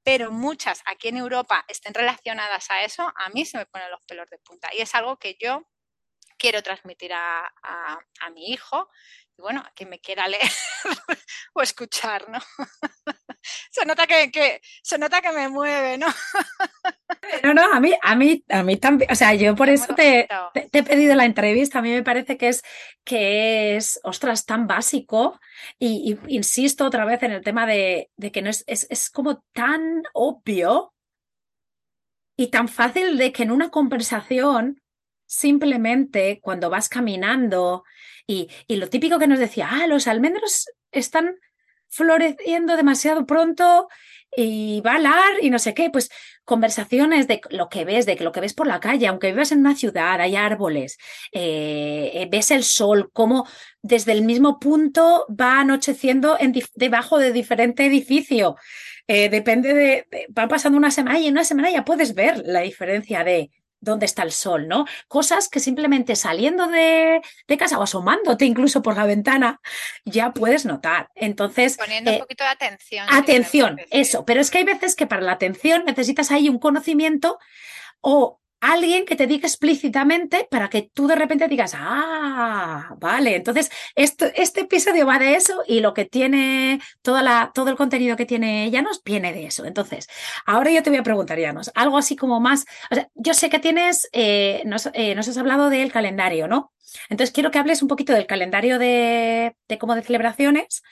pero 0.04 0.32
muchas 0.32 0.82
aquí 0.86 1.10
en 1.10 1.18
Europa 1.18 1.66
estén 1.68 1.94
relacionadas 1.94 2.70
a 2.72 2.84
eso, 2.84 3.12
a 3.16 3.30
mí 3.30 3.46
se 3.46 3.58
me 3.58 3.66
ponen 3.66 3.92
los 3.92 4.02
pelos 4.04 4.30
de 4.30 4.38
punta. 4.40 4.70
Y 4.74 4.82
es 4.82 4.94
algo 4.96 5.18
que 5.18 5.38
yo 5.40 5.68
quiero 6.38 6.64
transmitir 6.64 7.14
a, 7.14 7.46
a 7.64 8.30
mi 8.32 8.52
hijo 8.52 8.90
y 9.38 9.42
bueno, 9.42 9.62
a 9.62 9.72
quien 9.72 9.90
me 9.90 10.00
quiera 10.00 10.28
leer 10.28 10.52
o 11.54 11.62
escuchar, 11.62 12.30
¿no? 12.30 12.40
se 13.72 13.86
nota 13.86 14.08
que, 14.08 14.62
se 14.82 14.98
nota 14.98 15.22
que 15.22 15.32
me 15.32 15.50
mueve, 15.50 15.98
¿no? 15.98 16.08
no, 17.44 17.54
no, 17.54 17.74
a 17.74 17.80
mí, 17.80 17.94
a 18.02 18.16
mí, 18.16 18.44
a 18.50 18.64
mí 18.64 18.78
también, 18.78 19.12
o 19.12 19.16
sea, 19.16 19.34
yo 19.34 19.56
por 19.56 19.70
eso 19.70 19.94
te, 19.96 20.28
he 20.54 20.84
pedido 20.84 21.16
la 21.16 21.26
entrevista, 21.26 21.80
a 21.80 21.82
mí 21.82 21.92
me 21.92 22.04
parece 22.04 22.38
que 22.38 22.50
es, 22.50 22.64
que 23.04 23.76
es, 23.76 24.00
ostras, 24.04 24.46
tan 24.46 24.68
básico 24.68 25.40
y, 25.80 26.18
insisto 26.28 26.86
otra 26.86 27.06
vez 27.06 27.24
en 27.24 27.32
el 27.32 27.44
tema 27.44 27.66
de, 27.66 28.10
de 28.16 28.32
que 28.32 28.42
no 28.42 28.50
es, 28.50 28.64
es, 28.68 28.88
es 28.90 29.10
como 29.10 29.44
tan 29.54 30.04
obvio 30.14 30.94
y 32.38 32.48
tan 32.48 32.68
fácil 32.68 33.18
de 33.18 33.32
que 33.32 33.44
en 33.44 33.52
una 33.52 33.70
conversación 33.70 34.82
simplemente 35.28 36.40
cuando 36.42 36.70
vas 36.70 36.90
caminando 36.90 37.84
y, 38.28 38.50
y, 38.68 38.76
lo 38.76 38.90
típico 38.90 39.18
que 39.18 39.28
nos 39.28 39.40
decía, 39.40 39.70
ah, 39.72 39.88
los 39.88 40.08
almendros 40.08 40.68
están 40.92 41.38
floreciendo 41.92 42.76
demasiado 42.76 43.26
pronto 43.26 43.88
y 44.36 44.82
va 44.82 44.96
a 44.96 45.42
y 45.42 45.50
no 45.50 45.60
sé 45.60 45.74
qué, 45.74 45.90
pues 45.90 46.10
conversaciones 46.46 47.28
de 47.28 47.42
lo 47.50 47.70
que 47.70 47.86
ves, 47.86 48.06
de 48.06 48.16
lo 48.16 48.32
que 48.32 48.40
ves 48.40 48.54
por 48.54 48.68
la 48.68 48.80
calle, 48.80 49.08
aunque 49.08 49.32
vivas 49.32 49.52
en 49.52 49.60
una 49.60 49.76
ciudad, 49.76 50.20
hay 50.20 50.36
árboles, 50.36 50.98
eh, 51.32 52.12
eh, 52.14 52.28
ves 52.30 52.52
el 52.52 52.64
sol, 52.64 53.10
cómo 53.14 53.46
desde 53.82 54.14
el 54.14 54.24
mismo 54.24 54.60
punto 54.60 55.26
va 55.30 55.60
anocheciendo 55.60 56.38
en 56.40 56.54
debajo 56.76 57.20
de 57.20 57.32
diferente 57.32 57.86
edificio. 57.86 58.56
Eh, 59.08 59.30
depende 59.30 59.74
de, 59.74 60.08
va 60.38 60.48
pasando 60.48 60.78
una 60.78 60.92
semana 60.92 61.20
y 61.20 61.28
en 61.28 61.34
una 61.34 61.44
semana 61.44 61.70
ya 61.70 61.84
puedes 61.84 62.14
ver 62.14 62.42
la 62.46 62.62
diferencia 62.62 63.24
de 63.24 63.52
dónde 63.82 64.06
está 64.06 64.24
el 64.24 64.32
sol, 64.32 64.68
¿no? 64.68 64.86
Cosas 65.08 65.50
que 65.50 65.60
simplemente 65.60 66.16
saliendo 66.16 66.68
de, 66.68 67.22
casa 67.60 67.78
o 67.78 67.84
asomándote 67.84 68.46
incluso 68.46 68.82
por 68.82 68.96
la 68.96 69.06
ventana 69.06 69.60
ya 70.06 70.32
puedes 70.32 70.66
notar. 70.66 71.10
Entonces. 71.16 71.78
Poniendo 71.78 72.12
un 72.12 72.18
eh, 72.18 72.20
poquito 72.20 72.44
de 72.44 72.50
atención. 72.50 73.08
Atención, 73.10 73.78
eso. 73.90 74.26
Pero 74.26 74.40
es 74.40 74.50
que 74.50 74.60
hay 74.60 74.64
veces 74.64 74.96
que 74.96 75.08
para 75.08 75.22
la 75.22 75.34
atención 75.34 75.84
necesitas 75.86 76.32
ahí 76.32 76.48
un 76.48 76.60
conocimiento 76.60 77.40
o 78.02 78.41
alguien 78.62 79.06
que 79.06 79.16
te 79.16 79.28
diga 79.28 79.48
explícitamente 79.48 80.48
para 80.50 80.70
que 80.70 80.90
tú 80.94 81.08
de 81.08 81.16
repente 81.16 81.48
digas, 81.48 81.74
ah, 81.76 82.96
vale. 83.00 83.36
Entonces, 83.36 83.72
esto, 83.96 84.28
este 84.36 84.62
episodio 84.62 85.06
va 85.08 85.18
de 85.18 85.36
eso 85.36 85.64
y 85.68 85.80
lo 85.80 85.94
que 85.94 86.06
tiene, 86.06 86.80
toda 87.02 87.24
la, 87.24 87.52
todo 87.54 87.72
el 87.72 87.76
contenido 87.76 88.16
que 88.16 88.28
tiene 88.28 88.70
Llanos 88.70 89.02
viene 89.04 89.34
de 89.34 89.48
eso. 89.48 89.66
Entonces, 89.66 90.08
ahora 90.46 90.72
yo 90.72 90.84
te 90.84 90.92
voy 90.92 91.00
a 91.00 91.04
preguntar, 91.04 91.40
Llanos, 91.40 91.72
algo 91.74 91.98
así 91.98 92.16
como 92.16 92.40
más, 92.40 92.66
o 92.92 92.96
sea, 92.96 93.10
yo 93.16 93.34
sé 93.34 93.50
que 93.50 93.60
tienes, 93.60 94.08
eh, 94.14 94.62
nos, 94.66 94.90
eh, 94.94 95.16
nos, 95.16 95.28
has 95.28 95.38
hablado 95.38 95.70
del 95.70 95.92
calendario, 95.92 96.48
¿no? 96.48 96.72
Entonces, 97.10 97.34
quiero 97.34 97.50
que 97.50 97.60
hables 97.60 97.82
un 97.82 97.88
poquito 97.88 98.14
del 98.14 98.28
calendario 98.28 98.78
de, 98.78 99.56
de 99.68 99.78
como 99.80 99.96
de 99.96 100.04
celebraciones. 100.04 100.84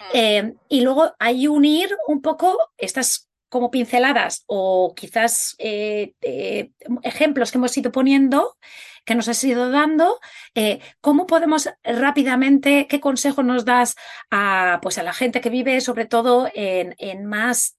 Mm. 0.00 0.04
Eh, 0.14 0.52
y 0.68 0.80
luego 0.80 1.12
hay 1.18 1.48
unir 1.48 1.94
un 2.06 2.22
poco 2.22 2.56
estas 2.78 3.29
como 3.50 3.70
pinceladas 3.70 4.44
o 4.46 4.94
quizás 4.94 5.54
eh, 5.58 6.14
eh, 6.22 6.70
ejemplos 7.02 7.52
que 7.52 7.58
hemos 7.58 7.76
ido 7.76 7.92
poniendo, 7.92 8.56
que 9.04 9.14
nos 9.14 9.28
has 9.28 9.44
ido 9.44 9.70
dando, 9.70 10.18
eh, 10.54 10.80
¿cómo 11.02 11.26
podemos 11.26 11.68
rápidamente, 11.84 12.86
qué 12.88 13.00
consejo 13.00 13.42
nos 13.42 13.66
das 13.66 13.96
a, 14.30 14.78
pues 14.80 14.96
a 14.96 15.02
la 15.02 15.12
gente 15.12 15.42
que 15.42 15.50
vive 15.50 15.80
sobre 15.82 16.06
todo 16.06 16.48
en, 16.54 16.94
en 16.98 17.26
más 17.26 17.76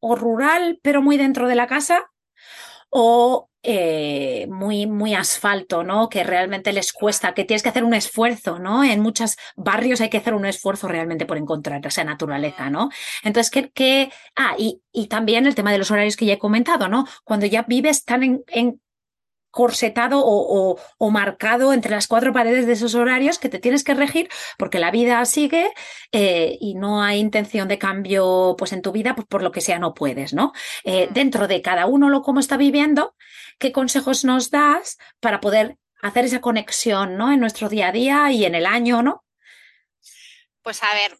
o 0.00 0.16
rural, 0.16 0.80
pero 0.82 1.00
muy 1.00 1.16
dentro 1.16 1.46
de 1.46 1.54
la 1.54 1.68
casa? 1.68 2.08
o 2.94 3.48
eh, 3.62 4.46
muy, 4.50 4.86
muy 4.86 5.14
asfalto, 5.14 5.84
¿no? 5.84 6.08
Que 6.08 6.24
realmente 6.24 6.72
les 6.72 6.92
cuesta, 6.92 7.34
que 7.34 7.44
tienes 7.44 7.62
que 7.62 7.68
hacer 7.68 7.84
un 7.84 7.94
esfuerzo, 7.94 8.58
¿no? 8.58 8.82
En 8.84 9.00
muchos 9.00 9.36
barrios 9.56 10.00
hay 10.00 10.10
que 10.10 10.18
hacer 10.18 10.34
un 10.34 10.46
esfuerzo 10.46 10.88
realmente 10.88 11.26
por 11.26 11.38
encontrar 11.38 11.86
esa 11.86 12.04
naturaleza, 12.04 12.70
¿no? 12.70 12.90
Entonces, 13.22 13.50
¿qué, 13.72 14.10
Ah, 14.34 14.54
y, 14.58 14.82
y, 14.92 15.08
también 15.08 15.46
el 15.46 15.54
tema 15.54 15.72
de 15.72 15.78
los 15.78 15.90
horarios 15.90 16.16
que 16.16 16.26
ya 16.26 16.34
he 16.34 16.38
comentado, 16.38 16.88
¿no? 16.88 17.06
Cuando 17.24 17.46
ya 17.46 17.62
vives 17.62 18.04
tan 18.04 18.22
en, 18.22 18.44
en 18.48 18.80
corsetado 19.52 20.20
o, 20.24 20.80
o, 20.98 21.10
marcado 21.10 21.74
entre 21.74 21.90
las 21.90 22.08
cuatro 22.08 22.32
paredes 22.32 22.66
de 22.66 22.72
esos 22.72 22.94
horarios 22.94 23.38
que 23.38 23.50
te 23.50 23.58
tienes 23.58 23.84
que 23.84 23.92
regir 23.92 24.30
porque 24.56 24.78
la 24.78 24.90
vida 24.90 25.22
sigue 25.26 25.70
eh, 26.10 26.56
y 26.58 26.74
no 26.74 27.02
hay 27.02 27.18
intención 27.18 27.68
de 27.68 27.78
cambio 27.78 28.56
pues 28.58 28.72
en 28.72 28.80
tu 28.80 28.92
vida 28.92 29.14
pues 29.14 29.26
por 29.28 29.42
lo 29.42 29.52
que 29.52 29.60
sea 29.60 29.78
no 29.78 29.92
puedes, 29.92 30.32
¿no? 30.32 30.52
Eh, 30.84 31.08
dentro 31.10 31.48
de 31.48 31.60
cada 31.60 31.84
uno 31.84 32.08
lo 32.08 32.22
como 32.22 32.40
está 32.40 32.56
viviendo, 32.56 33.14
¿qué 33.58 33.72
consejos 33.72 34.24
nos 34.24 34.50
das 34.50 34.96
para 35.20 35.40
poder 35.40 35.76
hacer 36.00 36.24
esa 36.24 36.40
conexión, 36.40 37.18
¿no? 37.18 37.30
En 37.30 37.38
nuestro 37.38 37.68
día 37.68 37.88
a 37.88 37.92
día 37.92 38.32
y 38.32 38.46
en 38.46 38.54
el 38.54 38.64
año, 38.64 39.02
¿no? 39.02 39.22
Pues 40.62 40.82
a 40.82 40.94
ver, 40.94 41.18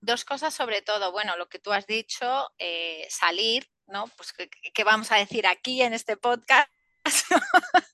dos 0.00 0.24
cosas 0.24 0.54
sobre 0.54 0.82
todo. 0.82 1.10
Bueno, 1.10 1.36
lo 1.36 1.48
que 1.48 1.58
tú 1.58 1.72
has 1.72 1.88
dicho, 1.88 2.48
eh, 2.58 3.08
salir, 3.10 3.68
¿no? 3.88 4.06
Pues 4.16 4.32
¿qué 4.32 4.84
vamos 4.84 5.10
a 5.10 5.16
decir 5.16 5.48
aquí 5.48 5.82
en 5.82 5.94
este 5.94 6.16
podcast 6.16 6.70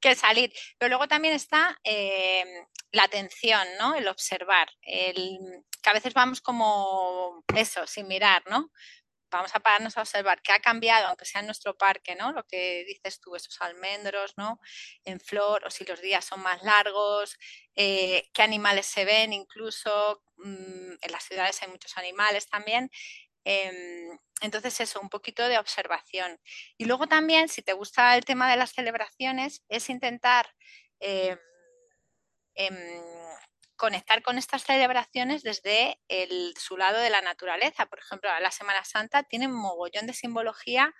que 0.00 0.14
salir. 0.14 0.52
Pero 0.78 0.90
luego 0.90 1.08
también 1.08 1.34
está 1.34 1.78
eh, 1.84 2.44
la 2.92 3.04
atención, 3.04 3.66
¿no? 3.78 3.94
El 3.94 4.08
observar, 4.08 4.68
el, 4.82 5.38
que 5.82 5.90
a 5.90 5.94
veces 5.94 6.14
vamos 6.14 6.40
como 6.40 7.44
eso, 7.56 7.86
sin 7.86 8.08
mirar, 8.08 8.42
¿no? 8.48 8.70
Vamos 9.30 9.54
a 9.54 9.60
pararnos 9.60 9.96
a 9.96 10.00
observar 10.00 10.42
qué 10.42 10.52
ha 10.52 10.58
cambiado, 10.60 11.06
aunque 11.06 11.24
sea 11.24 11.40
en 11.40 11.46
nuestro 11.46 11.76
parque, 11.78 12.16
¿no? 12.16 12.32
Lo 12.32 12.44
que 12.46 12.84
dices 12.86 13.20
tú, 13.20 13.36
esos 13.36 13.60
almendros, 13.60 14.34
¿no? 14.36 14.58
En 15.04 15.20
flor, 15.20 15.64
o 15.64 15.70
si 15.70 15.84
los 15.84 16.00
días 16.00 16.24
son 16.24 16.40
más 16.40 16.62
largos, 16.64 17.38
eh, 17.76 18.28
qué 18.34 18.42
animales 18.42 18.86
se 18.86 19.04
ven, 19.04 19.32
incluso 19.32 20.22
mm, 20.38 20.92
en 21.00 21.12
las 21.12 21.22
ciudades 21.24 21.62
hay 21.62 21.68
muchos 21.68 21.96
animales 21.96 22.48
también. 22.48 22.90
Em, 23.44 24.18
entonces, 24.40 24.80
eso, 24.80 25.00
un 25.00 25.08
poquito 25.08 25.46
de 25.48 25.58
observación. 25.58 26.38
Y 26.78 26.84
luego 26.86 27.06
también, 27.06 27.48
si 27.48 27.62
te 27.62 27.72
gusta 27.72 28.16
el 28.16 28.24
tema 28.24 28.50
de 28.50 28.56
las 28.56 28.72
celebraciones, 28.72 29.62
es 29.68 29.90
intentar 29.90 30.54
em, 31.00 31.38
em, 32.54 32.76
conectar 33.76 34.22
con 34.22 34.36
estas 34.36 34.62
celebraciones 34.64 35.42
desde 35.42 35.98
el, 36.08 36.54
su 36.58 36.76
lado 36.76 36.98
de 36.98 37.08
la 37.08 37.22
naturaleza. 37.22 37.86
Por 37.86 37.98
ejemplo, 37.98 38.30
la 38.40 38.50
Semana 38.50 38.84
Santa 38.84 39.22
tiene 39.22 39.46
un 39.46 39.54
mogollón 39.54 40.06
de 40.06 40.12
simbología 40.12 40.94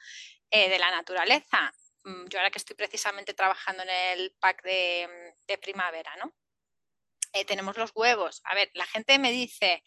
eh, 0.51 0.70
de 0.70 0.78
la 0.78 0.91
naturaleza. 0.91 1.74
Mm, 2.05 2.26
yo 2.28 2.38
ahora 2.38 2.51
que 2.51 2.59
estoy 2.59 2.76
precisamente 2.76 3.34
trabajando 3.34 3.82
en 3.82 3.91
el 3.91 4.34
pack 4.41 4.62
de, 4.62 5.59
primavera, 5.61 6.16
¿no? 6.16 6.32
Eh, 7.34 7.45
tenemos 7.45 7.76
los 7.76 7.93
huevos. 7.95 8.41
A 8.45 8.55
ver, 8.55 8.70
la 8.74 8.86
gente 8.86 9.18
me 9.18 9.30
dice, 9.30 9.82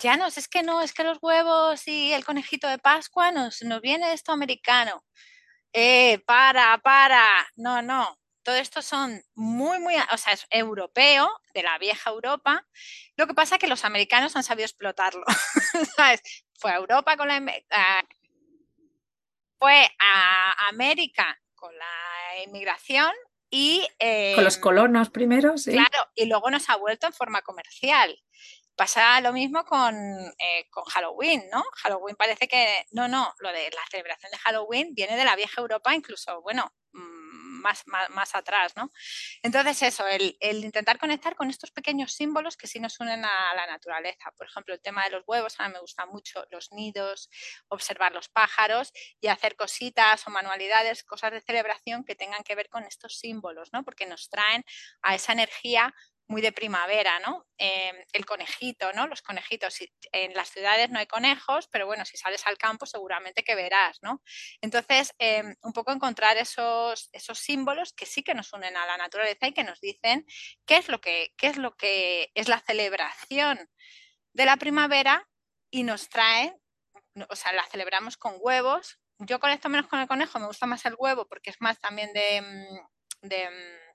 ya 0.00 0.16
no, 0.16 0.26
es 0.26 0.48
que 0.48 0.62
no, 0.62 0.80
es 0.80 0.92
que 0.92 1.04
los 1.04 1.18
huevos 1.20 1.86
y 1.86 2.12
el 2.12 2.24
conejito 2.24 2.68
de 2.68 2.78
Pascua 2.78 3.30
nos, 3.30 3.62
nos 3.62 3.80
viene 3.80 4.12
esto 4.12 4.32
americano. 4.32 5.04
Eh, 5.72 6.18
para, 6.26 6.78
para, 6.78 7.48
no, 7.56 7.82
no. 7.82 8.18
Todo 8.42 8.56
esto 8.56 8.80
son 8.82 9.22
muy, 9.34 9.78
muy, 9.78 9.94
o 10.12 10.16
sea, 10.16 10.32
es 10.32 10.46
europeo, 10.50 11.30
de 11.54 11.62
la 11.62 11.78
vieja 11.78 12.10
Europa. 12.10 12.66
Lo 13.16 13.26
que 13.26 13.34
pasa 13.34 13.56
es 13.56 13.60
que 13.60 13.68
los 13.68 13.84
americanos 13.84 14.34
han 14.34 14.42
sabido 14.42 14.64
explotarlo. 14.64 15.24
¿Sabes? 15.96 16.22
Fue 16.58 16.72
a 16.72 16.76
Europa 16.76 17.16
con 17.16 17.28
la. 17.28 17.40
fue 19.58 19.90
a 19.98 20.68
América 20.68 21.38
con 21.54 21.76
la 21.76 22.42
inmigración 22.46 23.12
y. 23.50 23.86
con 24.34 24.44
los 24.44 24.56
em, 24.56 24.62
colonos 24.62 25.10
primero, 25.10 25.58
sí. 25.58 25.72
Claro, 25.72 26.10
y 26.14 26.24
luego 26.24 26.50
nos 26.50 26.68
ha 26.70 26.76
vuelto 26.76 27.06
en 27.06 27.12
forma 27.12 27.42
comercial. 27.42 28.18
Pasa 28.80 29.20
lo 29.20 29.34
mismo 29.34 29.62
con, 29.66 29.94
eh, 29.94 30.66
con, 30.70 30.84
Halloween, 30.84 31.44
¿no? 31.52 31.62
Halloween 31.82 32.16
parece 32.16 32.48
que, 32.48 32.86
no, 32.92 33.08
no, 33.08 33.34
lo 33.40 33.52
de 33.52 33.64
la 33.72 33.82
celebración 33.90 34.32
de 34.32 34.38
Halloween 34.38 34.94
viene 34.94 35.18
de 35.18 35.24
la 35.26 35.36
vieja 35.36 35.60
Europa, 35.60 35.94
incluso, 35.94 36.40
bueno, 36.40 36.72
mm, 36.94 37.60
más, 37.60 37.84
más, 37.86 38.34
atrás, 38.34 38.74
¿no? 38.76 38.90
Entonces 39.42 39.82
eso, 39.82 40.06
el, 40.06 40.34
intentar 40.40 40.98
conectar 40.98 41.36
con 41.36 41.50
estos 41.50 41.70
pequeños 41.70 42.14
símbolos 42.14 42.56
que 42.56 42.66
sí 42.66 42.80
nos 42.80 42.98
unen 43.00 43.22
a 43.22 43.54
la 43.54 43.66
naturaleza. 43.66 44.32
Por 44.38 44.46
ejemplo, 44.46 44.72
el 44.72 44.80
tema 44.80 45.04
de 45.04 45.10
los 45.10 45.24
huevos, 45.26 45.60
a 45.60 45.68
mí 45.68 45.74
me 45.74 45.80
gusta 45.80 46.06
mucho 46.06 46.46
los 46.50 46.72
nidos, 46.72 47.28
observar 47.68 48.12
los 48.12 48.30
pájaros 48.30 48.94
y 49.20 49.28
hacer 49.28 49.56
cositas 49.56 50.26
o 50.26 50.30
manualidades, 50.30 51.04
cosas 51.04 51.32
de 51.32 51.42
celebración 51.42 52.02
que 52.02 52.14
tengan 52.14 52.42
que 52.44 52.54
ver 52.54 52.70
con 52.70 52.84
estos 52.84 53.18
símbolos, 53.18 53.74
¿no? 53.74 53.84
Porque 53.84 54.06
nos 54.06 54.30
traen 54.30 54.64
a 55.02 55.14
esa 55.14 55.34
energía 55.34 55.94
muy 56.30 56.42
de 56.42 56.52
primavera, 56.52 57.18
¿no? 57.18 57.44
Em, 57.58 57.96
el 58.12 58.24
conejito, 58.24 58.92
¿no? 58.92 59.08
Los 59.08 59.20
conejitos. 59.20 59.78
En 60.12 60.32
las 60.34 60.48
ciudades 60.48 60.88
no 60.88 61.00
hay 61.00 61.06
conejos, 61.06 61.66
pero 61.72 61.86
bueno, 61.86 62.04
si 62.04 62.16
sales 62.16 62.46
al 62.46 62.56
campo 62.56 62.86
seguramente 62.86 63.42
que 63.42 63.56
verás, 63.56 63.98
¿no? 64.00 64.22
Entonces, 64.60 65.12
em, 65.18 65.56
un 65.62 65.72
poco 65.72 65.90
encontrar 65.90 66.36
esos, 66.36 67.08
esos 67.12 67.40
símbolos 67.40 67.92
que 67.92 68.06
sí 68.06 68.22
que 68.22 68.34
nos 68.34 68.52
unen 68.52 68.76
a 68.76 68.86
la 68.86 68.96
naturaleza 68.96 69.48
y 69.48 69.52
que 69.52 69.64
nos 69.64 69.80
dicen 69.80 70.24
qué 70.66 70.76
es 70.76 70.88
lo 70.88 71.00
que, 71.00 71.34
qué 71.36 71.48
es, 71.48 71.56
lo 71.56 71.76
que 71.76 72.30
es 72.36 72.46
la 72.48 72.60
celebración 72.60 73.68
de 74.32 74.44
la 74.44 74.56
primavera 74.56 75.28
y 75.68 75.82
nos 75.82 76.08
trae, 76.08 76.54
o 77.28 77.34
sea, 77.34 77.52
la 77.52 77.66
celebramos 77.66 78.16
con 78.16 78.36
huevos. 78.38 79.00
Yo 79.18 79.40
conecto 79.40 79.68
menos 79.68 79.88
con 79.88 79.98
el 79.98 80.06
conejo, 80.06 80.38
me 80.38 80.46
gusta 80.46 80.66
más 80.66 80.84
el 80.86 80.94
huevo 80.96 81.26
porque 81.26 81.50
es 81.50 81.60
más 81.60 81.80
también 81.80 82.12
de, 82.12 82.40
mm, 82.40 83.26
mm, 83.26 83.89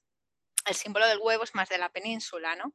el 0.65 0.75
símbolo 0.75 1.07
del 1.07 1.19
huevo 1.19 1.43
es 1.43 1.55
más 1.55 1.69
de 1.69 1.77
la 1.77 1.89
península, 1.89 2.55
¿no? 2.55 2.73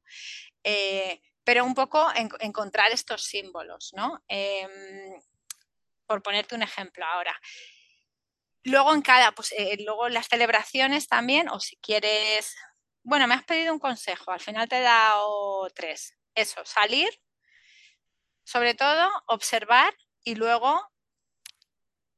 Eh, 0.64 1.20
pero 1.44 1.64
un 1.64 1.74
poco 1.74 2.06
encontrar 2.40 2.92
estos 2.92 3.24
símbolos, 3.24 3.92
¿no? 3.94 4.22
Em, 4.28 5.20
por 6.06 6.22
ponerte 6.22 6.54
un 6.54 6.62
ejemplo 6.62 7.04
ahora. 7.04 7.38
Luego 8.62 8.94
en 8.94 9.02
cada, 9.02 9.32
pues 9.32 9.52
eh, 9.52 9.76
luego 9.84 10.08
las 10.08 10.28
celebraciones 10.28 11.08
también, 11.08 11.48
o 11.48 11.60
si 11.60 11.76
quieres, 11.78 12.54
bueno, 13.02 13.26
me 13.26 13.34
has 13.34 13.44
pedido 13.44 13.72
un 13.72 13.78
consejo, 13.78 14.30
al 14.30 14.40
final 14.40 14.68
te 14.68 14.78
he 14.78 14.82
dado 14.82 15.68
tres. 15.70 16.14
Eso, 16.34 16.64
salir, 16.64 17.10
sobre 18.44 18.74
todo 18.74 19.10
observar 19.26 19.96
y 20.24 20.34
luego 20.34 20.88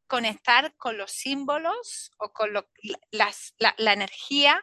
conectar 0.07 0.75
con 0.77 0.99
los 0.99 1.13
símbolos 1.13 2.11
o 2.19 2.33
con 2.33 2.53
la 2.53 3.93
energía 3.93 4.63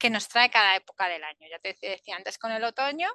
que 0.00 0.10
nos 0.10 0.26
trae 0.28 0.50
cada 0.50 0.74
época 0.74 1.08
del 1.08 1.22
año. 1.22 1.46
Ya 1.48 1.60
te 1.60 1.76
decía 1.80 2.16
antes 2.16 2.38
con 2.38 2.50
el 2.50 2.64
otoño, 2.64 3.08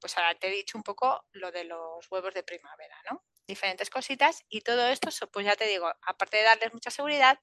pues 0.00 0.16
ahora 0.16 0.34
te 0.36 0.48
he 0.48 0.50
dicho 0.50 0.78
un 0.78 0.84
poco 0.84 1.26
lo 1.32 1.52
de 1.52 1.64
los 1.64 2.10
huevos 2.10 2.32
de 2.32 2.42
primavera, 2.42 2.96
¿no? 3.10 3.22
Diferentes 3.46 3.90
cositas 3.90 4.44
y 4.48 4.62
todo 4.62 4.86
esto, 4.86 5.10
pues 5.32 5.44
ya 5.44 5.56
te 5.56 5.66
digo, 5.66 5.92
aparte 6.06 6.38
de 6.38 6.44
darles 6.44 6.72
mucha 6.72 6.90
seguridad, 6.90 7.38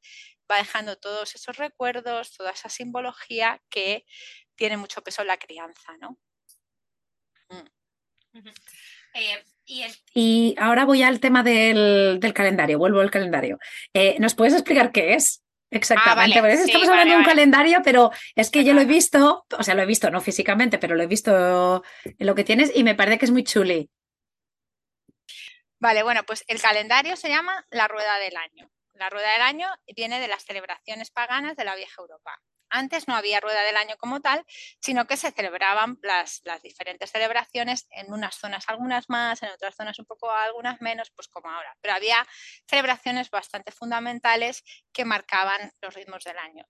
va 0.49 0.57
dejando 0.57 0.97
todos 0.97 1.35
esos 1.35 1.57
recuerdos, 1.57 2.33
toda 2.33 2.51
esa 2.51 2.69
simbología 2.69 3.61
que 3.69 4.05
tiene 4.55 4.77
mucho 4.77 5.03
peso 5.03 5.21
en 5.21 5.27
la 5.27 5.38
crianza, 5.38 5.97
¿no? 5.97 6.17
Mm. 7.49 7.67
Eh, 9.13 9.43
y, 10.13 10.55
ahora 10.59 10.85
voy 10.85 11.03
al 11.03 11.19
tema 11.19 11.43
del, 11.43 12.19
calendario, 12.33 12.79
vuelvo 12.79 13.01
al 13.01 13.11
calendario. 13.11 13.59
Eh, 13.93 14.15
¿Nos 14.19 14.35
puedes 14.35 14.53
explicar 14.53 14.91
qué 14.91 15.13
es? 15.13 15.43
Exactamente, 15.70 16.39
ah, 16.39 16.47
estamos 16.47 16.88
hablando 16.88 17.13
de 17.13 17.20
un 17.20 17.26
calendario, 17.26 17.82
pero 17.84 18.11
es 18.36 18.49
que 18.49 18.63
yo 18.63 18.74
lo 18.74 18.82
he 18.82 18.86
visto, 18.86 19.45
o 19.57 19.63
sea, 19.63 19.76
lo 19.76 19.82
he 19.82 19.86
visto, 19.86 20.09
no 20.09 20.22
físicamente, 20.22 20.78
pero 20.78 20.95
lo 20.95 21.03
he 21.03 21.07
visto 21.07 21.84
en 22.05 22.26
lo 22.26 22.36
que 22.36 22.45
tienes 22.45 22.72
y 22.74 22.84
me 22.84 22.95
parece 22.95 23.18
que 23.18 23.26
es 23.26 23.32
muy 23.32 23.43
chuli. 23.43 23.89
Vale, 25.80 26.03
bueno, 26.03 26.24
pues 26.24 26.43
el 26.47 26.61
calendario 26.61 27.15
se 27.18 27.30
llama 27.30 27.65
la 27.70 27.88
rueda 27.88 28.18
del 28.20 28.36
año. 28.38 28.72
La 28.93 29.09
rueda 29.09 29.32
del 29.34 29.41
año 29.41 29.68
viene 29.95 30.20
de 30.20 30.28
las 30.28 30.43
celebraciones 30.43 31.11
paganas 31.11 31.55
de 31.55 31.65
la 31.65 31.76
vieja 31.76 32.01
Europa. 32.01 32.41
Antes 32.70 33.07
no 33.07 33.15
había 33.15 33.39
rueda 33.39 33.63
del 33.63 33.78
año 33.78 33.95
como 33.97 34.22
tal, 34.22 34.45
sino 34.80 35.07
que 35.07 35.18
se 35.18 35.32
celebraban 35.32 35.99
las, 36.01 36.41
diferentes 36.63 37.11
celebraciones 37.11 37.88
en 37.91 38.13
unas 38.13 38.36
zonas 38.36 38.65
algunas 38.68 39.09
más, 39.09 39.43
en 39.43 39.49
otras 39.49 39.76
zonas 39.76 39.99
un 39.99 40.05
poco 40.05 40.32
algunas 40.32 40.82
menos, 40.82 41.11
pues 41.11 41.28
como 41.28 41.49
ahora. 41.49 41.76
Pero 41.82 41.95
había 41.95 42.28
celebraciones 42.68 43.30
bastante 43.30 43.72
fundamentales 43.72 44.63
que 44.91 45.05
marcaban 45.05 45.72
los 45.82 45.93
ritmos 45.93 46.24
del 46.24 46.38
año. 46.38 46.65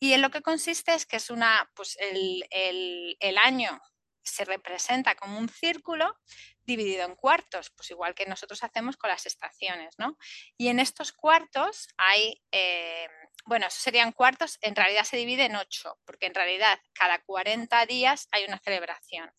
Y 0.00 0.12
en 0.12 0.22
lo 0.22 0.30
que 0.30 0.42
consiste 0.42 0.94
es 0.94 1.06
que 1.06 1.16
es 1.16 1.30
una, 1.30 1.70
pues 1.74 1.96
el, 2.00 3.38
año 3.42 3.80
se 4.22 4.44
representa 4.44 5.14
como 5.14 5.38
un 5.38 5.48
círculo 5.48 6.18
dividido 6.64 7.04
en 7.04 7.14
cuartos, 7.14 7.70
pues 7.70 7.90
igual 7.90 8.14
que 8.14 8.26
nosotros 8.26 8.62
hacemos 8.62 8.96
con 8.96 9.08
las 9.10 9.26
estaciones, 9.26 9.94
¿no? 9.98 10.18
Y 10.56 10.68
en 10.68 10.80
estos 10.80 11.12
cuartos 11.12 11.88
hay, 11.96 12.42
eh, 12.52 13.08
bueno, 13.48 13.66
esos 13.66 13.82
serían 13.82 14.12
cuartos, 14.12 14.58
en 14.60 14.76
realidad 14.76 15.04
se 15.04 15.16
divide 15.16 15.46
en 15.46 15.56
ocho, 15.56 15.98
porque 16.04 16.26
en 16.26 16.34
realidad 16.34 16.78
cada 16.92 17.18
40 17.22 17.86
días 17.86 18.28
hay 18.30 18.44
una 18.44 18.58
celebración. 18.58 19.32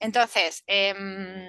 Entonces, 0.00 0.64
em, 0.66 1.48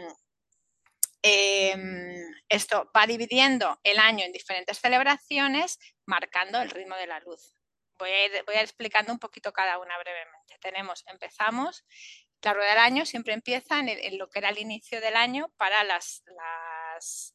em, 1.21 2.15
esto 2.49 2.91
va 2.95 3.07
dividiendo 3.07 3.79
el 3.83 3.99
año 3.99 4.25
en 4.25 4.33
diferentes 4.33 4.79
celebraciones, 4.79 5.79
marcando 6.05 6.61
el 6.61 6.69
ritmo 6.69 6.95
de 6.97 7.07
la 7.07 7.19
luz. 7.21 7.55
Voy 7.97 8.09
a, 8.09 8.25
ir, 8.25 8.43
voy 8.45 8.55
a 8.55 8.59
ir 8.59 8.65
explicando 8.65 9.13
un 9.13 9.19
poquito 9.19 9.53
cada 9.53 9.79
una 9.79 9.97
brevemente. 9.97 10.57
Tenemos, 10.59 11.03
empezamos 11.07 11.85
la 12.43 12.53
rueda 12.53 12.71
del 12.71 12.79
año 12.79 13.05
siempre 13.05 13.33
empieza 13.33 13.79
en, 13.79 14.17
lo 14.17 14.29
que 14.29 14.39
era 14.39 14.49
el 14.49 14.59
inicio 14.59 14.99
del 14.99 15.15
año 15.15 15.49
para 15.57 15.83
las, 15.83 16.23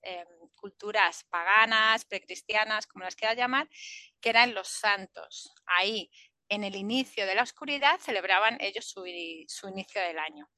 em, 0.03 0.27
culturas 0.55 1.25
paganas, 1.25 2.05
precristianas, 2.05 2.87
como 2.87 3.05
las 3.05 3.17
quieras 3.17 3.37
llamar, 3.37 3.69
que 4.21 4.31
eran 4.31 4.55
los 4.55 4.69
santos. 4.69 5.53
Ahí, 5.67 6.11
en 6.49 6.65
el 6.65 6.77
inicio 6.77 7.27
de 7.27 7.35
la 7.35 7.43
oscuridad, 7.43 8.01
celebraban 8.01 8.57
ellos 8.61 8.87
su, 8.87 9.07
inicio 9.07 10.01
del 10.01 10.19
año. 10.19 10.49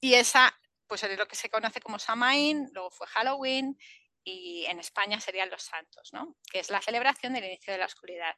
Y 0.00 0.14
esa, 0.14 0.58
pues 0.86 1.02
es 1.02 1.18
lo 1.18 1.26
que 1.26 1.36
se 1.36 1.50
conoce 1.50 1.80
como 1.80 1.98
Samaín, 1.98 2.70
luego 2.72 2.90
fue 2.90 3.06
Halloween, 3.08 3.76
y 4.24 4.64
en 4.66 4.78
España 4.78 5.20
serían 5.20 5.50
los 5.50 5.62
santos, 5.62 6.12
¿no? 6.12 6.36
que 6.50 6.60
es 6.60 6.70
la 6.70 6.80
celebración 6.80 7.34
del 7.34 7.44
inicio 7.44 7.72
de 7.74 7.78
la 7.78 7.86
oscuridad. 7.86 8.34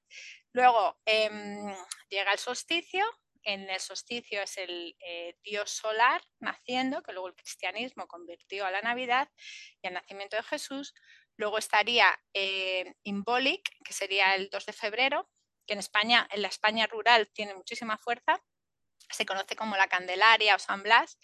Luego 0.52 0.98
em, 1.04 1.74
llega 2.08 2.32
el 2.32 2.38
solsticio, 2.38 3.04
en 3.46 3.70
el 3.70 3.80
solsticio 3.80 4.42
es 4.42 4.58
el 4.58 4.96
eh, 5.00 5.38
dios 5.42 5.70
solar 5.70 6.20
naciendo, 6.40 7.02
que 7.02 7.12
luego 7.12 7.28
el 7.28 7.36
cristianismo 7.36 8.08
convirtió 8.08 8.66
a 8.66 8.72
la 8.72 8.82
Navidad 8.82 9.30
y 9.80 9.86
al 9.86 9.94
nacimiento 9.94 10.36
de 10.36 10.42
Jesús. 10.42 10.94
Luego 11.36 11.56
estaría 11.56 12.18
eh, 12.34 12.94
Imbolic, 13.04 13.70
que 13.84 13.92
sería 13.92 14.34
el 14.34 14.50
2 14.50 14.66
de 14.66 14.72
febrero, 14.72 15.30
que 15.64 15.74
en 15.74 15.78
España, 15.78 16.28
en 16.32 16.42
la 16.42 16.48
España 16.48 16.86
rural 16.88 17.30
tiene 17.32 17.54
muchísima 17.54 17.96
fuerza, 17.98 18.42
se 19.10 19.24
conoce 19.24 19.54
como 19.54 19.76
la 19.76 19.86
Candelaria 19.86 20.56
o 20.56 20.58
San 20.58 20.82
Blas, 20.82 21.16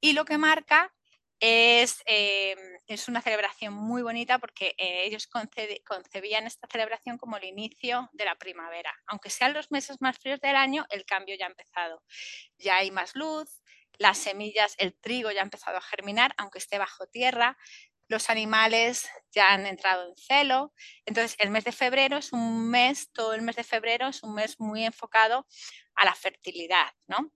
y 0.00 0.12
lo 0.12 0.24
que 0.24 0.38
marca 0.38 0.94
es, 1.40 2.02
em, 2.06 2.58
es, 2.86 3.08
una 3.08 3.20
celebración 3.20 3.74
muy 3.74 4.02
bonita 4.02 4.38
porque 4.38 4.74
eh, 4.78 5.04
ellos 5.04 5.28
concebían 5.28 6.46
esta 6.46 6.66
celebración 6.70 7.18
como 7.18 7.36
el 7.36 7.44
inicio 7.44 8.08
de 8.12 8.24
la 8.24 8.36
primavera. 8.36 8.92
Aunque 9.06 9.30
sean 9.30 9.52
los 9.52 9.70
meses 9.70 10.00
más 10.00 10.18
fríos 10.18 10.40
del 10.40 10.56
año, 10.56 10.86
el 10.90 11.04
cambio 11.04 11.36
ya 11.38 11.46
ha 11.46 11.50
empezado. 11.50 12.02
Ya 12.58 12.76
hay 12.76 12.90
más 12.90 13.14
luz, 13.14 13.62
las 13.98 14.18
semillas, 14.18 14.74
el 14.78 14.94
trigo 14.94 15.30
ya 15.30 15.40
ha 15.40 15.44
empezado 15.44 15.78
a 15.78 15.82
germinar, 15.82 16.34
aunque 16.38 16.58
esté 16.58 16.78
bajo 16.78 17.06
tierra. 17.06 17.58
Los 18.08 18.30
animales 18.30 19.08
ya 19.32 19.52
han 19.52 19.66
entrado 19.66 20.08
en 20.08 20.16
celo. 20.16 20.72
Entonces, 21.06 21.36
el 21.38 21.50
mes 21.50 21.64
de 21.64 21.72
febrero 21.72 22.16
es 22.18 22.32
un 22.32 22.70
mes, 22.70 23.10
todo 23.12 23.34
el 23.34 23.42
mes 23.42 23.56
de 23.56 23.64
febrero 23.64 24.08
es 24.08 24.22
un 24.22 24.34
mes 24.34 24.60
muy 24.60 24.84
enfocado 24.84 25.46
a 25.94 26.04
la 26.04 26.14
fertilidad, 26.14 26.92
¿no? 27.06 27.32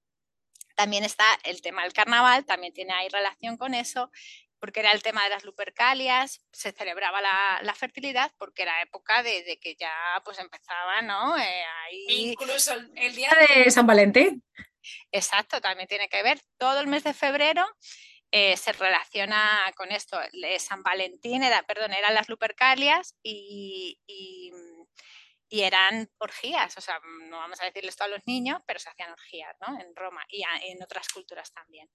También 0.80 1.04
está 1.04 1.26
el 1.44 1.60
tema 1.60 1.82
del 1.82 1.92
carnaval, 1.92 2.46
también 2.46 2.72
tiene 2.72 2.94
ahí 2.94 3.10
relación 3.10 3.58
con 3.58 3.74
eso, 3.74 4.10
porque 4.58 4.80
era 4.80 4.92
el 4.92 5.02
tema 5.02 5.22
de 5.24 5.28
las 5.28 5.44
lupercalias, 5.44 6.40
se 6.52 6.72
celebraba 6.72 7.20
la, 7.20 7.74
fertilidad 7.74 8.32
porque 8.38 8.62
era 8.62 8.80
época 8.80 9.22
de, 9.22 9.58
que 9.60 9.74
ya 9.74 9.92
pues 10.24 10.38
empezaba, 10.38 11.02
¿no? 11.02 11.36
Eh, 11.36 11.64
Incluso 12.08 12.72
el, 12.96 13.14
día 13.14 13.28
de 13.46 13.70
San 13.70 13.86
Valentín. 13.86 14.42
Exacto, 15.12 15.60
también 15.60 15.86
tiene 15.86 16.08
que 16.08 16.22
ver. 16.22 16.40
Todo 16.56 16.80
el 16.80 16.86
mes 16.86 17.04
de 17.04 17.12
febrero 17.12 17.66
eh, 18.30 18.56
se 18.56 18.72
relaciona 18.72 19.60
con 19.76 19.92
esto. 19.92 20.18
San 20.58 20.82
Valentín 20.82 21.42
era, 21.42 21.62
perdón, 21.64 21.92
eran 21.92 22.14
las 22.14 22.30
lupercalias 22.30 23.16
y 23.22 23.98
y 24.06 24.50
eran 25.50 26.08
orgías, 26.18 26.76
o 26.78 26.80
sea, 26.80 27.00
no 27.28 27.38
vamos 27.38 27.60
a 27.60 27.64
decirle 27.64 27.90
esto 27.90 28.04
a 28.04 28.08
los 28.08 28.24
niños, 28.26 28.62
pero 28.66 28.78
se 28.78 28.88
hacían 28.88 29.10
orgías, 29.10 29.56
¿no? 29.60 29.80
En 29.80 29.94
Roma 29.96 30.24
y 30.28 30.44
en 30.62 30.82
otras 30.82 31.08
culturas 31.08 31.52
también. 31.52 31.90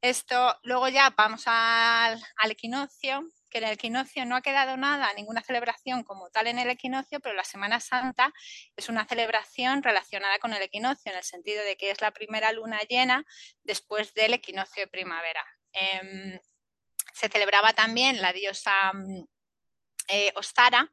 Esto, 0.00 0.56
luego 0.62 0.88
ya 0.88 1.12
vamos 1.16 1.42
al, 1.46 2.20
equinoccio, 2.48 3.26
que 3.50 3.58
en 3.58 3.64
el 3.64 3.72
equinoccio 3.72 4.24
no 4.26 4.36
ha 4.36 4.42
quedado 4.42 4.76
nada, 4.76 5.12
ninguna 5.14 5.42
celebración 5.42 6.04
como 6.04 6.30
tal 6.30 6.46
en 6.46 6.58
el 6.58 6.70
equinoccio, 6.70 7.18
pero 7.20 7.34
la 7.34 7.44
Semana 7.44 7.80
Santa 7.80 8.32
es 8.76 8.88
una 8.88 9.06
celebración 9.06 9.82
relacionada 9.82 10.38
con 10.38 10.52
el 10.52 10.62
equinoccio, 10.62 11.10
en 11.10 11.18
el 11.18 11.24
sentido 11.24 11.64
de 11.64 11.76
que 11.76 11.90
es 11.90 12.00
la 12.00 12.12
primera 12.12 12.52
luna 12.52 12.80
llena 12.82 13.24
después 13.62 14.14
del 14.14 14.34
equinoccio 14.34 14.84
de 14.84 14.88
primavera. 14.88 15.44
Em, 15.72 16.38
se 17.12 17.28
celebraba 17.28 17.72
también 17.72 18.20
la 18.22 18.32
diosa 18.32 18.92
mm, 18.92 19.24
eh, 20.08 20.32
Ostara, 20.36 20.92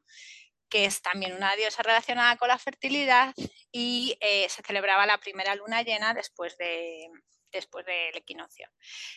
que 0.68 0.84
es 0.84 1.02
también 1.02 1.34
una 1.34 1.54
diosa 1.56 1.82
relacionada 1.82 2.36
con 2.36 2.48
la 2.48 2.58
fertilidad 2.58 3.34
y 3.70 4.16
eh, 4.20 4.48
se 4.48 4.62
celebraba 4.62 5.06
la 5.06 5.18
primera 5.18 5.54
luna 5.54 5.82
llena 5.82 6.14
después, 6.14 6.56
de, 6.58 7.08
después 7.52 7.84
del 7.86 8.16
equinoccio. 8.16 8.68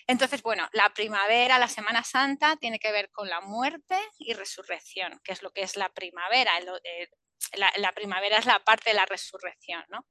Entonces, 0.07 0.41
bueno, 0.41 0.67
la 0.73 0.89
primavera, 0.93 1.59
la 1.59 1.67
Semana 1.67 2.03
Santa, 2.03 2.55
tiene 2.57 2.79
que 2.79 2.91
ver 2.91 3.09
con 3.11 3.29
la 3.29 3.41
muerte 3.41 3.97
y 4.17 4.33
resurrección, 4.33 5.19
que 5.23 5.33
es 5.33 5.41
lo 5.41 5.51
que 5.51 5.61
es 5.61 5.75
la 5.75 5.89
primavera. 5.89 6.51
Eh, 6.83 7.09
la, 7.53 7.71
la, 7.77 7.93
primavera 7.93 8.37
es 8.37 8.45
la 8.45 8.59
parte 8.59 8.91
de 8.91 8.95
la 8.95 9.05
resurrección, 9.05 9.83
¿no? 9.89 10.05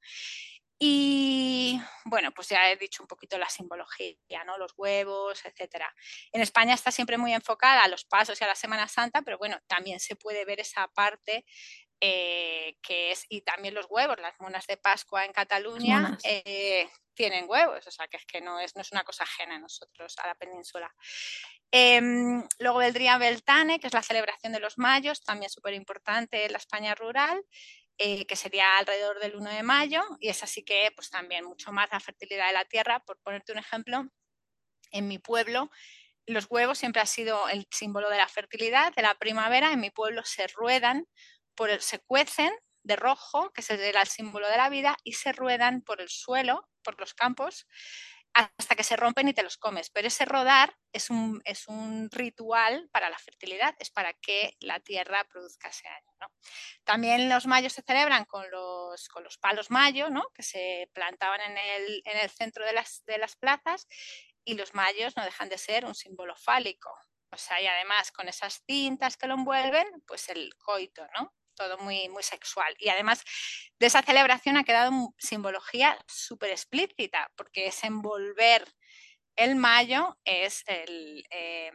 Y 0.79 1.81
bueno, 2.05 2.31
pues 2.33 2.49
ya 2.49 2.70
he 2.70 2.76
dicho 2.76 3.03
un 3.03 3.09
poquito 3.09 3.37
la 3.37 3.49
simbología, 3.49 4.45
¿no? 4.47 4.59
Los 4.59 4.74
huevos, 4.76 5.45
etcétera. 5.45 5.93
En 6.31 6.41
España 6.41 6.74
está 6.74 6.93
siempre 6.93 7.18
muy 7.18 7.33
enfocada 7.33 7.83
a 7.83 7.89
los 7.89 8.05
pasos 8.05 8.41
y 8.41 8.45
a 8.45 8.47
la 8.47 8.55
Semana 8.55 8.87
Santa, 8.87 9.22
pero 9.22 9.39
bueno, 9.39 9.59
también 9.66 9.99
se 9.99 10.14
puede 10.14 10.45
ver 10.45 10.61
esa 10.61 10.87
parte 10.89 11.45
eh, 12.01 12.76
que 12.81 13.11
es, 13.11 13.26
y 13.29 13.41
también 13.41 13.74
los 13.74 13.87
huevos, 13.91 14.20
las 14.20 14.39
monas 14.39 14.66
de 14.68 14.76
Pascua 14.76 15.24
en 15.24 15.33
Cataluña 15.33 16.16
eh, 16.22 16.89
tienen 17.12 17.47
huevos, 17.49 17.85
o 17.85 17.91
sea 17.91 18.07
que 18.07 18.18
es 18.18 18.24
que 18.24 18.41
no 18.41 18.61
es, 18.61 18.76
no 18.76 18.83
es 18.83 18.93
una 18.93 19.03
cosa 19.03 19.24
ajena 19.24 19.57
a 19.57 19.59
nosotros, 19.59 20.14
a 20.22 20.29
la 20.29 20.37
península. 20.37 20.95
Em, 21.72 22.47
luego 22.61 22.79
vendría 22.79 23.18
Beltane, 23.18 23.81
que 23.81 23.89
es 23.89 23.95
la 23.95 24.03
celebración 24.03 24.53
de 24.53 24.61
los 24.61 24.79
mayos, 24.79 25.22
también 25.24 25.51
súper 25.51 25.74
importante 25.74 26.45
en 26.45 26.53
la 26.53 26.59
España 26.59 26.95
rural. 26.95 27.45
Eh, 28.01 28.27
que 28.27 28.37
sería 28.37 28.79
alrededor 28.79 29.19
del 29.19 29.35
1 29.35 29.51
de 29.51 29.65
mayo, 29.65 30.01
y 30.21 30.29
es 30.29 30.45
así 30.45 30.63
que 30.65 30.93
pues 30.95 31.11
también 31.11 31.45
mucho 31.45 31.73
más 31.73 31.89
la 31.91 31.99
fertilidad 31.99 32.47
de 32.47 32.53
la 32.53 32.65
tierra. 32.65 33.01
Por 33.01 33.19
ponerte 33.21 33.51
un 33.53 33.59
ejemplo, 33.59 34.07
en 34.93 35.09
mi 35.09 35.19
pueblo 35.19 35.71
los 36.29 36.47
huevos 36.51 36.79
siempre 36.79 37.03
ha 37.03 37.07
sido 37.07 37.49
el 37.49 37.67
símbolo 37.73 38.11
de 38.11 38.19
la 38.19 38.29
fertilidad, 38.29 38.95
de 38.95 39.03
la 39.03 39.17
primavera. 39.17 39.73
En 39.73 39.81
mi 39.81 39.91
pueblo 39.91 40.23
se 40.25 40.47
ruedan, 40.49 41.07
por 41.57 41.71
el, 41.71 41.81
se 41.81 42.01
cuecen 42.01 42.53
de 42.85 42.97
rojo, 42.97 43.51
que 43.53 43.63
es 43.63 43.71
el 43.71 44.07
símbolo 44.09 44.49
de 44.49 44.57
la 44.59 44.69
vida, 44.71 44.97
y 45.05 45.15
se 45.15 45.33
ruedan 45.33 45.83
por 45.83 46.01
el 46.01 46.09
suelo, 46.09 46.69
por 46.85 47.01
los 47.01 47.15
campos, 47.15 47.67
hasta 48.39 48.76
que 48.76 48.84
se 48.84 48.97
rompen 48.97 49.28
y 49.28 49.34
te 49.34 49.43
los 49.43 49.57
comes. 49.57 49.91
Pero 49.91 50.09
ese 50.09 50.24
rodar 50.24 50.76
es 50.93 51.11
un, 51.11 51.43
es 51.45 51.66
un 51.66 52.09
ritual 52.11 52.89
para 52.93 53.11
la 53.11 53.18
fertilidad, 53.18 53.74
es 53.78 53.91
para 53.91 54.12
que 54.14 54.57
la 54.61 54.78
tierra 54.80 55.24
produzca 55.24 55.68
ese 55.68 55.89
año. 55.89 56.12
También 56.84 57.28
los 57.28 57.47
mayos 57.47 57.72
se 57.72 57.82
celebran 57.82 58.24
con 58.24 58.49
los, 58.51 59.09
con 59.09 59.24
los 59.24 59.39
palos 59.39 59.70
mayo, 59.70 60.09
¿no? 60.11 60.24
que 60.34 60.43
se 60.43 60.89
plantaban 60.93 61.41
en 61.41 61.59
el, 61.59 62.03
en 62.05 62.18
el 62.18 62.30
centro 62.30 62.64
de 62.64 62.72
las, 62.72 63.05
de 63.07 63.18
las 63.18 63.36
plazas, 63.36 63.86
y 64.45 64.55
los 64.55 64.74
mayos 64.74 65.16
no 65.16 65.24
dejan 65.24 65.49
de 65.49 65.59
ser 65.59 65.84
un 65.84 65.95
símbolo 65.95 66.34
fálico. 66.36 66.91
O 67.30 67.36
sea, 67.36 67.61
y 67.61 67.66
además 67.66 68.11
con 68.12 68.28
esas 68.28 68.62
cintas 68.66 69.16
que 69.16 69.26
lo 69.26 69.34
envuelven, 69.34 69.86
pues 70.07 70.28
el 70.28 70.55
coito, 70.57 71.07
¿no? 71.18 71.34
Todo 71.59 71.77
muy, 71.79 72.09
muy 72.09 72.23
sexual. 72.23 72.75
Y 72.79 72.89
además 72.89 73.23
de 73.79 73.87
esa 73.87 74.03
celebración 74.03 74.57
ha 74.57 74.65
quedado 74.65 75.15
simbología 75.19 75.99
súper 76.07 76.51
explícita, 76.51 77.31
porque 77.37 77.67
es 77.67 77.85
envolver 77.85 78.65
el 79.37 79.57
mayo, 79.57 80.19
es 80.25 80.65
em, 80.67 81.75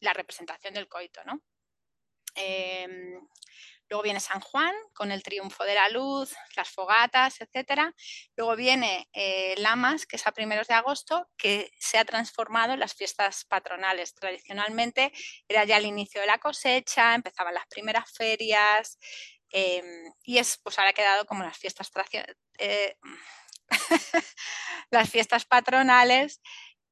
la 0.00 0.12
representación 0.14 0.74
del 0.74 0.88
coito, 0.88 1.22
¿no? 1.24 1.42
Luego 3.88 4.02
viene 4.02 4.20
San 4.20 4.40
Juan 4.40 4.74
con 4.92 5.12
el 5.12 5.22
triunfo 5.22 5.64
de 5.64 5.74
la 5.74 5.88
luz, 5.88 6.34
las 6.56 6.70
fogatas, 6.70 7.40
etc. 7.40 7.92
Luego 8.36 8.56
viene 8.56 9.08
eh, 9.12 9.54
Lamas, 9.58 10.06
que 10.06 10.16
es 10.16 10.26
a 10.26 10.32
primeros 10.32 10.66
de 10.68 10.74
agosto, 10.74 11.28
que 11.36 11.70
se 11.78 11.98
ha 11.98 12.04
transformado 12.04 12.72
en 12.74 12.80
las 12.80 12.94
fiestas 12.94 13.44
patronales. 13.44 14.14
Tradicionalmente 14.14 15.12
era 15.48 15.64
ya 15.64 15.76
el 15.76 15.86
inicio 15.86 16.20
de 16.20 16.26
la 16.26 16.38
cosecha, 16.38 17.14
empezaban 17.14 17.54
las 17.54 17.66
primeras 17.66 18.10
ferias 18.12 18.98
em, 19.50 20.12
y 20.22 20.38
es, 20.38 20.58
pues 20.62 20.78
ahora 20.78 20.90
ha 20.90 20.94
quedado 20.94 21.26
como 21.26 21.44
las 21.44 21.58
fiestas, 21.58 21.90
eh, 22.58 22.96
patronales 25.48 26.40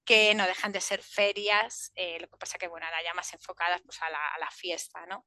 que 0.04 0.34
no 0.34 0.46
dejan 0.46 0.72
de 0.72 0.80
ser 0.80 1.02
ferias, 1.02 1.92
eh, 1.94 2.18
lo 2.20 2.28
que 2.28 2.36
pasa 2.36 2.58
que, 2.58 2.68
bueno, 2.68 2.86
ya 3.04 3.14
más 3.14 3.32
enfocadas 3.32 3.80
pues, 3.84 4.00
a, 4.02 4.10
la, 4.10 4.50
fiesta, 4.50 5.06
¿no? 5.06 5.26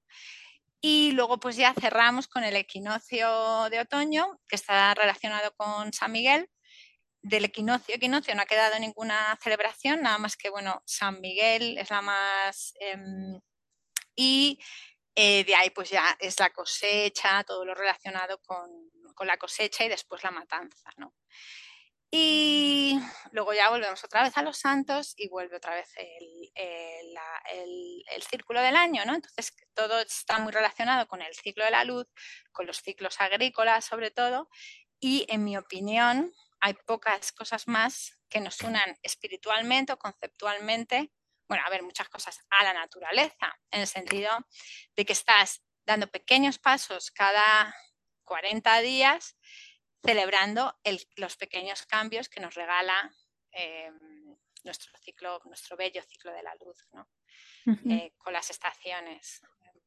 Y 0.88 1.14
luego 1.14 1.40
pues 1.40 1.56
ya 1.56 1.74
cerramos 1.74 2.28
con 2.28 2.44
el 2.44 2.56
equinoccio 2.56 3.72
de 3.72 3.80
otoño, 3.80 4.40
que 4.48 4.56
está 4.56 4.94
relacionado 4.94 5.52
con 5.56 5.92
San 5.92 6.12
Miguel. 6.12 6.48
Del 7.24 7.46
equinoccio, 7.46 7.96
equinoccio 7.96 8.36
no 8.36 8.44
ha 8.44 8.46
quedado 8.46 8.78
ninguna 8.78 9.36
celebración, 9.42 10.04
nada 10.04 10.20
más 10.20 10.38
que, 10.38 10.52
bueno, 10.52 10.84
San 10.86 11.22
Miguel 11.22 11.80
es 11.80 11.90
la 11.90 12.04
más... 12.04 12.76
Em, 12.80 13.42
y 14.16 14.60
eh, 15.16 15.44
de 15.44 15.56
ahí 15.56 15.72
pues 15.72 15.90
ya 15.90 16.16
es 16.20 16.40
la 16.40 16.52
cosecha, 16.52 17.44
todo 17.44 17.66
lo 17.66 17.74
relacionado 17.74 18.38
con, 18.46 18.70
con 19.16 19.26
la 19.26 19.38
cosecha 19.38 19.86
y 19.86 19.90
después 19.90 20.22
la 20.22 20.30
matanza, 20.30 20.92
¿no? 20.98 21.16
Y 22.12 23.00
luego 23.32 23.54
ya 23.54 23.70
volvemos 23.70 24.04
otra 24.04 24.24
vez 24.24 24.38
a 24.38 24.44
los 24.44 24.58
santos 24.58 25.14
y 25.18 25.28
vuelve 25.28 25.58
otra 25.58 25.76
vez 25.76 25.92
el, 25.98 26.24
círculo 28.30 28.62
del 28.62 28.76
año, 28.76 29.04
¿no? 29.06 29.16
Entonces 29.16 29.54
todo 29.74 30.00
está 30.00 30.40
muy 30.40 30.52
relacionado 30.52 31.08
con 31.08 31.22
el 31.22 31.34
ciclo 31.36 31.64
de 31.64 31.72
la 31.72 31.84
luz, 31.84 32.08
con 32.52 32.66
los 32.66 32.82
ciclos 32.82 33.20
agrícolas 33.22 33.86
sobre 33.86 34.12
todo, 34.12 34.50
y 35.00 35.26
en 35.30 35.44
mi 35.44 35.58
opinión 35.58 36.34
hay 36.60 36.74
pocas 36.74 37.32
cosas 37.32 37.68
más 37.68 38.18
que 38.30 38.40
nos 38.40 38.60
unan 38.62 38.98
espiritualmente 39.04 39.94
o 39.94 39.98
conceptualmente, 39.98 41.12
bueno, 41.48 41.64
a 41.66 41.70
ver, 41.70 41.84
muchas 41.84 42.10
cosas 42.10 42.40
a 42.50 42.64
la 42.64 42.74
naturaleza, 42.74 43.56
en 43.72 43.82
el 43.82 43.88
sentido 43.88 44.32
de 44.96 45.06
que 45.06 45.14
estás 45.14 45.62
dando 45.86 46.08
pequeños 46.08 46.58
pasos 46.58 47.12
cada 47.12 47.76
40 48.24 48.82
días 48.82 49.38
celebrando 50.06 50.76
los 51.18 51.36
pequeños 51.38 51.86
cambios 51.86 52.30
que 52.30 52.40
nos 52.40 52.56
regala 52.56 53.12
eh, 53.52 53.92
nuestro 54.64 54.92
ciclo, 55.00 55.40
nuestro 55.46 55.78
bello 55.78 56.02
ciclo 56.04 56.32
de 56.32 56.44
la 56.44 56.54
luz, 56.56 56.78
eh, 57.90 58.12
con 58.18 58.34
las 58.34 58.50
estaciones. 58.50 59.42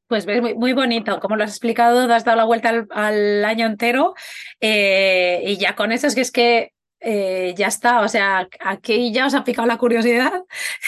Pues 0.07 0.25
ves, 0.25 0.41
muy, 0.41 0.73
bonito, 0.73 1.19
como 1.19 1.35
lo 1.35 1.43
has 1.43 1.51
explicado, 1.51 2.11
has 2.11 2.25
dado 2.25 2.37
la 2.37 2.45
vuelta 2.45 2.87
al, 2.89 3.45
año 3.45 3.67
entero 3.67 4.15
eh, 4.59 5.43
y 5.45 5.57
ya 5.57 5.75
con 5.75 5.91
eso 5.91 6.07
es 6.07 6.15
que 6.15 6.21
es 6.21 6.31
que 6.31 6.73
eh, 7.01 7.53
ya 7.55 7.67
está, 7.67 8.01
o 8.01 8.07
sea, 8.09 8.49
aquí 8.59 9.13
ya 9.13 9.25
os 9.25 9.33
ha 9.33 9.43
picado 9.43 9.67
la 9.67 9.77
curiosidad, 9.77 10.43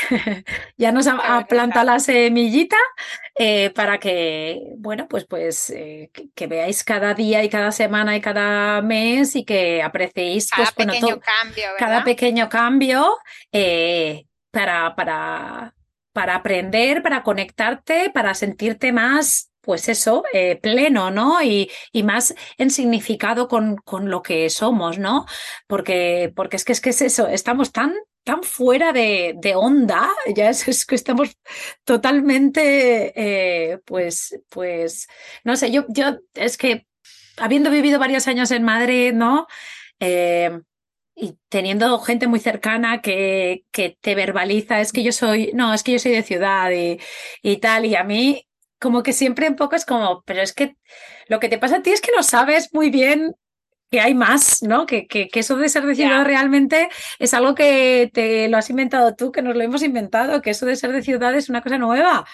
ya 0.77 0.91
nos 0.91 1.07
ha, 1.07 1.45
plantado 1.45 1.85
la 1.85 1.99
semillita 1.99 2.77
eh, 3.37 3.69
para 3.69 3.97
que, 3.97 4.61
bueno, 4.77 5.07
pues, 5.07 5.25
pues 5.25 5.69
eh, 5.69 6.11
que, 6.35 6.47
veáis 6.47 6.83
cada 6.83 7.13
día 7.13 7.43
y 7.43 7.49
cada 7.49 7.71
semana 7.71 8.15
y 8.15 8.21
cada 8.21 8.81
mes 8.81 9.35
y 9.35 9.45
que 9.45 9.81
apreciéis 9.81 10.49
cada 10.49 10.71
pues, 10.71 10.87
pequeño 10.87 11.19
cambio, 11.19 11.69
cada 11.77 12.03
pequeño 12.03 12.49
cambio 12.49 13.17
para, 14.51 14.95
para, 14.95 15.73
para 16.11 16.35
aprender, 16.35 17.01
para 17.01 17.23
conectarte, 17.23 18.09
para 18.09 18.33
sentirte 18.33 18.91
más 18.91 19.50
pues 19.61 19.87
eso, 19.89 20.23
eh, 20.33 20.57
pleno, 20.57 21.11
¿no? 21.11 21.41
Y, 21.43 21.69
y, 21.91 22.03
más 22.03 22.35
en 22.57 22.71
significado 22.71 23.47
con, 23.47 23.77
con, 23.77 24.09
lo 24.09 24.21
que 24.21 24.49
somos, 24.49 24.97
¿no? 24.99 25.25
Porque, 25.67 26.31
porque 26.35 26.57
es 26.57 26.65
que 26.65 26.73
es 26.73 26.81
que 26.81 26.89
es 26.89 27.01
eso, 27.01 27.27
estamos 27.27 27.71
tan, 27.71 27.93
tan 28.23 28.43
fuera 28.43 28.91
de, 28.93 29.35
de 29.37 29.55
onda, 29.55 30.09
ya 30.35 30.49
es, 30.49 30.85
que 30.85 30.95
estamos 30.95 31.37
totalmente, 31.83 33.13
eh, 33.15 33.79
pues, 33.85 34.39
pues, 34.49 35.07
no 35.43 35.55
sé, 35.55 35.71
yo, 35.71 35.85
yo, 35.89 36.17
es 36.33 36.57
que 36.57 36.87
habiendo 37.37 37.71
vivido 37.71 37.99
varios 37.99 38.27
años 38.27 38.51
en 38.51 38.63
Madrid, 38.63 39.13
¿no? 39.13 39.47
Eh, 39.99 40.59
y 41.15 41.37
teniendo 41.49 41.99
gente 41.99 42.27
muy 42.27 42.39
cercana 42.39 43.01
que, 43.01 43.65
que, 43.71 43.97
te 44.01 44.15
verbaliza, 44.15 44.81
es 44.81 44.91
que 44.91 45.03
yo 45.03 45.11
soy, 45.11 45.51
no, 45.53 45.73
es 45.73 45.83
que 45.83 45.93
yo 45.93 45.99
soy 45.99 46.13
de 46.13 46.23
ciudad 46.23 46.71
y, 46.71 46.99
y 47.43 47.57
tal, 47.57 47.85
y 47.85 47.95
a 47.95 48.03
mí 48.03 48.47
como 48.81 49.03
que 49.03 49.13
siempre 49.13 49.47
un 49.47 49.55
poco 49.55 49.75
es 49.75 49.85
como, 49.85 50.23
pero 50.25 50.41
es 50.41 50.53
que 50.53 50.75
lo 51.27 51.39
que 51.39 51.49
te 51.49 51.59
pasa 51.59 51.77
a 51.77 51.81
ti 51.83 51.91
es 51.91 52.01
que 52.01 52.11
no 52.15 52.23
sabes 52.23 52.73
muy 52.73 52.89
bien 52.89 53.35
que 53.91 54.01
hay 54.01 54.15
más, 54.15 54.63
¿no? 54.63 54.85
Que, 54.85 55.07
que, 55.07 55.29
eso 55.33 55.57
de 55.57 55.69
ser 55.69 55.85
de 55.85 55.95
ciudad 55.95 56.25
realmente 56.25 56.89
es 57.19 57.33
algo 57.33 57.53
que 57.53 58.09
te 58.13 58.47
lo 58.47 58.57
has 58.57 58.69
inventado 58.69 59.15
tú, 59.15 59.31
que 59.31 59.41
nos 59.41 59.55
lo 59.55 59.61
hemos 59.61 59.83
inventado, 59.83 60.41
que 60.41 60.49
eso 60.51 60.65
de 60.65 60.75
ser 60.77 60.93
de 60.93 61.03
ciudad 61.03 61.35
es 61.35 61.49
una 61.49 61.61
cosa 61.61 61.77
nueva. 61.77 62.25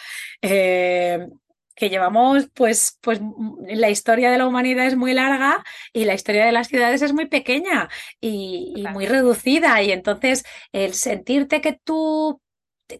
Eh, 0.41 1.27
que 1.75 1.89
llevamos, 1.89 2.49
pues, 2.55 2.97
pues 3.01 3.21
la 3.67 3.89
historia 3.89 4.31
de 4.31 4.39
la 4.39 4.47
humanidad 4.47 4.87
es 4.87 4.95
muy 4.95 5.13
larga 5.13 5.63
y 5.93 6.05
la 6.05 6.15
historia 6.15 6.45
de 6.45 6.51
las 6.51 6.69
ciudades 6.69 7.03
es 7.03 7.13
muy 7.13 7.27
pequeña 7.27 7.87
y, 8.19 8.73
y 8.75 8.87
muy 8.87 9.05
reducida. 9.05 9.81
Y 9.83 9.91
entonces 9.91 10.43
el 10.71 10.93
sentirte 10.95 11.61
que 11.61 11.73
tú 11.73 12.41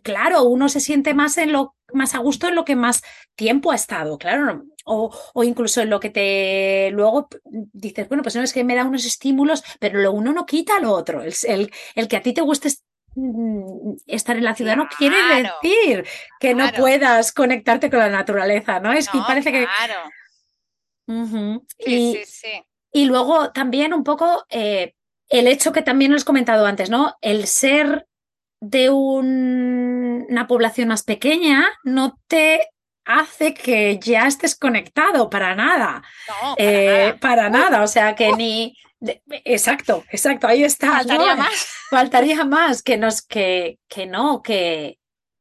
claro, 0.04 0.44
uno 0.44 0.70
se 0.70 0.80
siente 0.80 1.14
más 1.14 1.38
en 1.38 1.52
lo 1.52 1.76
más 1.94 2.16
a 2.16 2.20
gusto 2.20 2.48
en 2.48 2.56
lo 2.56 2.66
que 2.66 2.76
más 2.76 3.02
tiempo 3.36 3.72
ha 3.72 3.76
estado, 3.76 4.18
claro, 4.18 4.66
o, 4.86 5.14
o, 5.34 5.44
incluso 5.44 5.82
en 5.82 5.90
lo 5.90 6.00
que 6.00 6.10
te 6.10 6.90
luego 6.92 7.28
dices, 7.44 8.08
bueno, 8.08 8.24
pues 8.24 8.36
no 8.36 8.42
es 8.42 8.54
que 8.54 8.64
me 8.64 8.76
da 8.76 8.86
unos 8.86 9.06
estímulos, 9.06 9.64
pero 9.80 10.00
lo 10.00 10.12
uno 10.12 10.34
no 10.34 10.46
quita 10.46 10.80
lo 10.80 10.92
otro. 10.92 11.22
El, 11.22 11.34
el, 11.46 11.72
el 11.96 12.08
que 12.08 12.18
a 12.18 12.22
ti 12.22 12.34
te 12.34 12.42
guste 12.42 12.70
mm, 13.16 13.96
estar 14.06 14.38
en 14.38 14.44
la 14.44 14.56
ciudad 14.56 14.78
no 14.78 14.88
quiere 14.88 15.18
decir 15.62 16.06
que 16.40 16.54
no 16.54 16.70
puedas 16.72 17.34
conectarte 17.34 17.90
con 17.90 18.00
la 18.00 18.10
naturaleza, 18.10 18.80
¿no? 18.80 18.94
Es 18.94 19.10
que 19.10 19.20
parece 19.28 19.52
que. 19.52 19.68
y, 21.80 22.14
sí, 22.14 22.24
sí, 22.26 22.64
y, 22.92 23.06
luego 23.06 23.52
también 23.52 23.94
un 23.94 24.04
poco 24.04 24.46
eh, 24.50 24.94
el 25.30 25.48
hecho 25.48 25.72
que 25.72 25.82
también 25.82 26.14
os 26.14 26.22
he 26.22 26.26
comentado 26.26 26.66
antes, 26.66 26.90
¿no? 26.90 27.16
El 27.22 27.48
ser 27.48 28.08
de 28.60 28.90
una 28.90 30.48
población 30.48 30.90
más 30.90 31.04
pequeña 31.04 31.68
no 31.84 32.20
te 32.28 32.68
hace 33.06 33.54
que 33.54 34.00
ya 34.00 34.28
estés 34.28 34.56
conectado 34.56 35.30
para 35.30 35.56
nada. 35.56 36.04
No, 36.28 36.56
para, 36.56 36.70
eh, 36.70 37.06
nada. 37.08 37.18
para 37.20 37.50
nada. 37.50 37.84
O 37.84 37.88
sea 37.88 38.16
que 38.16 38.34
ni. 38.34 38.76
exacto, 39.46 40.04
exacto, 40.12 40.48
ahí 40.48 40.64
está. 40.64 40.92
Faltaría 40.92 41.36
más. 41.36 41.68
Faltaría 41.90 42.46
más 42.46 42.84
que 42.84 42.98
nos, 42.98 43.22
que, 43.22 43.80
que 43.88 44.06
no, 44.06 44.42
que, 44.42 45.00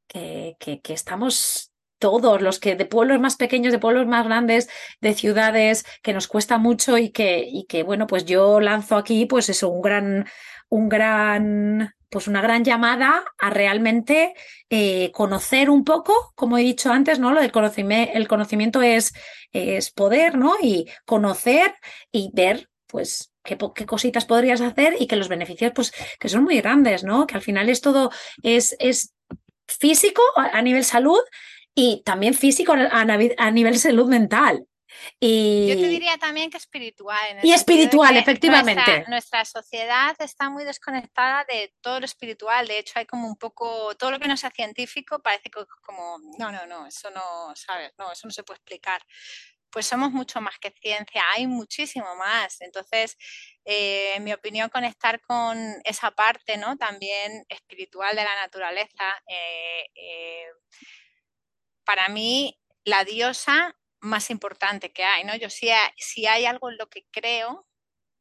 que, 0.09 0.57
que, 0.59 0.93
estamos 0.93 1.73
todos, 1.99 2.41
los 2.41 2.61
que 2.61 2.77
de 2.77 2.85
pueblos 2.85 3.21
más 3.21 3.37
pequeños, 3.37 3.73
de 3.73 3.79
pueblos 3.79 4.07
más 4.07 4.25
grandes, 4.25 4.69
de 5.01 5.14
ciudades, 5.14 5.85
que 6.03 6.12
nos 6.12 6.29
cuesta 6.29 6.59
mucho 6.59 6.99
y 6.99 7.11
que, 7.11 7.45
y 7.51 7.64
que 7.67 7.83
bueno, 7.83 8.07
pues 8.07 8.25
yo 8.25 8.61
lanzo 8.61 8.97
aquí, 8.97 9.27
pues 9.27 9.49
eso, 9.49 9.69
un 9.71 9.83
gran, 9.83 10.27
un 10.69 10.89
gran 10.89 11.95
pues 12.17 12.29
una 12.29 12.41
gran 12.41 12.64
llamada 12.64 13.27
a 13.37 13.51
realmente 13.51 14.33
eh, 14.71 15.12
conocer 15.12 15.69
un 15.69 15.85
poco, 15.85 16.33
como 16.35 16.57
he 16.57 16.62
dicho 16.62 16.91
antes, 16.91 17.19
¿no? 17.19 17.31
Lo 17.35 17.43
del 17.43 17.53
conocimiento, 17.53 18.11
el 18.14 18.27
conocimiento 18.27 18.81
es, 18.81 19.12
es 19.53 19.91
poder, 19.91 20.39
¿no? 20.39 20.55
Y 20.62 20.89
conocer 21.05 21.75
y 22.11 22.31
ver, 22.33 22.71
pues, 22.87 23.35
qué, 23.45 23.59
qué, 23.75 23.85
cositas 23.85 24.25
podrías 24.25 24.62
hacer 24.62 24.97
y 24.99 25.09
que 25.09 25.17
los 25.17 25.29
beneficios, 25.29 25.73
pues, 25.75 25.93
que 26.19 26.31
son 26.31 26.45
muy 26.45 26.57
grandes, 26.57 27.05
¿no? 27.05 27.27
Que 27.27 27.35
al 27.35 27.43
final 27.43 27.69
es 27.69 27.83
todo, 27.83 28.11
es, 28.43 28.75
es 28.79 29.12
físico 29.69 30.23
a, 30.37 30.62
nivel 30.62 30.85
salud 30.85 31.21
y 31.75 32.03
también 32.03 32.33
físico 32.33 32.73
a, 32.73 33.01
a 33.03 33.51
nivel 33.51 33.79
salud 33.79 34.09
mental. 34.09 34.64
Y... 35.20 35.68
Yo 35.68 35.74
te 35.74 35.88
diría 35.88 36.16
también 36.18 36.51
que 36.51 36.57
espiritual. 36.57 37.40
y 37.42 37.53
espiritual, 37.53 38.16
efectivamente. 38.16 39.05
Nuestra, 39.09 39.44
sociedad 39.44 40.14
está 40.18 40.51
muy 40.51 40.64
desconectada 40.64 41.44
de 41.44 41.74
todo 41.80 42.01
lo 42.01 42.07
espiritual. 42.07 42.66
De 42.66 42.78
hecho, 42.78 42.99
hay 42.99 43.07
como 43.07 43.26
un 43.26 43.36
poco, 43.36 43.94
todo 43.97 44.11
lo 44.11 44.18
que 44.18 44.28
no 44.28 44.36
sea 44.36 44.51
científico 44.51 45.20
parece 45.20 45.51
como, 45.82 46.18
no, 46.38 46.51
no, 46.51 46.66
no, 46.66 46.86
eso 46.86 47.11
no, 47.11 47.55
¿sabes? 47.55 47.92
No, 47.99 48.12
eso 48.12 48.26
no 48.26 48.32
se 48.32 48.42
puede 48.42 48.59
explicar. 48.59 49.03
Pues 49.70 49.86
somos 49.86 50.11
mucho 50.11 50.40
más 50.40 50.59
que 50.59 50.70
ciencia, 50.70 51.22
hay 51.32 51.47
muchísimo 51.47 52.14
más. 52.16 52.61
Entonces, 52.61 53.16
eh, 53.64 54.14
en 54.14 54.24
mi 54.24 54.32
opinión, 54.32 54.70
conectar 54.70 55.20
con 55.20 55.59
esa 55.84 56.11
parte, 56.12 56.57
¿no? 56.57 56.76
También 56.76 57.44
espiritual 57.49 58.16
de 58.16 58.24
la 58.24 58.34
naturaleza. 58.36 59.22
Eh, 59.28 59.86
eh, 59.94 60.47
para 61.84 62.09
mí, 62.09 62.59
la 62.84 63.05
diosa 63.05 63.76
más 64.07 64.31
importante 64.31 64.93
que 64.93 65.05
hay, 65.05 65.25
¿no? 65.25 65.35
Yo 65.37 65.51
si 65.51 65.71
hay, 65.71 65.91
si 65.97 66.27
hay 66.27 66.47
algo 66.47 66.71
en 66.71 66.79
lo 66.79 66.89
que 66.89 67.07
creo, 67.11 67.67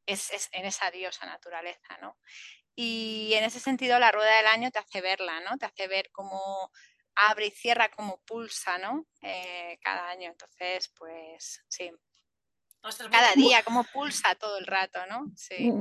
es, 0.06 0.50
en 0.52 0.66
esa 0.66 0.92
diosa 0.92 1.26
naturaleza, 1.26 1.98
¿no? 2.02 2.18
Y 2.76 3.32
en 3.34 3.44
ese 3.46 3.60
sentido 3.60 3.98
la 4.00 4.12
rueda 4.12 4.38
del 4.38 4.48
año 4.48 4.72
te 4.72 4.80
hace 4.80 5.02
verla, 5.02 5.40
¿no? 5.42 5.58
Te 5.58 5.66
hace 5.66 5.88
ver 5.88 6.10
cómo 6.12 6.72
abre 7.16 7.48
y 7.48 7.52
cierra 7.52 7.90
como 7.90 8.22
pulsa, 8.24 8.78
¿no? 8.78 9.08
Eh, 9.22 9.80
cada 9.82 10.10
año. 10.10 10.30
Entonces, 10.30 10.92
pues 10.98 11.64
sí. 11.70 11.92
Cada 13.10 13.34
día, 13.34 13.64
como 13.64 13.84
pulsa 13.86 14.36
todo 14.36 14.58
el 14.58 14.68
rato, 14.68 15.06
¿no? 15.08 15.32
Sí. 15.36 15.72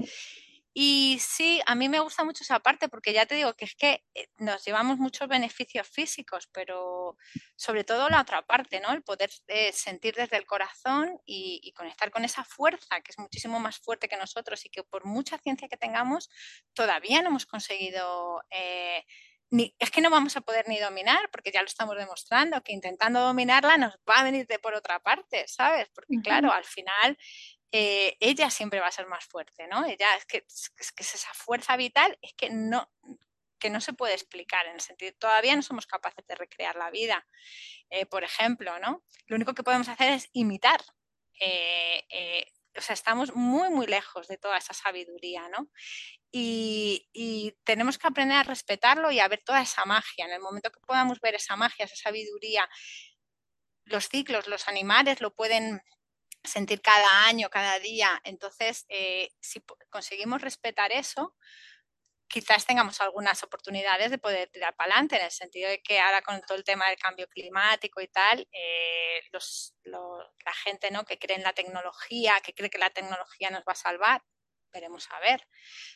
Y 0.76 1.18
sí, 1.20 1.60
a 1.66 1.76
mí 1.76 1.88
me 1.88 2.00
gusta 2.00 2.24
mucho 2.24 2.42
esa 2.42 2.58
parte 2.58 2.88
porque 2.88 3.12
ya 3.12 3.26
te 3.26 3.36
digo 3.36 3.54
que 3.54 3.64
es 3.64 3.76
que 3.76 4.04
eh, 4.12 4.26
nos 4.38 4.64
llevamos 4.64 4.98
muchos 4.98 5.28
beneficios 5.28 5.86
físicos, 5.86 6.48
pero 6.52 7.16
sobre 7.54 7.84
todo 7.84 8.08
la 8.08 8.20
otra 8.20 8.42
parte, 8.44 8.80
¿no? 8.80 8.92
El 8.92 9.04
poder 9.04 9.30
eh, 9.46 9.72
sentir 9.72 10.16
desde 10.16 10.36
el 10.36 10.46
corazón 10.46 11.16
y, 11.24 11.72
conectar 11.76 12.10
con 12.10 12.24
esa 12.24 12.44
fuerza 12.44 13.00
que 13.02 13.12
es 13.12 13.18
muchísimo 13.18 13.60
más 13.60 13.78
fuerte 13.78 14.08
que 14.08 14.16
nosotros 14.16 14.64
y 14.64 14.68
que 14.68 14.82
por 14.82 15.04
mucha 15.04 15.38
ciencia 15.38 15.68
que 15.68 15.76
tengamos 15.76 16.28
todavía 16.74 17.22
no 17.22 17.28
hemos 17.28 17.46
conseguido... 17.46 18.42
Eh, 18.50 19.04
ni, 19.50 19.72
es 19.78 19.90
que 19.92 20.00
no 20.00 20.10
vamos 20.10 20.36
a 20.36 20.40
poder 20.40 20.68
ni 20.68 20.80
dominar, 20.80 21.30
porque 21.30 21.52
ya 21.52 21.60
lo 21.60 21.66
estamos 21.66 21.96
demostrando, 21.96 22.60
que 22.62 22.72
intentando 22.72 23.20
dominarla 23.20 23.76
nos 23.76 23.94
va 24.08 24.16
a 24.16 24.24
venir 24.24 24.46
de 24.48 24.58
por 24.58 24.74
otra 24.74 25.00
parte, 25.00 25.46
¿sabes? 25.46 25.88
Porque 25.94 26.20
claro, 26.22 26.52
al 26.52 26.64
final 26.64 27.16
eh, 27.76 28.16
ella 28.20 28.50
siempre 28.50 28.78
va 28.78 28.86
a 28.86 28.92
ser 28.92 29.08
más 29.08 29.24
fuerte, 29.24 29.66
¿no? 29.66 29.84
Ella 29.84 30.14
es 30.16 30.26
que, 30.26 30.44
es 30.46 31.14
esa 31.16 31.34
fuerza 31.34 31.76
vital, 31.76 32.16
es 32.22 32.32
que 32.34 32.48
no, 32.48 32.88
que 33.58 33.68
no 33.68 33.80
se 33.80 33.92
puede 33.92 34.14
explicar 34.14 34.64
en 34.66 34.74
el 34.74 34.80
sentido, 34.80 35.12
todavía 35.18 35.56
no 35.56 35.62
somos 35.62 35.84
capaces 35.84 36.24
de 36.24 36.36
recrear 36.36 36.76
la 36.76 36.92
vida. 36.92 37.26
Eh, 37.90 38.06
por 38.06 38.22
ejemplo, 38.22 38.78
¿no? 38.78 39.02
Lo 39.26 39.34
único 39.34 39.54
que 39.54 39.64
podemos 39.64 39.88
hacer 39.88 40.12
es 40.12 40.30
imitar. 40.34 40.84
Eh, 41.40 42.44
o 42.76 42.80
sea, 42.80 42.94
estamos 42.94 43.34
muy, 43.34 43.70
muy 43.70 43.88
lejos 43.88 44.28
de 44.28 44.38
toda 44.38 44.58
esa 44.58 44.72
sabiduría, 44.72 45.48
¿no? 45.48 45.68
Y, 46.30 47.08
y, 47.12 47.56
tenemos 47.64 47.98
que 47.98 48.06
aprender 48.06 48.36
a 48.36 48.44
respetarlo 48.44 49.10
y 49.10 49.18
a 49.18 49.26
ver 49.26 49.42
toda 49.44 49.62
esa 49.62 49.84
magia. 49.84 50.26
En 50.26 50.32
el 50.32 50.40
momento 50.40 50.70
que 50.70 50.78
podamos 50.78 51.18
ver 51.18 51.34
esa 51.34 51.56
magia, 51.56 51.86
esa 51.86 51.96
sabiduría, 51.96 52.68
los 53.84 54.08
ciclos, 54.08 54.46
los 54.46 54.68
animales 54.68 55.20
lo 55.20 55.34
pueden 55.34 55.82
sentir 56.44 56.80
cada 56.82 57.26
año, 57.26 57.48
cada 57.50 57.78
día. 57.78 58.20
Entonces, 58.24 58.84
eh, 58.88 59.30
si 59.40 59.62
conseguimos 59.90 60.42
respetar 60.42 60.92
eso, 60.92 61.34
quizás 62.28 62.66
tengamos 62.66 63.00
algunas 63.00 63.42
oportunidades 63.42 64.10
de 64.10 64.18
poder 64.18 64.48
tirar 64.50 64.74
para 64.74 64.92
adelante, 64.92 65.16
en 65.16 65.24
el 65.24 65.30
sentido 65.30 65.68
de 65.68 65.82
que 65.82 66.00
ahora 66.00 66.22
con 66.22 66.40
todo 66.42 66.58
el 66.58 66.64
tema 66.64 66.88
del 66.88 66.98
cambio 66.98 67.28
climático 67.28 68.00
y 68.00 68.08
tal, 68.08 68.48
eh, 68.52 69.20
la 69.32 70.52
gente 70.64 70.90
¿no? 70.90 71.04
que 71.04 71.18
cree 71.18 71.36
en 71.36 71.44
la 71.44 71.52
tecnología, 71.52 72.40
que 72.42 72.54
cree 72.54 72.70
que 72.70 72.78
la 72.78 72.90
tecnología 72.90 73.50
nos 73.50 73.62
va 73.62 73.72
a 73.72 73.76
salvar, 73.76 74.22
veremos 74.72 75.08
a 75.12 75.20
ver. 75.20 75.46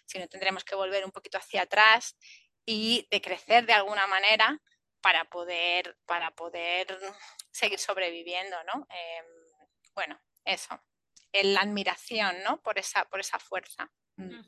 Si 0.06 0.18
no, 0.18 0.28
tendremos 0.28 0.64
que 0.64 0.74
volver 0.76 1.04
un 1.04 1.12
poquito 1.12 1.38
hacia 1.38 1.62
atrás 1.62 2.16
y 2.64 3.08
de 3.10 3.20
crecer 3.20 3.66
de 3.66 3.72
alguna 3.72 4.06
manera 4.06 4.60
para 5.00 5.24
poder, 5.24 5.96
para 6.06 6.30
poder 6.32 6.98
seguir 7.50 7.78
sobreviviendo, 7.78 8.56
¿no? 8.64 8.86
Em, 8.90 9.26
bueno, 9.94 10.20
eso, 10.48 10.80
la 11.32 11.60
admiración, 11.60 12.36
¿no? 12.44 12.60
Por 12.60 12.78
esa, 12.78 13.04
por 13.04 13.20
esa 13.20 13.38
fuerza. 13.38 13.90
Mm. 14.16 14.40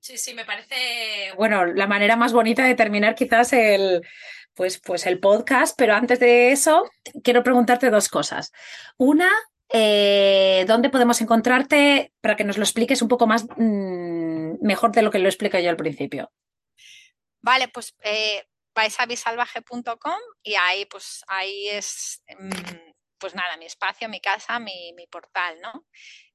Sí, 0.00 0.18
sí, 0.18 0.34
me 0.34 0.44
parece, 0.44 1.32
bueno, 1.36 1.64
la 1.66 1.88
manera 1.88 2.14
más 2.14 2.32
bonita 2.32 2.64
de 2.64 2.76
terminar 2.76 3.16
quizás 3.16 3.52
el, 3.52 4.06
pues, 4.54 4.78
pues 4.78 5.04
el 5.06 5.18
podcast, 5.18 5.74
pero 5.76 5.94
antes 5.94 6.20
de 6.20 6.52
eso, 6.52 6.88
quiero 7.24 7.42
preguntarte 7.42 7.90
dos 7.90 8.08
cosas. 8.08 8.52
Una, 8.98 9.28
eh, 9.68 10.64
¿dónde 10.68 10.90
podemos 10.90 11.20
encontrarte 11.20 12.12
para 12.20 12.36
que 12.36 12.44
nos 12.44 12.56
lo 12.56 12.62
expliques 12.62 13.02
un 13.02 13.08
poco 13.08 13.26
más 13.26 13.46
mm, 13.56 14.64
mejor 14.64 14.92
de 14.92 15.02
lo 15.02 15.10
que 15.10 15.18
lo 15.18 15.28
explico 15.28 15.58
yo 15.58 15.70
al 15.70 15.76
principio? 15.76 16.30
Vale, 17.40 17.68
pues 17.68 17.96
eh, 18.04 18.44
vais 18.74 18.98
a 19.00 19.06
bisalvaje.com 19.06 20.20
y 20.42 20.54
ahí, 20.54 20.84
pues 20.86 21.24
ahí 21.26 21.68
es 21.68 22.22
mm, 22.38 22.85
pues 23.18 23.34
nada, 23.34 23.56
mi 23.56 23.66
espacio, 23.66 24.08
mi 24.08 24.20
casa, 24.20 24.58
mi, 24.58 24.94
portal, 25.10 25.60
¿no? 25.60 25.86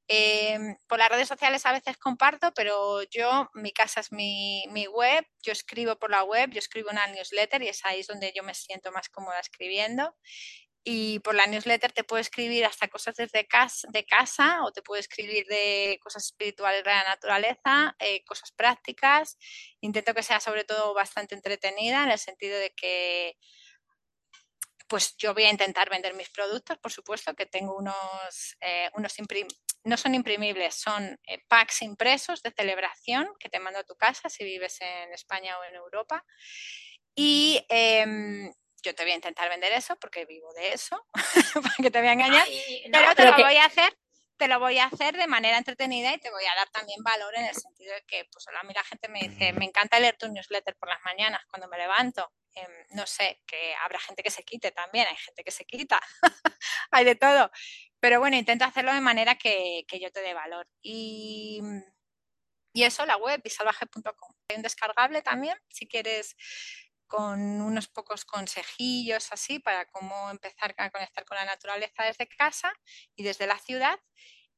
Em, 0.08 0.76
por 0.88 1.00
las 1.00 1.10
redes 1.10 1.28
sociales 1.28 1.66
a 1.66 1.72
veces 1.72 1.98
comparto, 1.98 2.52
pero 2.54 3.04
yo, 3.04 3.50
mi 3.54 3.72
casa 3.72 4.02
es 4.02 4.12
mi, 4.12 4.66
web, 4.88 5.26
yo 5.42 5.52
escribo 5.54 5.98
por 5.98 6.12
la 6.12 6.24
web, 6.24 6.50
yo 6.52 6.60
escribo 6.60 6.90
una 6.90 7.08
newsletter 7.08 7.62
y 7.64 7.70
es 7.70 7.86
ahí 7.86 8.04
donde 8.08 8.34
yo 8.36 8.44
me 8.44 8.54
siento 8.54 8.92
más 8.92 9.10
cómoda 9.10 9.40
escribiendo. 9.40 10.16
Y 10.84 11.20
por 11.20 11.36
la 11.36 11.46
newsletter 11.46 11.92
te 11.92 12.04
puedo 12.04 12.20
escribir 12.20 12.66
hasta 12.66 12.88
cosas 12.88 13.16
desde 13.16 13.48
casa, 13.48 13.88
de 13.92 14.04
casa 14.04 14.64
o 14.64 14.72
te 14.72 14.82
puedo 14.82 15.00
escribir 15.00 15.46
de 15.46 16.00
cosas 16.02 16.26
espirituales 16.26 16.84
de 16.84 16.90
la 16.90 17.04
naturaleza, 17.04 17.96
eh, 18.00 18.24
cosas 18.26 18.52
prácticas. 18.52 19.38
Intento 19.80 20.16
que 20.16 20.24
sea 20.24 20.40
sobre 20.40 20.64
todo 20.64 20.96
bastante 20.96 21.36
entretenida 21.36 22.04
en 22.04 22.12
el 22.12 22.20
sentido 22.20 22.58
de 22.58 22.72
que 22.72 23.38
pues 24.92 25.16
yo 25.16 25.34
voy 25.34 25.46
a 25.46 25.50
intentar 25.50 25.90
vender 25.90 26.14
mis 26.16 26.30
productos, 26.30 26.78
por 26.80 26.92
supuesto, 26.92 27.34
que 27.34 27.46
tengo 27.46 27.78
unos, 27.78 28.58
eh, 28.60 28.90
unos 28.96 29.16
no 29.86 29.96
son 29.96 30.16
imprimibles, 30.16 30.76
son 30.76 31.18
eh, 31.28 31.42
packs 31.48 31.82
impresos 31.82 32.44
de 32.44 32.52
celebración 32.52 33.26
que 33.40 33.48
te 33.48 33.62
mando 33.62 33.80
a 33.80 33.86
tu 33.86 33.96
casa 33.96 34.28
si 34.28 34.44
vives 34.44 34.82
en 34.82 35.14
España 35.14 35.58
o 35.58 35.64
en 35.64 35.76
Europa. 35.76 36.26
Y 37.16 37.66
em, 37.70 38.52
yo 38.84 38.94
te 38.94 39.04
voy 39.04 39.14
a 39.14 39.16
intentar 39.16 39.48
vender 39.48 39.72
eso 39.72 39.96
porque 39.96 40.26
vivo 40.26 40.52
de 40.56 40.74
eso, 40.74 41.02
para 41.64 41.76
que 41.82 41.90
te 41.90 42.00
voy 42.00 42.10
a 42.10 42.14
engañar, 42.14 42.46
pero 42.92 43.16
te 43.16 43.24
lo 43.24 43.38
voy 43.38 43.56
a 43.56 43.66
hacer 43.66 43.98
te 44.38 44.48
lo 44.48 44.60
voy 44.60 44.80
a 44.80 44.86
hacer 44.86 45.16
de 45.16 45.28
manera 45.28 45.56
entretenida 45.56 46.12
y 46.16 46.18
te 46.18 46.32
voy 46.32 46.44
a 46.46 46.56
dar 46.56 46.68
también 46.72 47.04
valor 47.04 47.32
en 47.36 47.46
el 47.46 47.54
sentido 47.54 47.94
de 47.94 48.02
que, 48.08 48.26
pues 48.34 48.48
a 48.48 48.64
mí 48.64 48.74
la 48.74 48.84
gente 48.84 49.08
me 49.08 49.20
dice, 49.20 49.54
me 49.54 49.66
encanta 49.66 50.00
leer 50.00 50.18
tu 50.18 50.28
newsletter 50.30 50.76
por 50.78 50.90
las 50.90 51.00
mañanas 51.04 51.42
cuando 51.48 51.68
me 51.68 51.78
levanto. 51.78 52.34
Em, 52.54 52.72
no 52.92 53.08
sé, 53.08 53.42
que 53.48 53.74
habrá 53.76 54.00
gente 54.00 54.24
que 54.24 54.32
se 54.32 54.44
quite 54.44 54.72
también, 54.72 55.08
hay 55.08 55.16
gente 55.16 55.44
que 55.44 55.52
se 55.52 55.66
quita, 55.66 56.02
hay 56.92 57.06
de 57.06 57.16
todo. 57.16 57.52
Pero 58.00 58.20
bueno, 58.20 58.36
intento 58.38 58.66
hacerlo 58.66 58.94
de 58.94 59.02
manera 59.02 59.36
que, 59.36 59.86
yo 60.02 60.12
te 60.12 60.22
dé 60.22 60.34
valor. 60.34 60.68
Y, 60.82 61.62
y 62.74 62.84
eso, 62.84 63.06
la 63.06 63.18
web, 63.18 63.42
bisalvaje.com. 63.44 64.34
Hay 64.50 64.56
un 64.58 64.64
descargable 64.64 65.22
también, 65.22 65.58
si 65.70 65.88
quieres 65.88 66.36
con 67.08 67.62
unos 67.62 67.90
pocos 67.90 68.24
consejillos 68.24 69.34
así 69.34 69.60
para 69.60 69.86
cómo 69.88 70.32
empezar 70.32 70.74
a 70.78 70.90
conectar 70.90 71.26
con 71.26 71.36
la 71.36 71.44
naturaleza 71.44 72.04
desde 72.06 72.28
casa 72.28 72.74
y 73.16 73.24
desde 73.24 73.48
la 73.48 73.60
ciudad. 73.60 74.00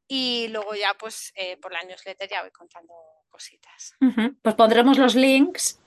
Y 0.07 0.49
luego 0.49 0.75
ya 0.75 0.93
pues 0.93 1.31
eh, 1.35 1.57
por 1.57 1.71
la 1.73 1.83
newsletter 1.83 2.29
ya 2.29 2.43
voy 2.43 2.51
contando 2.51 2.93
cositas. 3.33 3.95
Pues 4.41 4.55
pondremos 4.55 4.97
los 4.97 5.15
links 5.15 5.81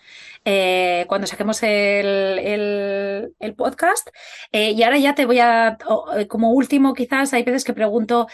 eh, 0.48 1.06
cuando 1.08 1.26
saquemos 1.26 1.60
el, 1.62 3.34
podcast. 3.56 4.08
Eh, 4.52 4.72
y 4.72 4.82
ahora 4.82 4.98
ya 4.98 5.14
te 5.14 5.26
voy 5.26 5.40
a, 5.40 5.76
eh, 6.16 6.26
como 6.28 6.52
último 6.52 6.94
quizás, 6.94 7.32
hay 7.32 7.42
veces 7.42 7.64
que 7.64 7.72
pregunto 7.72 8.28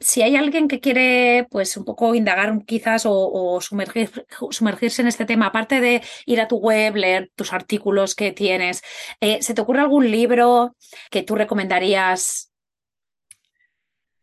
si 0.00 0.22
hay 0.22 0.36
alguien 0.36 0.68
que 0.68 0.80
quiere 0.80 1.46
pues 1.50 1.76
un 1.76 1.84
poco 1.84 2.14
indagar 2.14 2.64
quizás 2.66 3.04
o, 3.06 3.60
sumergirse 3.60 5.02
en 5.02 5.08
este 5.08 5.26
tema, 5.26 5.46
aparte 5.46 5.80
de 5.80 6.02
ir 6.26 6.40
a 6.40 6.48
tu 6.48 6.56
web, 6.56 6.96
leer 6.96 7.30
tus 7.36 7.52
artículos 7.52 8.14
que 8.14 8.32
tienes, 8.32 8.82
¿se 9.20 9.54
te 9.54 9.60
ocurre 9.60 9.80
algún 9.80 10.10
libro 10.10 10.76
que 11.10 11.22
tú 11.22 11.34
recomendarías? 11.36 12.52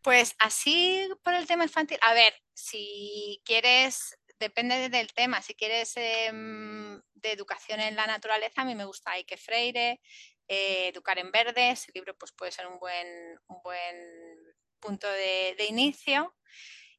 Pues 0.02 0.34
así 0.38 1.08
por 1.22 1.34
el 1.34 1.46
tema 1.46 1.64
infantil, 1.64 1.98
a 2.02 2.12
ver, 2.12 2.34
si 2.54 3.40
quieres 3.44 4.18
depende 4.42 4.88
del 4.88 5.12
tema. 5.12 5.40
Si 5.40 5.54
quieres 5.54 5.92
em, 5.96 7.00
de 7.14 7.32
educación 7.32 7.80
en 7.80 7.96
la 7.96 8.06
naturaleza, 8.06 8.62
a 8.62 8.64
mí 8.64 8.74
me 8.74 8.84
gusta 8.84 9.16
Ike 9.16 9.36
Freire, 9.36 10.00
eh, 10.48 10.88
Educar 10.88 11.18
en 11.18 11.30
Verde, 11.30 11.70
ese 11.70 11.92
libro 11.94 12.14
pues, 12.18 12.32
puede 12.32 12.52
ser 12.52 12.66
un 12.66 12.78
buen, 12.78 13.06
un 13.46 13.62
buen 13.62 13.96
punto 14.80 15.08
de, 15.08 15.64
inicio. 15.68 16.34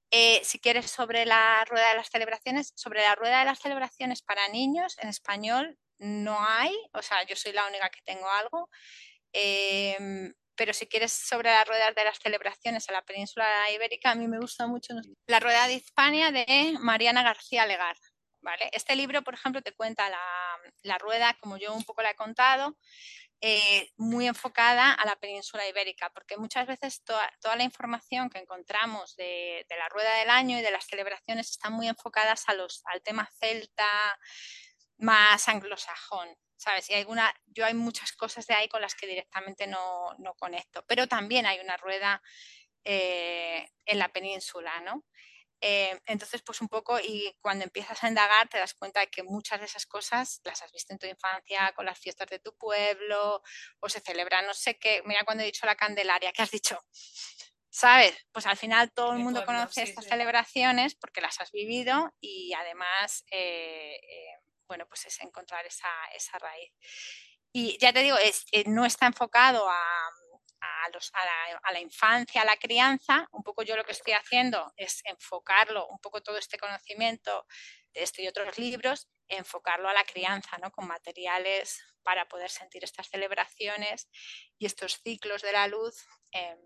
Eh, 0.09 0.41
si 0.43 0.59
quieres 0.59 0.89
sobre 0.89 1.25
la 1.25 1.65
rueda 1.65 1.89
de 1.89 1.95
las 1.95 2.09
celebraciones, 2.09 2.71
sobre 2.75 3.01
la 3.01 3.15
rueda 3.15 3.39
de 3.39 3.45
las 3.45 3.59
celebraciones 3.59 4.21
para 4.21 4.47
niños 4.47 4.97
en 4.99 5.09
español 5.09 5.77
no 5.99 6.37
hay, 6.39 6.75
o 6.93 7.01
sea, 7.01 7.23
yo 7.23 7.35
soy 7.35 7.51
la 7.51 7.67
única 7.67 7.89
que 7.89 8.01
tengo 8.03 8.29
algo. 8.29 8.69
Em, 9.33 10.33
pero 10.55 10.73
si 10.73 10.87
quieres 10.87 11.11
sobre 11.11 11.49
las 11.49 11.67
ruedas 11.67 11.95
de 11.95 12.03
las 12.03 12.19
celebraciones 12.19 12.87
a 12.89 12.91
la 12.91 13.01
península 13.03 13.47
ibérica, 13.71 14.11
a 14.11 14.15
mí 14.15 14.27
me 14.27 14.39
gusta 14.39 14.67
mucho 14.67 14.93
La 15.27 15.39
Rueda 15.39 15.67
de 15.67 15.73
Hispania 15.73 16.31
de 16.31 16.75
Mariana 16.79 17.23
García 17.23 17.65
Legar. 17.65 17.97
¿vale? 18.41 18.69
Este 18.73 18.95
libro, 18.95 19.21
por 19.23 19.33
ejemplo, 19.33 19.61
te 19.61 19.73
cuenta 19.73 20.09
la, 20.09 20.97
rueda, 20.97 21.35
como 21.39 21.57
yo 21.57 21.73
un 21.73 21.83
poco 21.83 22.01
la 22.01 22.11
he 22.11 22.15
contado, 22.15 22.77
eh, 23.41 23.89
muy 23.97 24.27
enfocada 24.27 24.93
a 24.93 25.05
la 25.05 25.15
península 25.15 25.67
ibérica, 25.67 26.09
porque 26.13 26.37
muchas 26.37 26.67
veces 26.67 27.03
toda, 27.03 27.29
la 27.55 27.63
información 27.63 28.29
que 28.29 28.39
encontramos 28.39 29.15
de, 29.15 29.65
de, 29.67 29.77
la 29.77 29.89
rueda 29.89 30.17
del 30.17 30.29
año 30.29 30.59
y 30.59 30.61
de 30.61 30.71
las 30.71 30.85
celebraciones 30.85 31.49
están 31.49 31.73
muy 31.73 31.87
enfocadas 31.87 32.47
a 32.47 32.53
los, 32.53 32.83
al 32.85 33.01
tema 33.01 33.29
celta, 33.39 33.87
más 34.97 35.47
anglosajón. 35.49 36.29
¿Sabes? 36.63 36.89
Y 36.89 36.93
alguna, 36.93 37.33
yo 37.47 37.65
hay 37.65 37.73
muchas 37.73 38.13
cosas 38.13 38.47
de 38.47 38.53
ahí 38.53 38.69
con 38.69 38.81
las 38.81 38.95
que 38.95 39.05
directamente 39.05 39.67
no, 39.67 40.15
conecto, 40.37 40.85
pero 40.87 41.07
también 41.07 41.45
hay 41.45 41.59
una 41.59 41.75
rueda 41.75 42.21
eh, 42.85 43.67
en 43.85 43.99
la 43.99 44.09
península, 44.09 44.79
¿no? 44.81 45.03
Eh, 45.59 45.97
entonces, 46.07 46.41
pues 46.41 46.61
un 46.61 46.67
poco, 46.67 46.99
y 46.99 47.37
cuando 47.41 47.63
empiezas 47.63 48.03
a 48.03 48.07
indagar 48.07 48.49
te 48.49 48.57
das 48.57 48.73
cuenta 48.73 49.01
de 49.01 49.07
que 49.07 49.23
muchas 49.23 49.59
de 49.59 49.65
esas 49.65 49.85
cosas 49.85 50.41
las 50.43 50.61
has 50.61 50.71
visto 50.71 50.93
en 50.93 50.99
tu 50.99 51.07
infancia, 51.07 51.73
con 51.73 51.85
las 51.85 51.99
fiestas 51.99 52.27
de 52.27 52.39
tu 52.39 52.55
pueblo, 52.57 53.41
o 53.79 53.89
se 53.89 53.99
celebran 53.99 54.45
no 54.45 54.53
sé 54.53 54.77
qué. 54.77 55.01
Mira 55.05 55.23
cuando 55.23 55.43
he 55.43 55.45
dicho 55.45 55.65
la 55.65 55.75
Candelaria, 55.75 56.31
¿qué 56.33 56.41
has 56.41 56.51
dicho? 56.51 56.77
¿Sabes? 57.69 58.13
Pues 58.31 58.45
al 58.45 58.57
final 58.57 58.91
todo 58.93 59.13
el 59.13 59.19
mundo 59.19 59.45
conoce 59.45 59.83
estas 59.83 60.05
celebraciones 60.05 60.95
porque 60.95 61.21
las 61.21 61.39
has 61.41 61.51
vivido 61.51 62.13
y 62.21 62.53
además, 62.53 63.25
eh, 63.31 63.95
eh, 63.95 64.42
bueno, 64.73 64.87
pues 64.87 65.05
es 65.05 65.21
encontrar 65.21 65.63
esa, 65.67 65.87
esa, 66.15 66.39
raíz. 66.39 66.71
Y 67.51 67.77
ya 67.77 67.93
te 67.93 68.01
digo, 68.01 68.17
es, 68.17 68.43
no 68.65 68.85
está 68.85 69.05
enfocado 69.05 69.69
a, 69.69 70.09
a, 71.63 71.71
la, 71.71 71.79
infancia, 71.79 72.41
a 72.41 72.45
la 72.45 72.57
crianza, 72.57 73.27
un 73.33 73.43
poco 73.43 73.61
yo 73.61 73.77
lo 73.77 73.83
que 73.83 73.91
estoy 73.91 74.13
haciendo 74.13 74.73
es 74.75 75.03
enfocarlo, 75.05 75.85
un 75.89 75.99
poco 75.99 76.23
todo 76.23 76.39
este 76.39 76.57
conocimiento 76.57 77.45
de 77.93 78.01
este 78.01 78.23
y 78.23 78.27
otros 78.27 78.57
libros, 78.57 79.07
enfocarlo 79.27 79.87
a 79.87 79.93
la 79.93 80.05
crianza, 80.05 80.57
¿no? 80.57 80.71
Con 80.71 80.87
materiales 80.87 81.79
para 82.01 82.27
poder 82.27 82.49
sentir 82.49 82.83
estas 82.83 83.07
celebraciones 83.07 84.09
y 84.57 84.65
estos 84.65 85.01
ciclos 85.03 85.43
de 85.43 85.51
la 85.51 85.67
luz 85.67 86.07
en, 86.31 86.57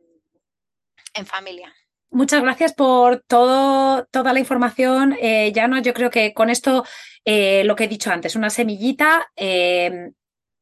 familia. 1.25 1.75
Muchas 2.09 2.41
gracias 2.41 2.73
por 2.73 3.23
todo, 3.27 4.05
toda 4.05 4.33
la 4.33 4.39
información. 4.39 5.15
Eh, 5.21 5.51
ya 5.53 5.67
no, 5.67 5.81
yo 5.81 5.93
creo 5.93 6.09
que 6.09 6.33
con 6.33 6.49
esto, 6.49 6.85
eh, 7.25 7.63
lo 7.65 7.75
que 7.75 7.85
he 7.85 7.87
dicho 7.87 8.11
antes, 8.11 8.35
una 8.35 8.49
semillita, 8.49 9.27
eh, 9.35 10.11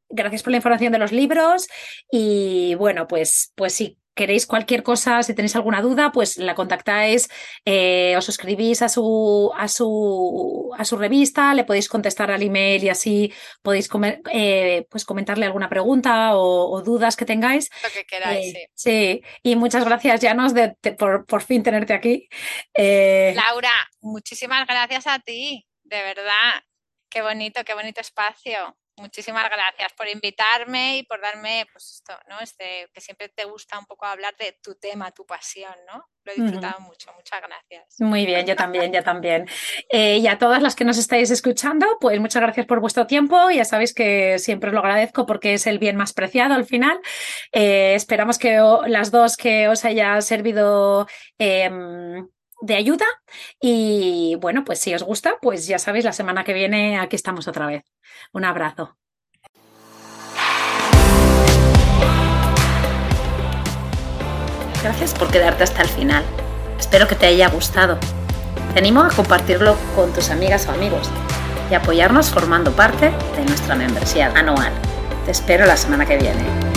Gracias 0.08 0.42
por 0.42 0.52
la 0.52 0.58
información 0.58 0.92
de 0.92 0.98
los 0.98 1.10
libros 1.10 1.66
y 2.10 2.76
bueno, 2.76 3.08
pues, 3.08 3.52
pues 3.56 3.72
si 3.72 3.98
queréis 4.16 4.46
cualquier 4.46 4.82
cosa, 4.82 5.22
si 5.22 5.34
tenéis 5.34 5.54
alguna 5.54 5.82
duda, 5.82 6.10
pues 6.10 6.38
la 6.38 6.54
contactáis, 6.54 7.28
eh, 7.64 8.14
os 8.16 8.24
suscribís 8.24 8.80
a 8.80 8.88
su, 8.88 9.52
a, 9.54 9.68
su, 9.68 10.72
a 10.76 10.84
su 10.84 10.96
revista, 10.96 11.54
le 11.54 11.64
podéis 11.64 11.88
contestar 11.88 12.30
al 12.30 12.42
email 12.42 12.82
y 12.82 12.88
así 12.88 13.32
podéis 13.62 13.88
eh, 14.32 14.86
pues 14.90 15.04
comentarle 15.04 15.44
alguna 15.44 15.68
pregunta 15.68 16.30
o, 16.34 16.82
dudas 16.82 17.14
que 17.14 17.26
tengáis. 17.26 17.70
Lo 17.82 17.90
que 17.90 18.04
queráis, 18.04 18.54
eh, 18.54 18.70
sí. 18.74 19.22
y 19.42 19.54
muchas 19.54 19.84
gracias, 19.84 20.20
Janos, 20.22 20.54
de, 20.54 20.74
por, 20.98 21.26
por, 21.26 21.42
fin 21.42 21.62
tenerte 21.62 21.92
aquí. 21.92 22.28
Laura, 22.74 23.72
muchísimas 24.00 24.66
gracias 24.66 25.06
a 25.06 25.18
ti, 25.18 25.66
de 25.84 26.02
verdad. 26.02 26.64
Qué 27.10 27.20
bonito, 27.20 27.64
qué 27.64 27.74
bonito 27.74 28.00
espacio. 28.00 28.76
Muchísimas 28.98 29.44
gracias 29.50 29.92
por 29.92 30.08
invitarme 30.08 30.98
y 30.98 31.02
por 31.02 31.20
darme, 31.20 31.66
pues 31.70 31.92
esto, 31.92 32.18
¿no? 32.28 32.40
Este, 32.40 32.88
que 32.94 33.00
siempre 33.02 33.28
te 33.28 33.44
gusta 33.44 33.78
un 33.78 33.84
poco 33.84 34.06
hablar 34.06 34.34
de 34.38 34.58
tu 34.62 34.74
tema, 34.74 35.10
tu 35.12 35.26
pasión, 35.26 35.74
¿no? 35.86 36.08
Lo 36.24 36.32
he 36.32 36.34
disfrutado 36.34 36.80
mucho, 36.80 37.12
muchas 37.14 37.40
gracias. 37.40 38.00
Muy 38.00 38.26
bien, 38.26 38.46
yo 38.46 38.56
también, 38.56 38.92
yo 38.92 39.02
también. 39.04 39.46
Eh, 39.90 40.16
y 40.16 40.26
a 40.26 40.38
todas 40.38 40.60
las 40.60 40.74
que 40.74 40.84
nos 40.84 40.98
estáis 40.98 41.30
escuchando, 41.30 41.98
pues 42.00 42.18
muchas 42.20 42.42
gracias 42.42 42.66
por 42.66 42.80
vuestro 42.80 43.06
tiempo. 43.06 43.50
Ya 43.50 43.64
sabéis 43.64 43.94
que 43.94 44.38
siempre 44.38 44.70
os 44.70 44.74
lo 44.74 44.80
agradezco 44.80 45.26
porque 45.26 45.54
es 45.54 45.66
el 45.66 45.78
bien 45.78 45.96
más 45.96 46.12
preciado 46.12 46.54
al 46.54 46.64
final. 46.64 46.98
Eh, 47.52 47.94
esperamos 47.94 48.38
que 48.38 48.58
las 48.86 49.10
dos 49.10 49.36
que 49.36 49.68
os 49.68 49.84
haya 49.84 50.20
servido 50.20 51.06
em, 51.38 52.26
de 52.60 52.76
ayuda. 52.76 53.06
Y 53.60 54.36
bueno, 54.40 54.64
pues 54.64 54.78
si 54.80 54.94
os 54.94 55.02
gusta, 55.02 55.36
pues 55.40 55.66
ya 55.66 55.78
sabéis, 55.78 56.04
la 56.04 56.12
semana 56.12 56.44
que 56.44 56.52
viene 56.52 56.98
aquí 56.98 57.16
estamos 57.16 57.48
otra 57.48 57.66
vez. 57.66 57.84
Un 58.32 58.44
abrazo. 58.44 58.96
Gracias 64.82 65.14
por 65.14 65.30
quedarte 65.30 65.64
hasta 65.64 65.82
el 65.82 65.88
final. 65.88 66.24
Espero 66.78 67.08
que 67.08 67.16
te 67.16 67.26
haya 67.26 67.48
gustado. 67.48 67.98
Te 68.72 68.78
animo 68.78 69.02
a 69.02 69.10
compartirlo 69.10 69.76
con 69.96 70.12
tus 70.12 70.30
amigas 70.30 70.68
o 70.68 70.70
amigos 70.70 71.10
y 71.70 71.74
apoyarnos 71.74 72.30
formando 72.30 72.70
parte 72.70 73.10
de 73.36 73.44
nuestra 73.44 73.74
membresía 73.74 74.32
anual. 74.36 74.72
Te 75.24 75.32
espero 75.32 75.66
la 75.66 75.76
semana 75.76 76.06
que 76.06 76.18
viene. 76.18 76.75